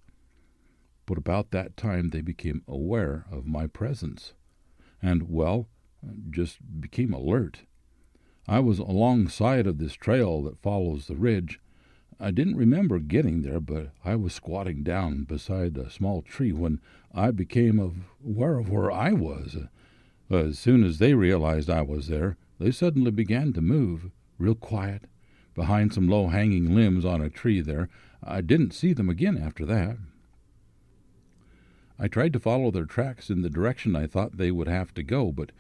But 1.06 1.18
about 1.18 1.52
that 1.52 1.76
time 1.78 2.10
they 2.10 2.22
became 2.22 2.64
aware 2.68 3.26
of 3.30 3.46
my 3.46 3.68
presence, 3.68 4.34
and, 5.02 5.30
well, 5.30 5.68
just 6.30 6.60
became 6.80 7.14
alert. 7.14 7.62
I 8.48 8.60
was 8.60 8.80
alongside 8.80 9.68
of 9.68 9.80
this 9.80 9.94
trail 9.94 10.44
that 10.44 10.62
follows 10.62 11.08
the 11.08 11.16
ridge. 11.16 11.60
I 12.20 12.32
didn't 12.32 12.56
remember 12.56 13.00
getting 13.00 13.42
there, 13.42 13.60
but 13.60 13.92
I 14.04 14.16
was 14.16 14.34
squatting 14.34 14.84
down 14.84 15.24
beside 15.24 15.78
a 15.78 15.90
small 15.90 16.22
tree 16.22 16.54
when 16.54 16.80
I 17.14 17.32
became 17.32 17.80
aware 18.24 18.58
of 18.58 18.70
where 18.70 18.92
I 18.92 19.12
was. 19.12 19.58
As 20.30 20.58
soon 20.58 20.84
as 20.84 21.00
they 21.00 21.14
realized 21.14 21.70
I 21.70 21.82
was 21.82 22.08
there, 22.08 22.38
they 22.60 22.72
suddenly 22.72 23.12
began 23.12 23.54
to 23.54 23.62
move, 23.62 24.12
real 24.38 24.56
quiet, 24.56 25.06
behind 25.54 25.94
some 25.94 26.08
low 26.08 26.28
hanging 26.28 26.76
limbs 26.76 27.06
on 27.06 27.22
a 27.22 27.30
tree 27.30 27.62
there. 27.62 27.90
I 28.24 28.42
didn't 28.42 28.74
see 28.74 28.94
them 28.94 29.10
again 29.10 29.38
after 29.38 29.66
that. 29.66 29.98
I 31.98 32.08
tried 32.08 32.34
to 32.34 32.40
follow 32.40 32.72
their 32.72 32.86
tracks 32.86 33.30
in 33.30 33.42
the 33.42 33.50
direction 33.50 33.96
I 33.96 34.08
thought 34.08 34.38
they 34.38 34.52
would 34.52 34.68
have 34.68 34.94
to 34.96 35.04
go, 35.04 35.32
but 35.32 35.52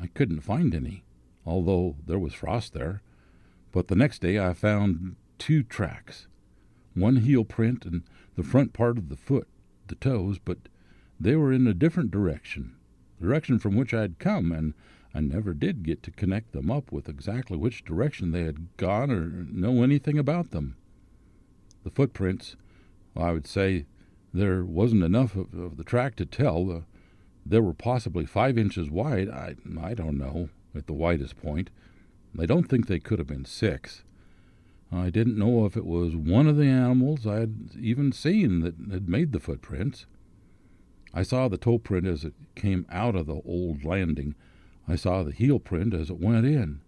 I 0.00 0.08
couldn't 0.08 0.40
find 0.40 0.74
any, 0.74 1.04
although 1.44 1.96
there 2.04 2.18
was 2.18 2.34
frost 2.34 2.72
there. 2.72 3.02
But 3.70 3.88
the 3.88 3.94
next 3.94 4.20
day 4.20 4.38
I 4.38 4.52
found 4.52 5.16
two 5.38 5.62
tracks 5.62 6.26
one 6.94 7.16
heel 7.16 7.44
print 7.44 7.84
and 7.84 8.02
the 8.36 8.42
front 8.42 8.72
part 8.72 8.96
of 8.96 9.10
the 9.10 9.16
foot, 9.16 9.46
the 9.86 9.94
toes, 9.96 10.38
but 10.42 10.56
they 11.20 11.36
were 11.36 11.52
in 11.52 11.66
a 11.66 11.74
different 11.74 12.10
direction, 12.10 12.74
the 13.20 13.26
direction 13.26 13.58
from 13.58 13.76
which 13.76 13.92
I 13.92 14.00
had 14.00 14.18
come, 14.18 14.50
and 14.50 14.72
I 15.16 15.20
never 15.20 15.54
did 15.54 15.82
get 15.82 16.02
to 16.02 16.10
connect 16.10 16.52
them 16.52 16.70
up 16.70 16.92
with 16.92 17.08
exactly 17.08 17.56
which 17.56 17.86
direction 17.86 18.32
they 18.32 18.42
had 18.42 18.76
gone 18.76 19.10
or 19.10 19.30
know 19.50 19.82
anything 19.82 20.18
about 20.18 20.50
them. 20.50 20.76
The 21.84 21.90
footprints, 21.90 22.54
I 23.16 23.32
would 23.32 23.46
say 23.46 23.86
there 24.34 24.62
wasn't 24.62 25.04
enough 25.04 25.34
of, 25.34 25.54
of 25.54 25.78
the 25.78 25.84
track 25.84 26.16
to 26.16 26.26
tell. 26.26 26.70
Uh, 26.70 26.80
they 27.46 27.60
were 27.60 27.72
possibly 27.72 28.26
five 28.26 28.58
inches 28.58 28.90
wide. 28.90 29.30
I, 29.30 29.54
I 29.80 29.94
don't 29.94 30.18
know, 30.18 30.50
at 30.74 30.86
the 30.86 30.92
widest 30.92 31.38
point. 31.38 31.70
I 32.38 32.44
don't 32.44 32.68
think 32.68 32.86
they 32.86 33.00
could 33.00 33.18
have 33.18 33.28
been 33.28 33.46
six. 33.46 34.04
I 34.92 35.08
didn't 35.08 35.38
know 35.38 35.64
if 35.64 35.78
it 35.78 35.86
was 35.86 36.14
one 36.14 36.46
of 36.46 36.58
the 36.58 36.66
animals 36.66 37.26
I 37.26 37.36
had 37.36 37.70
even 37.80 38.12
seen 38.12 38.60
that 38.60 38.74
had 38.92 39.08
made 39.08 39.32
the 39.32 39.40
footprints. 39.40 40.04
I 41.14 41.22
saw 41.22 41.48
the 41.48 41.56
toe 41.56 41.78
print 41.78 42.06
as 42.06 42.22
it 42.22 42.34
came 42.54 42.84
out 42.90 43.16
of 43.16 43.24
the 43.24 43.40
old 43.46 43.82
landing. 43.82 44.34
I 44.88 44.96
saw 44.96 45.22
the 45.22 45.32
heel 45.32 45.58
print 45.58 45.94
as 45.94 46.10
it 46.10 46.20
went 46.20 46.46
in. 46.46 46.80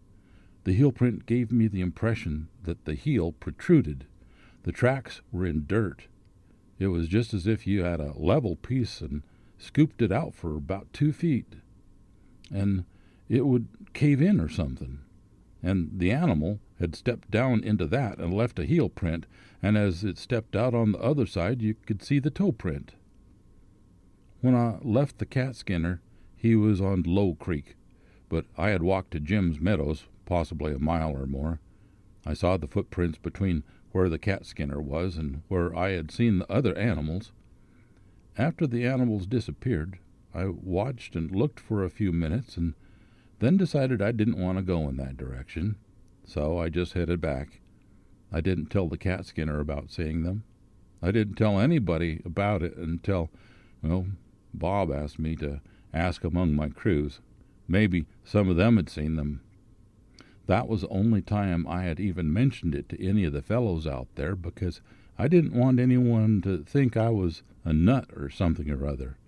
The 0.65 0.73
heel 0.73 0.93
print 0.93 1.27
gave 1.27 1.51
me 1.51 1.67
the 1.67 1.81
impression 1.81 2.49
that 2.63 2.85
the 2.85 2.95
heel 2.95 3.33
protruded. 3.33 4.07
The 4.63 4.73
tracks 4.73 5.23
were 5.33 5.47
in 5.47 5.65
dirt. 5.67 6.07
It 6.79 6.89
was 6.89 7.09
just 7.09 7.35
as 7.35 7.47
if 7.47 7.67
you 7.67 7.83
had 7.83 8.01
a 8.01 8.13
level 8.17 8.57
piece 8.57 9.01
and 9.01 9.23
scooped 9.57 10.03
it 10.03 10.13
out 10.13 10.35
for 10.35 10.57
about 10.57 10.93
two 10.93 11.13
feet. 11.13 11.55
And 12.53 12.85
it 13.29 13.47
would 13.47 13.69
cave 13.93 14.23
in 14.23 14.41
or 14.41 14.49
something. 14.49 15.01
And 15.63 15.91
the 15.99 16.13
animal 16.13 16.61
had 16.79 16.95
stepped 16.95 17.31
down 17.31 17.65
into 17.65 17.87
that 17.87 18.19
and 18.19 18.33
left 18.33 18.59
a 18.59 18.65
heel 18.65 18.89
print, 18.89 19.27
and 19.61 19.77
as 19.77 20.05
it 20.05 20.19
stepped 20.19 20.55
out 20.55 20.75
on 20.75 20.93
the 20.93 20.99
other 20.99 21.27
side, 21.27 21.61
you 21.61 21.75
could 21.87 22.03
see 22.03 22.21
the 22.21 22.31
toe 22.31 22.53
print. 22.53 22.95
When 24.41 24.55
I 24.55 24.79
left 24.83 25.19
the 25.19 25.27
cat 25.27 25.57
skinner, 25.57 26.01
he 26.37 26.55
was 26.55 26.81
on 26.81 27.03
Low 27.03 27.35
Creek, 27.35 27.75
but 28.29 28.47
I 28.57 28.71
had 28.71 28.83
walked 28.83 29.13
to 29.13 29.21
Jim's 29.21 29.61
Meadows, 29.61 30.07
possibly 30.27 30.73
a 30.73 30.79
mile 30.79 31.17
or 31.17 31.27
more. 31.27 31.61
I 32.27 32.35
saw 32.35 32.57
the 32.57 32.67
footprints 32.67 33.19
between 33.19 33.63
where 33.93 34.09
the 34.09 34.19
cat 34.19 34.45
skinner 34.45 34.81
was 34.81 35.17
and 35.17 35.43
where 35.49 35.75
I 35.75 35.91
had 35.91 36.11
seen 36.11 36.39
the 36.39 36.53
other 36.53 36.77
animals. 36.77 37.33
After 38.37 38.67
the 38.67 38.87
animals 38.87 39.27
disappeared, 39.27 39.99
I 40.35 40.47
watched 40.47 41.17
and 41.17 41.31
looked 41.31 41.59
for 41.59 41.83
a 41.83 41.91
few 41.91 42.13
minutes 42.13 42.57
and 42.57 42.75
then 43.39 43.57
decided 43.57 44.03
I 44.03 44.13
didn't 44.13 44.39
want 44.39 44.59
to 44.59 44.63
go 44.63 44.89
in 44.89 44.97
that 44.99 45.17
direction 45.17 45.77
so 46.29 46.59
I 46.59 46.69
just 46.69 46.93
headed 46.93 47.23
back. 47.23 47.61
I 48.31 48.43
didn't 48.43 48.67
tell 48.67 48.87
the 48.87 48.99
cat 48.99 49.25
skinner 49.25 49.61
about 49.61 49.91
seeing 49.91 50.25
them. 50.25 50.45
I 51.01 51.11
didn't 51.11 51.37
tell 51.37 51.59
anybody 51.59 52.21
about 52.23 52.63
it 52.63 52.77
until, 52.77 53.31
well, 53.83 54.07
Bob 54.53 54.93
asked 54.93 55.19
me 55.19 55.37
to 55.37 55.63
ask 55.95 56.25
among 56.25 56.55
my 56.55 56.69
crews. 56.69 57.21
Maybe 57.69 58.07
some 58.25 58.49
of 58.49 58.57
them 58.57 58.77
had 58.77 58.89
seen 58.89 59.17
them. 59.17 59.43
That 60.47 60.67
was 60.67 60.81
the 60.81 60.89
only 60.89 61.23
time 61.23 61.67
I 61.69 61.83
had 61.83 62.01
even 62.01 62.33
mentioned 62.33 62.75
it 62.75 62.89
to 62.89 63.07
any 63.07 63.25
of 63.25 63.35
the 63.35 63.43
fellows 63.43 63.87
out 63.87 64.09
there 64.15 64.35
because 64.35 64.81
I 65.19 65.29
didn't 65.29 65.53
want 65.53 65.79
anyone 65.79 66.41
to 66.43 66.65
think 66.65 66.97
I 66.97 67.11
was 67.11 67.43
a 67.65 67.73
nut 67.73 68.09
or 68.17 68.31
something 68.31 68.71
or 68.71 68.87
other. 68.87 69.19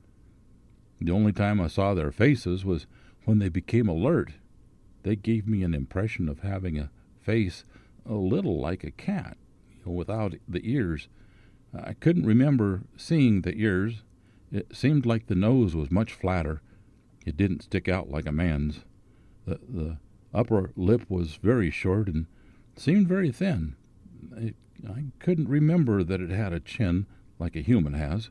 The 1.01 1.12
only 1.12 1.32
time 1.32 1.61
I 1.61 1.66
saw 1.66 1.95
their 1.95 2.11
faces 2.11 2.64
was 2.64 2.86
when 3.24 3.38
they 3.38 3.51
became 3.51 3.88
alert 3.88 4.32
they 5.03 5.16
gave 5.16 5.47
me 5.47 5.62
an 5.62 5.74
impression 5.74 6.28
of 6.28 6.41
having 6.41 6.78
a 6.78 6.91
face 7.20 7.64
a 8.07 8.14
little 8.14 8.61
like 8.61 8.84
a 8.84 8.91
cat, 8.91 9.36
you 9.70 9.82
know, 9.84 9.93
without 9.93 10.34
the 10.49 10.61
ears. 10.64 11.09
I 11.72 11.95
couldn't 11.95 12.26
remember 12.26 12.82
seeing 12.97 13.43
the 13.43 13.55
ears. 13.57 14.03
It 14.53 14.74
seemed 14.74 15.07
like 15.07 15.26
the 15.26 15.34
nose 15.34 15.76
was 15.76 15.91
much 15.91 16.12
flatter. 16.12 16.61
It 17.31 17.37
didn't 17.37 17.62
stick 17.62 17.89
out 17.89 18.11
like 18.11 18.26
a 18.26 18.33
man's. 18.33 18.81
The, 19.47 19.61
the 19.68 19.99
upper 20.35 20.72
lip 20.74 21.03
was 21.09 21.37
very 21.37 21.70
short 21.70 22.09
and 22.09 22.26
seemed 22.74 23.07
very 23.07 23.31
thin. 23.31 23.76
I 24.37 25.05
couldn't 25.20 25.49
remember 25.49 26.03
that 26.03 26.20
it 26.20 26.31
had 26.31 26.53
a 26.53 26.59
chin 26.59 27.07
like 27.39 27.55
a 27.55 27.61
human 27.61 27.93
has. 27.93 28.31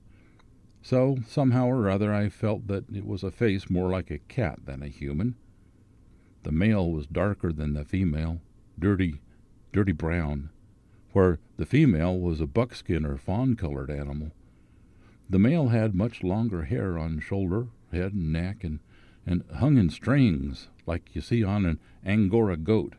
So, 0.81 1.19
somehow 1.25 1.67
or 1.67 1.89
other, 1.89 2.13
I 2.13 2.27
felt 2.27 2.67
that 2.67 2.93
it 2.93 3.05
was 3.05 3.23
a 3.23 3.31
face 3.31 3.69
more 3.69 3.89
like 3.89 4.11
a 4.11 4.17
cat 4.17 4.65
than 4.65 4.83
a 4.83 4.89
human. 4.89 5.35
The 6.43 6.51
male 6.51 6.91
was 6.91 7.07
darker 7.07 7.53
than 7.53 7.75
the 7.75 7.85
female, 7.85 8.41
dirty, 8.77 9.21
dirty 9.71 9.93
brown, 9.93 10.49
where 11.13 11.39
the 11.55 11.65
female 11.65 12.19
was 12.19 12.41
a 12.41 12.47
buckskin 12.47 13.05
or 13.05 13.15
fawn 13.15 13.55
colored 13.55 13.89
animal. 13.89 14.31
The 15.29 15.39
male 15.39 15.69
had 15.69 15.95
much 15.95 16.21
longer 16.21 16.63
hair 16.63 16.97
on 16.97 17.21
shoulder, 17.21 17.67
head, 17.93 18.11
and 18.13 18.33
neck, 18.33 18.65
and, 18.65 18.79
and 19.29 19.43
hung 19.57 19.77
in 19.77 19.91
strings 19.91 20.69
like 20.87 21.13
you 21.13 21.21
see 21.21 21.43
on 21.43 21.63
an 21.63 21.79
Angora 22.03 22.57
goat. 22.57 22.95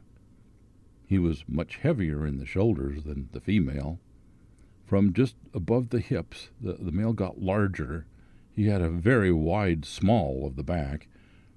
He 1.04 1.18
was 1.18 1.44
much 1.48 1.78
heavier 1.78 2.24
in 2.24 2.38
the 2.38 2.46
shoulders 2.46 3.02
than 3.02 3.28
the 3.32 3.40
female. 3.40 3.98
From 4.86 5.12
just 5.12 5.34
above 5.52 5.88
the 5.88 5.98
hips, 5.98 6.50
the, 6.60 6.74
the 6.74 6.92
male 6.92 7.12
got 7.12 7.42
larger. 7.42 8.06
He 8.54 8.68
had 8.68 8.80
a 8.80 8.90
very 8.90 9.32
wide 9.32 9.84
small 9.84 10.46
of 10.46 10.54
the 10.54 10.62
back, 10.62 11.08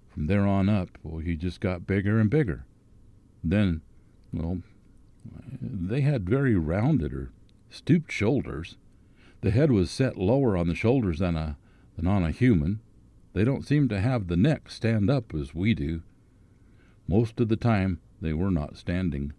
from 0.09 0.25
there 0.25 0.45
on 0.47 0.69
up, 0.69 0.97
well, 1.03 1.19
he 1.19 1.35
just 1.35 1.59
got 1.59 1.85
bigger 1.85 2.19
and 2.19 2.29
bigger. 2.29 2.65
Then, 3.43 3.81
well, 4.31 4.61
they 5.61 6.01
had 6.01 6.27
very 6.27 6.55
rounded 6.55 7.13
or 7.13 7.31
stooped 7.69 8.11
shoulders. 8.11 8.77
The 9.41 9.51
head 9.51 9.71
was 9.71 9.91
set 9.91 10.17
lower 10.17 10.57
on 10.57 10.67
the 10.67 10.75
shoulders 10.75 11.19
than 11.19 11.35
a 11.35 11.57
than 11.95 12.07
on 12.07 12.23
a 12.23 12.31
human. 12.31 12.79
They 13.33 13.43
don't 13.43 13.65
seem 13.65 13.89
to 13.89 13.99
have 13.99 14.27
the 14.27 14.37
neck 14.37 14.69
stand 14.69 15.09
up 15.09 15.33
as 15.33 15.55
we 15.55 15.73
do. 15.73 16.01
Most 17.07 17.39
of 17.39 17.49
the 17.49 17.55
time 17.55 17.99
they 18.21 18.33
were 18.33 18.51
not 18.51 18.77
standing, 18.77 19.33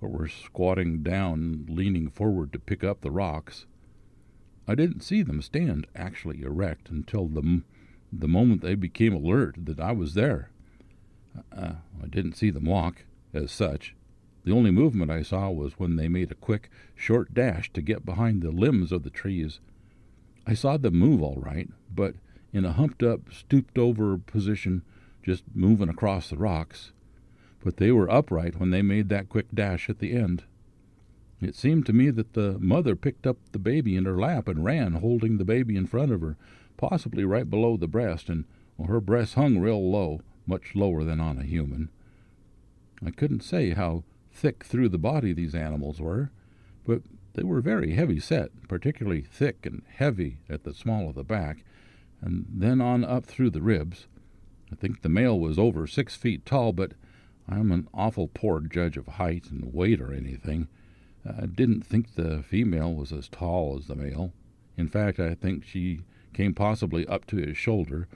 but 0.00 0.10
were 0.10 0.28
squatting 0.28 1.02
down, 1.02 1.66
leaning 1.68 2.08
forward 2.08 2.52
to 2.52 2.58
pick 2.58 2.82
up 2.82 3.00
the 3.00 3.10
rocks. 3.10 3.66
I 4.66 4.74
didn't 4.74 5.02
see 5.02 5.22
them 5.22 5.42
stand 5.42 5.86
actually 5.94 6.42
erect 6.42 6.90
until 6.90 7.26
the 7.26 7.62
the 8.12 8.28
moment 8.28 8.60
they 8.60 8.74
became 8.74 9.12
alert 9.12 9.54
that 9.56 9.78
I 9.78 9.92
was 9.92 10.14
there. 10.14 10.50
Uh, 11.52 11.74
I 12.02 12.06
didn't 12.08 12.36
see 12.36 12.50
them 12.50 12.64
walk, 12.64 13.04
as 13.32 13.52
such. 13.52 13.94
The 14.44 14.52
only 14.52 14.70
movement 14.70 15.10
I 15.10 15.22
saw 15.22 15.50
was 15.50 15.78
when 15.78 15.96
they 15.96 16.08
made 16.08 16.32
a 16.32 16.36
quick, 16.36 16.70
short 16.94 17.34
dash 17.34 17.72
to 17.72 17.82
get 17.82 18.04
behind 18.04 18.42
the 18.42 18.50
limbs 18.50 18.90
of 18.90 19.02
the 19.02 19.10
trees. 19.10 19.60
I 20.46 20.54
saw 20.54 20.76
them 20.76 20.94
move 20.94 21.22
all 21.22 21.36
right, 21.36 21.68
but 21.94 22.14
in 22.52 22.64
a 22.64 22.72
humped 22.72 23.02
up, 23.02 23.32
stooped 23.32 23.78
over 23.78 24.18
position, 24.18 24.82
just 25.22 25.44
moving 25.54 25.88
across 25.88 26.30
the 26.30 26.36
rocks. 26.36 26.92
But 27.62 27.76
they 27.76 27.92
were 27.92 28.10
upright 28.10 28.58
when 28.58 28.70
they 28.70 28.82
made 28.82 29.08
that 29.10 29.28
quick 29.28 29.46
dash 29.54 29.88
at 29.90 29.98
the 29.98 30.12
end. 30.12 30.44
It 31.40 31.54
seemed 31.54 31.86
to 31.86 31.92
me 31.92 32.10
that 32.10 32.34
the 32.34 32.58
mother 32.58 32.96
picked 32.96 33.26
up 33.26 33.38
the 33.52 33.58
baby 33.58 33.96
in 33.96 34.04
her 34.04 34.18
lap 34.18 34.48
and 34.48 34.64
ran, 34.64 34.94
holding 34.94 35.38
the 35.38 35.44
baby 35.44 35.76
in 35.76 35.86
front 35.86 36.12
of 36.12 36.20
her, 36.20 36.36
possibly 36.76 37.24
right 37.24 37.48
below 37.48 37.76
the 37.76 37.88
breast, 37.88 38.28
and 38.28 38.44
well, 38.76 38.88
her 38.88 39.00
breast 39.00 39.34
hung 39.34 39.58
real 39.58 39.90
low, 39.90 40.20
much 40.46 40.74
lower 40.74 41.04
than 41.04 41.20
on 41.20 41.38
a 41.38 41.42
human. 41.42 41.90
I 43.04 43.10
couldn't 43.10 43.42
say 43.42 43.70
how 43.70 44.04
thick 44.32 44.64
through 44.64 44.90
the 44.90 44.98
body 44.98 45.32
these 45.32 45.54
animals 45.54 46.00
were, 46.00 46.30
but 46.86 47.02
they 47.34 47.42
were 47.42 47.60
very 47.60 47.92
heavy 47.92 48.20
set, 48.20 48.50
particularly 48.68 49.22
thick 49.22 49.64
and 49.64 49.82
heavy 49.88 50.38
at 50.48 50.64
the 50.64 50.74
small 50.74 51.08
of 51.08 51.14
the 51.14 51.24
back, 51.24 51.64
and 52.20 52.46
then 52.48 52.80
on 52.80 53.04
up 53.04 53.24
through 53.26 53.50
the 53.50 53.62
ribs. 53.62 54.06
I 54.72 54.76
think 54.76 55.02
the 55.02 55.08
male 55.08 55.38
was 55.38 55.58
over 55.58 55.86
six 55.86 56.14
feet 56.14 56.46
tall, 56.46 56.72
but 56.72 56.92
I'm 57.48 57.72
an 57.72 57.88
awful 57.92 58.28
poor 58.28 58.60
judge 58.60 58.96
of 58.96 59.06
height 59.06 59.50
and 59.50 59.72
weight 59.72 60.00
or 60.00 60.12
anything. 60.12 60.68
I 61.26 61.46
didn't 61.46 61.82
think 61.82 62.14
the 62.14 62.42
female 62.42 62.94
was 62.94 63.12
as 63.12 63.28
tall 63.28 63.76
as 63.78 63.86
the 63.86 63.96
male. 63.96 64.32
In 64.76 64.88
fact, 64.88 65.18
I 65.18 65.34
think 65.34 65.64
she 65.64 66.00
came 66.32 66.54
possibly 66.54 67.06
up 67.06 67.26
to 67.26 67.36
his 67.36 67.56
shoulder, 67.56 68.08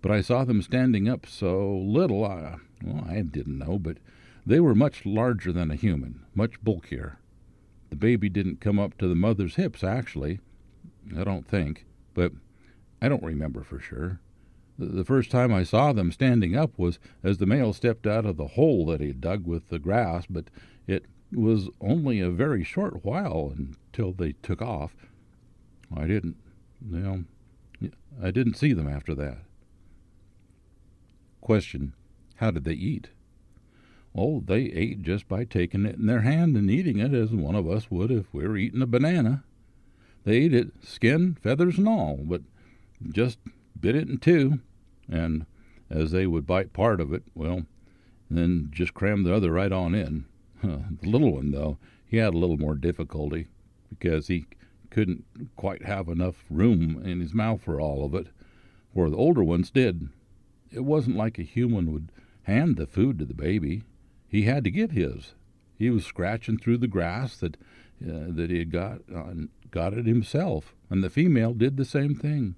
but 0.00 0.10
I 0.10 0.20
saw 0.20 0.44
them 0.44 0.62
standing 0.62 1.08
up 1.08 1.26
so 1.26 1.76
little, 1.76 2.24
I, 2.24 2.56
well, 2.82 3.04
I 3.08 3.20
didn't 3.20 3.58
know, 3.58 3.78
but 3.78 3.98
they 4.44 4.58
were 4.58 4.74
much 4.74 5.06
larger 5.06 5.52
than 5.52 5.70
a 5.70 5.76
human, 5.76 6.24
much 6.34 6.62
bulkier. 6.64 7.18
The 7.90 7.96
baby 7.96 8.28
didn't 8.28 8.60
come 8.60 8.78
up 8.78 8.96
to 8.98 9.06
the 9.06 9.14
mother's 9.14 9.56
hips, 9.56 9.84
actually. 9.84 10.40
I 11.16 11.24
don't 11.24 11.46
think, 11.46 11.84
but 12.14 12.32
I 13.02 13.08
don't 13.08 13.24
remember 13.24 13.64
for 13.64 13.80
sure. 13.80 14.20
The 14.78 15.04
first 15.04 15.32
time 15.32 15.52
I 15.52 15.64
saw 15.64 15.92
them 15.92 16.12
standing 16.12 16.56
up 16.56 16.78
was 16.78 17.00
as 17.24 17.38
the 17.38 17.46
male 17.46 17.72
stepped 17.72 18.06
out 18.06 18.24
of 18.24 18.36
the 18.36 18.46
hole 18.46 18.86
that 18.86 19.00
he 19.00 19.08
had 19.08 19.20
dug 19.20 19.44
with 19.44 19.70
the 19.70 19.80
grass, 19.80 20.24
but 20.30 20.44
it 20.86 21.06
was 21.32 21.68
only 21.80 22.20
a 22.20 22.30
very 22.30 22.62
short 22.62 23.04
while 23.04 23.52
until 23.56 24.12
they 24.12 24.34
took 24.34 24.62
off. 24.62 24.94
I 25.94 26.06
didn't, 26.06 26.36
you 26.88 26.98
know, 27.00 27.24
I 28.22 28.30
didn't 28.30 28.54
see 28.54 28.72
them 28.72 28.88
after 28.88 29.16
that. 29.16 29.38
Question 31.40 31.94
How 32.36 32.52
did 32.52 32.62
they 32.62 32.74
eat? 32.74 33.08
Oh, 34.14 34.44
they 34.46 34.66
ate 34.66 35.02
just 35.02 35.26
by 35.26 35.42
taking 35.42 35.86
it 35.86 35.96
in 35.96 36.06
their 36.06 36.20
hand 36.20 36.56
and 36.56 36.70
eating 36.70 37.00
it 37.00 37.12
as 37.12 37.32
one 37.32 37.56
of 37.56 37.68
us 37.68 37.90
would 37.90 38.12
if 38.12 38.32
we 38.32 38.46
were 38.46 38.56
eating 38.56 38.80
a 38.80 38.86
banana. 38.86 39.42
They 40.22 40.36
ate 40.36 40.54
it, 40.54 40.70
skin, 40.84 41.36
feathers, 41.42 41.78
and 41.78 41.88
all, 41.88 42.20
but 42.22 42.42
just 43.10 43.38
bit 43.78 43.96
it 43.96 44.08
in 44.08 44.18
two, 44.18 44.60
and 45.08 45.46
as 45.90 46.10
they 46.10 46.26
would 46.26 46.46
bite 46.46 46.72
part 46.72 47.00
of 47.00 47.12
it, 47.12 47.22
well, 47.34 47.62
then 48.30 48.68
just 48.70 48.94
cram 48.94 49.24
the 49.24 49.34
other 49.34 49.52
right 49.52 49.72
on 49.72 49.94
in. 49.94 50.24
the 50.62 51.08
little 51.08 51.34
one, 51.34 51.50
though, 51.50 51.78
he 52.06 52.18
had 52.18 52.34
a 52.34 52.38
little 52.38 52.58
more 52.58 52.74
difficulty 52.74 53.48
because 53.88 54.28
he 54.28 54.46
couldn't 54.90 55.24
quite 55.56 55.84
have 55.84 56.08
enough 56.08 56.44
room 56.50 57.02
in 57.04 57.20
his 57.20 57.34
mouth 57.34 57.62
for 57.62 57.80
all 57.80 58.04
of 58.04 58.14
it, 58.14 58.28
where 58.92 59.10
the 59.10 59.16
older 59.16 59.42
ones 59.42 59.70
did. 59.70 60.08
It 60.70 60.84
wasn't 60.84 61.16
like 61.16 61.38
a 61.38 61.42
human 61.42 61.92
would 61.92 62.10
hand 62.42 62.76
the 62.76 62.86
food 62.86 63.18
to 63.18 63.24
the 63.24 63.34
baby. 63.34 63.82
He 64.28 64.42
had 64.42 64.64
to 64.64 64.70
get 64.70 64.92
his. 64.92 65.34
He 65.78 65.90
was 65.90 66.04
scratching 66.04 66.58
through 66.58 66.78
the 66.78 66.86
grass 66.86 67.36
that 67.38 67.56
uh, 68.02 68.28
that 68.28 68.50
he 68.50 68.58
had 68.58 68.70
got 68.70 68.98
uh, 69.14 69.32
got 69.70 69.94
it 69.94 70.06
himself, 70.06 70.74
and 70.90 71.02
the 71.02 71.10
female 71.10 71.54
did 71.54 71.76
the 71.76 71.84
same 71.84 72.14
thing. 72.14 72.56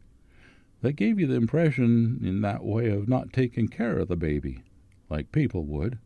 They 0.84 0.92
gave 0.92 1.18
you 1.18 1.26
the 1.26 1.36
impression 1.36 2.20
in 2.22 2.42
that 2.42 2.62
way 2.62 2.90
of 2.90 3.08
not 3.08 3.32
taking 3.32 3.68
care 3.68 3.96
of 3.96 4.08
the 4.08 4.16
baby, 4.16 4.64
like 5.08 5.32
people 5.32 5.64
would. 5.64 5.98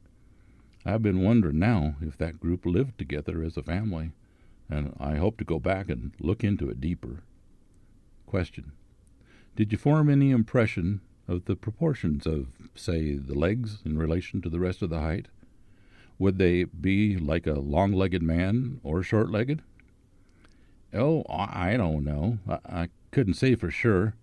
I've 0.86 1.02
been 1.02 1.24
wondering 1.24 1.58
now 1.58 1.96
if 2.00 2.16
that 2.18 2.38
group 2.38 2.64
lived 2.64 2.96
together 2.96 3.42
as 3.42 3.56
a 3.56 3.62
family, 3.64 4.12
and 4.70 4.94
I 5.00 5.16
hope 5.16 5.36
to 5.38 5.44
go 5.44 5.58
back 5.58 5.88
and 5.88 6.12
look 6.20 6.44
into 6.44 6.70
it 6.70 6.80
deeper. 6.80 7.24
Question 8.24 8.70
Did 9.56 9.72
you 9.72 9.78
form 9.78 10.08
any 10.08 10.30
impression 10.30 11.00
of 11.26 11.46
the 11.46 11.56
proportions 11.56 12.24
of, 12.24 12.46
say, 12.76 13.16
the 13.16 13.34
legs 13.34 13.78
in 13.84 13.98
relation 13.98 14.40
to 14.42 14.48
the 14.48 14.60
rest 14.60 14.80
of 14.80 14.90
the 14.90 15.00
height? 15.00 15.26
Would 16.20 16.38
they 16.38 16.62
be 16.62 17.16
like 17.16 17.48
a 17.48 17.58
long 17.58 17.90
legged 17.90 18.22
man 18.22 18.78
or 18.84 19.02
short 19.02 19.28
legged? 19.28 19.60
Oh, 20.94 21.24
I 21.28 21.76
don't 21.76 22.04
know. 22.04 22.38
I, 22.48 22.58
I 22.82 22.88
couldn't 23.10 23.34
say 23.34 23.56
for 23.56 23.72
sure. 23.72 24.14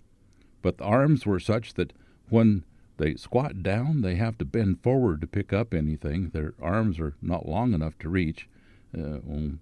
But 0.66 0.80
the 0.80 0.86
arms 0.86 1.28
were 1.28 1.39
such 1.39 1.76
that 1.76 1.93
when 2.30 2.63
they 2.97 3.13
squat 3.18 3.61
down, 3.61 4.01
they 4.01 4.16
have 4.16 4.36
to 4.39 4.45
bend 4.45 4.82
forward 4.82 5.22
to 5.22 5.28
pick 5.28 5.53
up 5.53 5.76
anything. 5.76 6.30
Their 6.30 6.55
arms 6.59 6.99
are 6.99 7.13
not 7.22 7.47
long 7.47 7.76
enough 7.76 7.99
to 7.99 8.09
reach. 8.09 8.49
Uh, 8.91 9.20
well, 9.24 9.59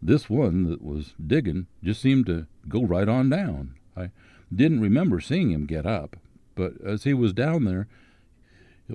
this 0.00 0.30
one 0.30 0.70
that 0.70 0.84
was 0.84 1.14
digging 1.26 1.66
just 1.82 2.00
seemed 2.00 2.26
to 2.26 2.46
go 2.68 2.84
right 2.84 3.08
on 3.08 3.28
down. 3.28 3.74
I 3.96 4.10
didn't 4.54 4.78
remember 4.78 5.18
seeing 5.18 5.50
him 5.50 5.66
get 5.66 5.84
up, 5.84 6.14
but 6.54 6.74
as 6.80 7.02
he 7.02 7.12
was 7.12 7.32
down 7.32 7.64
there, 7.64 7.88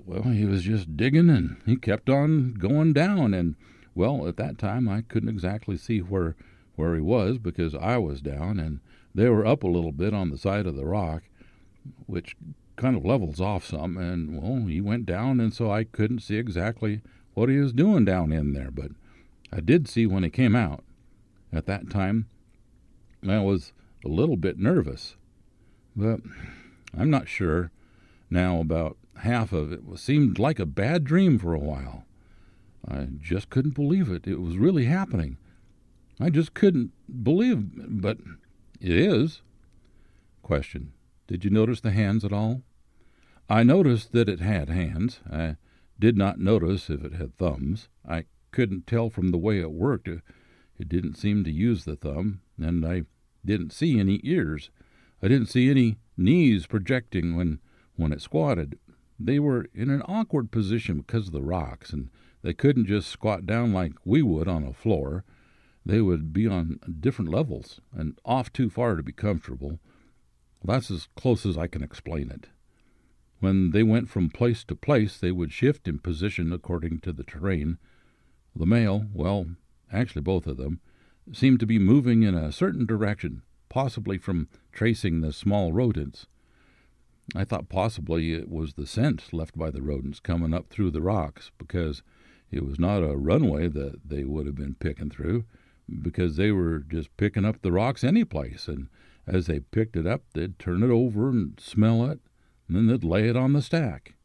well, 0.05 0.31
he 0.31 0.45
was 0.45 0.63
just 0.63 0.95
digging 0.95 1.29
and 1.29 1.57
he 1.65 1.75
kept 1.75 2.09
on 2.09 2.53
going 2.53 2.93
down. 2.93 3.33
And, 3.33 3.55
well, 3.93 4.25
at 4.25 4.37
that 4.37 4.57
time 4.57 4.87
I 4.87 5.01
couldn't 5.01 5.27
exactly 5.27 5.75
see 5.75 5.99
where, 5.99 6.37
where 6.77 6.95
he 6.95 7.01
was 7.01 7.39
because 7.39 7.75
I 7.75 7.97
was 7.97 8.21
down 8.21 8.57
and 8.57 8.79
they 9.13 9.27
were 9.27 9.45
up 9.45 9.63
a 9.63 9.67
little 9.67 9.91
bit 9.91 10.13
on 10.13 10.29
the 10.29 10.37
side 10.37 10.65
of 10.65 10.77
the 10.77 10.85
rock, 10.85 11.23
which 12.05 12.35
kind 12.75 12.95
of 12.95 13.05
levels 13.05 13.39
off 13.39 13.65
some. 13.65 13.97
And, 13.97 14.41
well, 14.41 14.67
he 14.67 14.81
went 14.81 15.05
down, 15.05 15.39
and 15.39 15.53
so 15.53 15.71
I 15.71 15.83
couldn't 15.83 16.19
see 16.19 16.37
exactly 16.37 17.01
what 17.33 17.49
he 17.49 17.57
was 17.57 17.73
doing 17.73 18.05
down 18.05 18.31
in 18.31 18.53
there. 18.53 18.71
But 18.71 18.91
I 19.51 19.59
did 19.59 19.87
see 19.87 20.05
when 20.05 20.23
he 20.23 20.29
came 20.29 20.55
out. 20.55 20.83
At 21.53 21.65
that 21.65 21.89
time, 21.89 22.27
I 23.27 23.39
was 23.39 23.73
a 24.05 24.07
little 24.07 24.37
bit 24.37 24.57
nervous. 24.57 25.15
But 25.95 26.21
I'm 26.97 27.09
not 27.09 27.27
sure 27.27 27.71
now 28.29 28.59
about 28.59 28.97
half 29.17 29.51
of 29.51 29.71
it 29.71 29.81
seemed 29.97 30.39
like 30.39 30.59
a 30.59 30.65
bad 30.65 31.03
dream 31.03 31.37
for 31.37 31.53
a 31.53 31.59
while. 31.59 32.05
I 32.87 33.09
just 33.21 33.49
couldn't 33.49 33.75
believe 33.75 34.09
it. 34.09 34.25
It 34.25 34.41
was 34.41 34.57
really 34.57 34.85
happening. 34.85 35.37
I 36.19 36.29
just 36.29 36.53
couldn't 36.53 36.91
believe, 37.23 37.69
but 38.01 38.17
it 38.79 38.95
is. 38.95 39.41
Question: 40.41 40.93
Did 41.31 41.45
you 41.45 41.49
notice 41.49 41.79
the 41.79 41.91
hands 41.91 42.25
at 42.25 42.33
all? 42.33 42.61
I 43.47 43.63
noticed 43.63 44.11
that 44.11 44.27
it 44.27 44.41
had 44.41 44.67
hands. 44.67 45.21
I 45.31 45.55
did 45.97 46.17
not 46.17 46.41
notice 46.41 46.89
if 46.89 47.05
it 47.05 47.13
had 47.13 47.37
thumbs. 47.37 47.87
I 48.05 48.25
couldn't 48.51 48.85
tell 48.85 49.09
from 49.09 49.31
the 49.31 49.37
way 49.37 49.61
it 49.61 49.71
worked. 49.71 50.09
It 50.09 50.89
didn't 50.89 51.15
seem 51.15 51.45
to 51.45 51.49
use 51.49 51.85
the 51.85 51.95
thumb, 51.95 52.41
and 52.57 52.85
I 52.85 53.03
didn't 53.45 53.71
see 53.71 53.97
any 53.97 54.19
ears. 54.25 54.71
I 55.23 55.29
didn't 55.29 55.47
see 55.47 55.69
any 55.69 55.99
knees 56.17 56.67
projecting 56.67 57.37
when 57.37 57.59
when 57.95 58.11
it 58.11 58.21
squatted. 58.21 58.77
They 59.17 59.39
were 59.39 59.67
in 59.73 59.89
an 59.89 60.01
awkward 60.01 60.51
position 60.51 60.97
because 60.97 61.27
of 61.27 61.33
the 61.33 61.41
rocks, 61.41 61.93
and 61.93 62.09
they 62.41 62.53
couldn't 62.53 62.87
just 62.87 63.07
squat 63.07 63.45
down 63.45 63.71
like 63.71 63.93
we 64.03 64.21
would 64.21 64.49
on 64.49 64.65
a 64.65 64.73
floor. 64.73 65.23
They 65.85 66.01
would 66.01 66.33
be 66.33 66.45
on 66.45 66.81
different 66.99 67.31
levels 67.31 67.79
and 67.93 68.19
off 68.25 68.51
too 68.51 68.69
far 68.69 68.97
to 68.97 69.01
be 69.03 69.13
comfortable. 69.13 69.79
That's 70.63 70.91
as 70.91 71.07
close 71.15 71.45
as 71.45 71.57
I 71.57 71.67
can 71.67 71.83
explain 71.83 72.29
it. 72.29 72.47
When 73.39 73.71
they 73.71 73.81
went 73.81 74.09
from 74.09 74.29
place 74.29 74.63
to 74.65 74.75
place, 74.75 75.17
they 75.17 75.31
would 75.31 75.51
shift 75.51 75.87
in 75.87 75.97
position 75.99 76.53
according 76.53 76.99
to 76.99 77.11
the 77.11 77.23
terrain. 77.23 77.79
The 78.55 78.67
male, 78.67 79.07
well, 79.13 79.47
actually 79.91 80.21
both 80.21 80.45
of 80.45 80.57
them, 80.57 80.79
seemed 81.33 81.59
to 81.61 81.65
be 81.65 81.79
moving 81.79 82.23
in 82.23 82.35
a 82.35 82.51
certain 82.51 82.85
direction, 82.85 83.41
possibly 83.69 84.17
from 84.17 84.47
tracing 84.71 85.21
the 85.21 85.33
small 85.33 85.73
rodents. 85.73 86.27
I 87.35 87.45
thought 87.45 87.69
possibly 87.69 88.33
it 88.33 88.49
was 88.49 88.73
the 88.73 88.85
scent 88.85 89.33
left 89.33 89.57
by 89.57 89.71
the 89.71 89.81
rodents 89.81 90.19
coming 90.19 90.53
up 90.53 90.69
through 90.69 90.91
the 90.91 91.01
rocks, 91.01 91.51
because 91.57 92.03
it 92.51 92.65
was 92.65 92.77
not 92.77 93.01
a 93.01 93.17
runway 93.17 93.67
that 93.69 94.07
they 94.07 94.23
would 94.23 94.45
have 94.45 94.55
been 94.55 94.75
picking 94.75 95.09
through, 95.09 95.45
because 96.01 96.35
they 96.35 96.51
were 96.51 96.79
just 96.79 97.15
picking 97.17 97.45
up 97.45 97.61
the 97.61 97.71
rocks 97.71 98.03
any 98.03 98.23
place, 98.23 98.67
and 98.67 98.87
as 99.27 99.47
they 99.47 99.59
picked 99.59 99.95
it 99.95 100.07
up, 100.07 100.23
they'd 100.33 100.59
turn 100.59 100.83
it 100.83 100.89
over 100.89 101.29
and 101.29 101.59
smell 101.59 102.05
it, 102.05 102.19
and 102.67 102.75
then 102.75 102.87
they'd 102.87 103.03
lay 103.03 103.27
it 103.27 103.35
on 103.35 103.53
the 103.53 103.61
stack. 103.61 104.15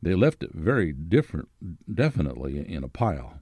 They 0.00 0.14
left 0.14 0.42
it 0.42 0.54
very 0.54 0.92
different, 0.92 1.48
definitely 1.92 2.58
in 2.68 2.84
a 2.84 2.88
pile. 2.88 3.40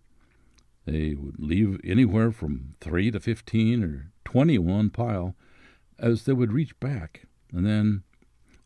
They 0.86 1.14
would 1.14 1.38
leave 1.38 1.80
anywhere 1.84 2.30
from 2.30 2.74
three 2.80 3.10
to 3.10 3.20
fifteen 3.20 3.82
or 3.82 4.12
twenty 4.24 4.58
one 4.58 4.90
pile 4.90 5.34
as 5.98 6.24
they 6.24 6.32
would 6.32 6.52
reach 6.52 6.78
back, 6.78 7.26
and 7.52 7.66
then 7.66 8.02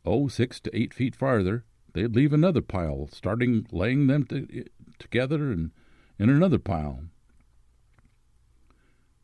oh, 0.04 0.28
six 0.28 0.60
to 0.60 0.76
eight 0.76 0.94
feet 0.94 1.14
farther, 1.14 1.64
they'd 1.92 2.14
leave 2.14 2.32
another 2.32 2.60
pile, 2.60 3.08
starting 3.12 3.66
laying 3.70 4.06
them 4.06 4.24
to, 4.24 4.46
eh, 4.52 4.64
together 4.98 5.50
and 5.50 5.70
in 6.18 6.28
another 6.28 6.58
pile. 6.58 7.04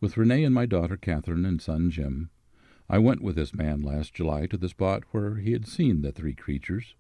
With 0.01 0.17
Renee 0.17 0.45
and 0.45 0.55
my 0.55 0.67
daughter 0.67 0.97
Catherine 0.97 1.45
and 1.45 1.61
son 1.61 1.91
Jim, 1.91 2.31
I 2.89 2.99
went 2.99 3.21
with 3.21 3.37
this 3.37 3.55
man 3.55 3.83
last 3.83 4.15
July 4.15 4.47
to 4.47 4.57
the 4.57 4.69
spot 4.69 5.03
where 5.11 5.37
he 5.37 5.53
had 5.53 5.67
seen 5.67 6.03
the 6.03 6.13
three 6.13 6.35
creatures. 6.35 6.95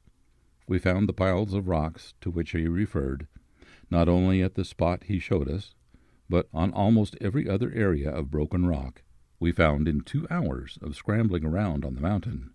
We 0.66 0.78
found 0.78 1.08
the 1.08 1.12
piles 1.12 1.54
of 1.54 1.68
rocks 1.68 2.14
to 2.22 2.30
which 2.30 2.50
he 2.50 2.66
referred, 2.66 3.28
not 3.90 4.08
only 4.08 4.42
at 4.42 4.54
the 4.54 4.64
spot 4.64 5.04
he 5.04 5.20
showed 5.20 5.48
us, 5.48 5.74
but 6.28 6.48
on 6.52 6.72
almost 6.72 7.16
every 7.20 7.48
other 7.48 7.70
area 7.72 8.10
of 8.10 8.32
broken 8.32 8.66
rock 8.66 9.02
we 9.38 9.52
found 9.52 9.86
in 9.86 10.00
two 10.00 10.26
hours 10.30 10.78
of 10.82 10.96
scrambling 10.96 11.44
around 11.44 11.84
on 11.84 11.94
the 11.94 12.00
mountain. 12.00 12.50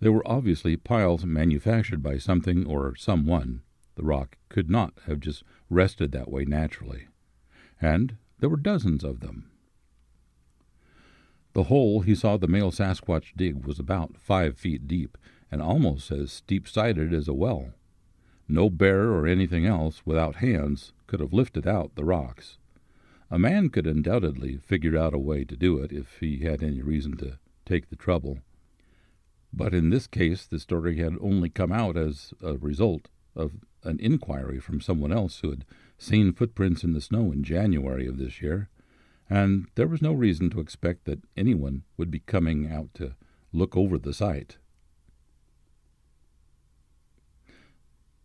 There 0.00 0.12
were 0.12 0.26
obviously 0.26 0.76
piles 0.76 1.24
manufactured 1.24 2.02
by 2.02 2.18
something 2.18 2.66
or 2.66 2.96
someone. 2.96 3.62
The 3.94 4.02
rock 4.02 4.36
could 4.48 4.70
not 4.70 4.94
have 5.06 5.20
just 5.20 5.44
rested 5.68 6.12
that 6.12 6.30
way 6.30 6.44
naturally. 6.44 7.06
And 7.80 8.16
there 8.38 8.48
were 8.50 8.56
dozens 8.56 9.04
of 9.04 9.20
them. 9.20 9.50
The 11.52 11.64
hole 11.64 12.00
he 12.00 12.14
saw 12.14 12.36
the 12.36 12.46
male 12.46 12.70
Sasquatch 12.70 13.32
dig 13.36 13.66
was 13.66 13.78
about 13.78 14.16
five 14.16 14.56
feet 14.56 14.86
deep 14.86 15.18
and 15.50 15.60
almost 15.60 16.10
as 16.12 16.30
steep 16.30 16.68
sided 16.68 17.12
as 17.12 17.26
a 17.26 17.34
well. 17.34 17.72
No 18.48 18.70
bear 18.70 19.10
or 19.10 19.26
anything 19.26 19.66
else 19.66 20.06
without 20.06 20.36
hands 20.36 20.92
could 21.06 21.20
have 21.20 21.32
lifted 21.32 21.66
out 21.66 21.94
the 21.94 22.04
rocks. 22.04 22.58
A 23.30 23.38
man 23.38 23.68
could 23.68 23.86
undoubtedly 23.86 24.56
figure 24.58 24.96
out 24.96 25.14
a 25.14 25.18
way 25.18 25.44
to 25.44 25.56
do 25.56 25.78
it 25.78 25.92
if 25.92 26.18
he 26.20 26.38
had 26.38 26.62
any 26.62 26.82
reason 26.82 27.16
to 27.18 27.38
take 27.64 27.88
the 27.88 27.96
trouble. 27.96 28.38
But 29.52 29.74
in 29.74 29.90
this 29.90 30.06
case, 30.06 30.46
the 30.46 30.60
story 30.60 30.98
had 30.98 31.16
only 31.20 31.48
come 31.48 31.72
out 31.72 31.96
as 31.96 32.32
a 32.42 32.56
result 32.56 33.08
of 33.34 33.52
an 33.82 33.98
inquiry 34.00 34.60
from 34.60 34.80
someone 34.80 35.12
else 35.12 35.40
who 35.40 35.50
had 35.50 35.64
seen 35.98 36.32
footprints 36.32 36.84
in 36.84 36.92
the 36.92 37.00
snow 37.00 37.32
in 37.32 37.42
January 37.42 38.06
of 38.06 38.18
this 38.18 38.40
year, 38.40 38.68
and 39.30 39.68
there 39.76 39.86
was 39.86 40.02
no 40.02 40.12
reason 40.12 40.50
to 40.50 40.60
expect 40.60 41.04
that 41.04 41.22
anyone 41.36 41.84
would 41.96 42.10
be 42.10 42.18
coming 42.18 42.70
out 42.70 42.92
to 42.94 43.14
look 43.52 43.76
over 43.76 43.96
the 43.96 44.12
site. 44.12 44.58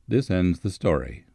This 0.07 0.31
ends 0.31 0.59
the 0.59 0.71
story. 0.71 1.25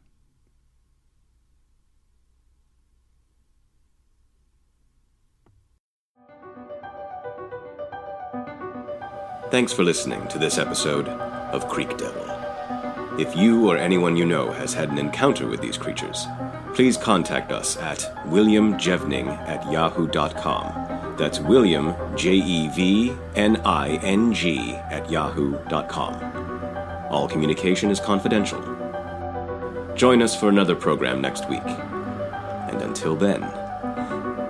Thanks 9.50 9.72
for 9.72 9.82
listening 9.82 10.26
to 10.28 10.38
this 10.38 10.58
episode 10.58 11.08
of 11.08 11.68
Creek 11.68 11.96
Devil. 11.96 12.24
If 13.18 13.36
you 13.36 13.68
or 13.68 13.76
anyone 13.76 14.16
you 14.16 14.24
know 14.24 14.52
has 14.52 14.72
had 14.72 14.90
an 14.90 14.98
encounter 14.98 15.48
with 15.48 15.60
these 15.60 15.76
creatures, 15.76 16.24
please 16.74 16.96
contact 16.96 17.52
us 17.52 17.76
at 17.76 17.98
williamjevning 18.26 19.28
at 19.48 19.70
yahoo.com. 19.70 21.14
That's 21.16 21.38
William, 21.38 21.94
J 22.16 22.32
E 22.32 22.68
V 22.68 23.12
N 23.34 23.60
I 23.64 23.96
N 24.02 24.32
G, 24.32 24.72
at 24.90 25.10
yahoo.com. 25.10 26.14
All 27.10 27.28
communication 27.28 27.90
is 27.90 28.00
confidential. 28.00 28.60
Join 29.94 30.22
us 30.22 30.34
for 30.38 30.48
another 30.48 30.74
program 30.74 31.20
next 31.20 31.46
week. 31.50 31.66
And 31.66 32.80
until 32.80 33.16
then, 33.16 33.42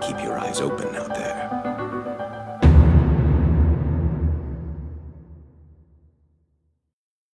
keep 0.00 0.22
your 0.22 0.38
eyes 0.38 0.60
open 0.60 0.94
out 0.94 1.08
there. 1.08 1.19